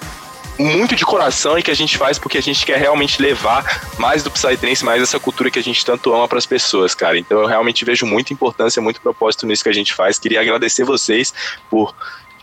[0.59, 4.23] muito de coração e que a gente faz porque a gente quer realmente levar mais
[4.23, 7.19] do Psytrance, mais essa cultura que a gente tanto ama para as pessoas, cara.
[7.19, 10.19] Então eu realmente vejo muita importância, muito propósito nisso que a gente faz.
[10.19, 11.35] Queria agradecer vocês
[11.69, 11.95] por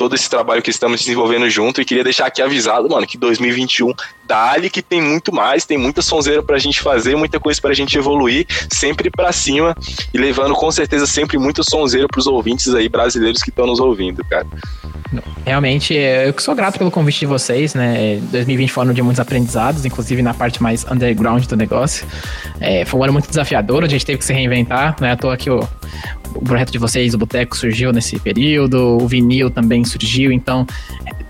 [0.01, 3.93] todo esse trabalho que estamos desenvolvendo junto e queria deixar aqui avisado, mano, que 2021
[4.25, 7.95] dali que tem muito mais, tem muita sonzeira pra gente fazer, muita coisa pra gente
[7.95, 9.77] evoluir, sempre pra cima
[10.11, 14.25] e levando com certeza sempre muito sonzeira pros ouvintes aí brasileiros que estão nos ouvindo,
[14.25, 14.47] cara.
[15.45, 18.19] Realmente, eu que sou grato pelo convite de vocês, né?
[18.31, 22.07] 2020 foi um ano de muitos aprendizados, inclusive na parte mais underground do negócio.
[22.59, 25.17] É, foi um ano muito desafiador, a gente teve que se reinventar, não é à
[25.17, 25.59] toa que o,
[26.35, 30.65] o projeto de vocês, o Boteco, surgiu nesse período, o vinil também surgiu, então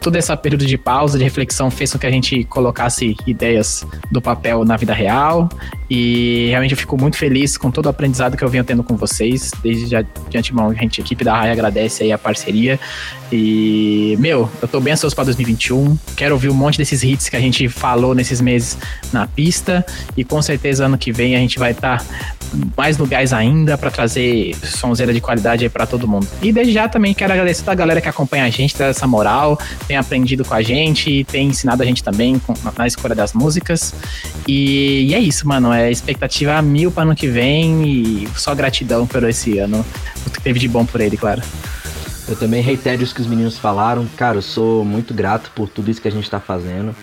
[0.02, 4.20] todo esse período de pausa, de reflexão, fez com que a gente colocasse ideias do
[4.20, 5.48] papel na vida real.
[5.90, 8.96] E realmente eu fico muito feliz com todo o aprendizado que eu venho tendo com
[8.96, 9.52] vocês.
[9.62, 12.80] Desde já, de antemão, a gente, a equipe da Raia agradece aí a parceria.
[13.32, 15.98] E, meu, eu tô bem ansioso para 2021.
[16.16, 18.78] Quero ouvir um monte desses hits que a gente falou nesses meses
[19.14, 19.86] na pista.
[20.18, 22.06] E com certeza ano que vem a gente vai estar tá
[22.76, 26.28] mais lugares ainda para trazer sonzeira de qualidade aí para todo mundo.
[26.42, 29.60] E desde já também quero agradecer a galera que acompanha a gente, traz essa moral,
[29.92, 33.94] tem aprendido com a gente, tem ensinado a gente também com, na escolha das músicas.
[34.48, 35.74] E, e, é isso, mano.
[35.74, 39.86] É expectativa mil para ano que vem e só gratidão por esse ano.
[40.26, 41.42] O que teve de bom por ele, claro.
[42.26, 44.08] Eu também reitero isso que os meninos falaram.
[44.16, 46.96] Cara, eu sou muito grato por tudo isso que a gente tá fazendo.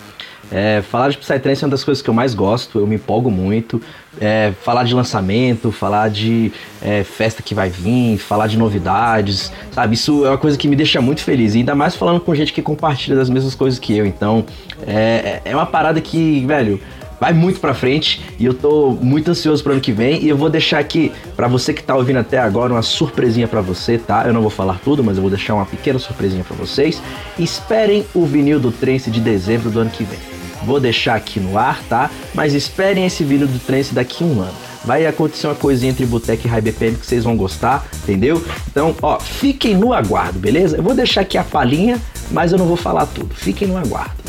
[0.51, 3.29] É, falar de Psytrance é uma das coisas que eu mais gosto, eu me empolgo
[3.29, 3.81] muito.
[4.19, 6.51] É, falar de lançamento, falar de
[6.81, 9.95] é, festa que vai vir, falar de novidades, sabe?
[9.95, 11.53] Isso é uma coisa que me deixa muito feliz.
[11.53, 14.05] E ainda mais falando com gente que compartilha das mesmas coisas que eu.
[14.05, 14.45] Então,
[14.87, 16.81] é, é uma parada que, velho,
[17.19, 20.23] vai muito pra frente e eu tô muito ansioso pro ano que vem.
[20.23, 23.61] E eu vou deixar aqui, para você que tá ouvindo até agora, uma surpresinha para
[23.61, 24.23] você, tá?
[24.25, 27.01] Eu não vou falar tudo, mas eu vou deixar uma pequena surpresinha para vocês.
[27.37, 30.38] Esperem o vinil do Trance de dezembro do ano que vem.
[30.63, 32.09] Vou deixar aqui no ar, tá?
[32.33, 34.53] Mas esperem esse vídeo do trance daqui a um ano.
[34.83, 38.43] Vai acontecer uma coisinha entre Boteco e High BPM que vocês vão gostar, entendeu?
[38.67, 40.77] Então, ó, fiquem no aguardo, beleza?
[40.77, 41.99] Eu vou deixar aqui a palhinha,
[42.31, 43.33] mas eu não vou falar tudo.
[43.35, 44.19] Fiquem no aguardo.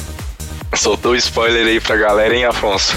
[0.75, 2.95] Soltou o spoiler aí pra galera, hein, Afonso?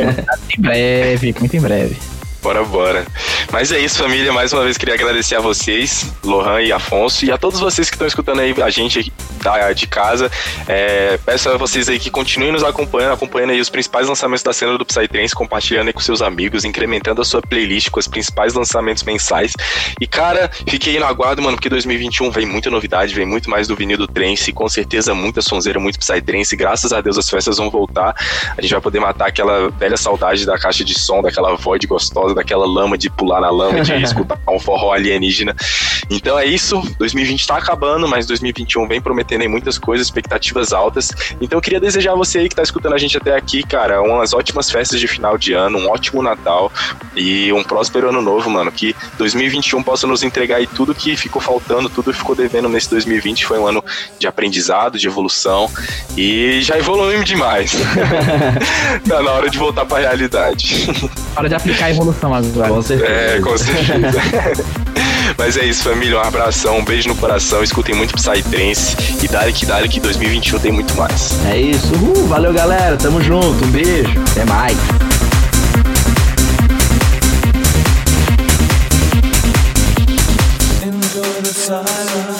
[0.56, 1.96] em breve, muito em breve.
[2.44, 3.06] Bora, bora.
[3.50, 4.30] Mas é isso, família.
[4.30, 7.94] Mais uma vez queria agradecer a vocês, Lohan e Afonso, e a todos vocês que
[7.94, 9.10] estão escutando aí a gente
[9.44, 10.30] da, de casa.
[10.66, 14.52] É, peço a vocês aí que continuem nos acompanhando, acompanhando aí os principais lançamentos da
[14.52, 18.54] cena do Psytrance, compartilhando aí com seus amigos, incrementando a sua playlist com os principais
[18.54, 19.52] lançamentos mensais.
[20.00, 23.76] E, cara, fiquei no aguardo, mano, porque 2021 vem muita novidade, vem muito mais do
[23.76, 26.56] vinil do trance, com certeza muita sonzeira, muito Psytrance.
[26.56, 28.14] Graças a Deus as festas vão voltar.
[28.56, 32.33] A gente vai poder matar aquela velha saudade da caixa de som, daquela voz gostosa,
[32.34, 35.54] daquela lama de pular na lama, de escutar um forró alienígena.
[36.10, 36.80] Então é isso.
[36.98, 41.10] 2020 tá acabando, mas 2021 vem prometendo aí muitas coisas, expectativas altas.
[41.40, 44.02] Então eu queria desejar a você aí que tá escutando a gente até aqui, cara,
[44.02, 46.70] umas ótimas festas de final de ano, um ótimo Natal
[47.14, 48.70] e um próspero ano novo, mano.
[48.70, 52.90] Que 2021 possa nos entregar aí tudo que ficou faltando, tudo que ficou devendo nesse
[52.90, 53.46] 2020.
[53.46, 53.84] Foi um ano
[54.18, 55.70] de aprendizado, de evolução
[56.16, 57.72] e já evoluímos demais.
[59.08, 60.86] tá na hora de voltar pra realidade.
[61.36, 62.68] Hora de aplicar a evolução Amazônia.
[62.68, 63.10] Com certeza.
[63.10, 64.64] É, com certeza.
[65.36, 66.18] Mas é isso, família.
[66.18, 67.62] Um abração, um beijo no coração.
[67.62, 68.96] Escutem muito Psytrance.
[69.22, 71.38] E dale que dale que 2021 tem muito mais.
[71.46, 71.92] É isso.
[71.94, 72.96] Uhul, valeu, galera.
[72.96, 73.64] Tamo junto.
[73.64, 74.20] Um beijo.
[74.32, 74.76] Até mais.
[80.82, 82.33] Enjoy the silence.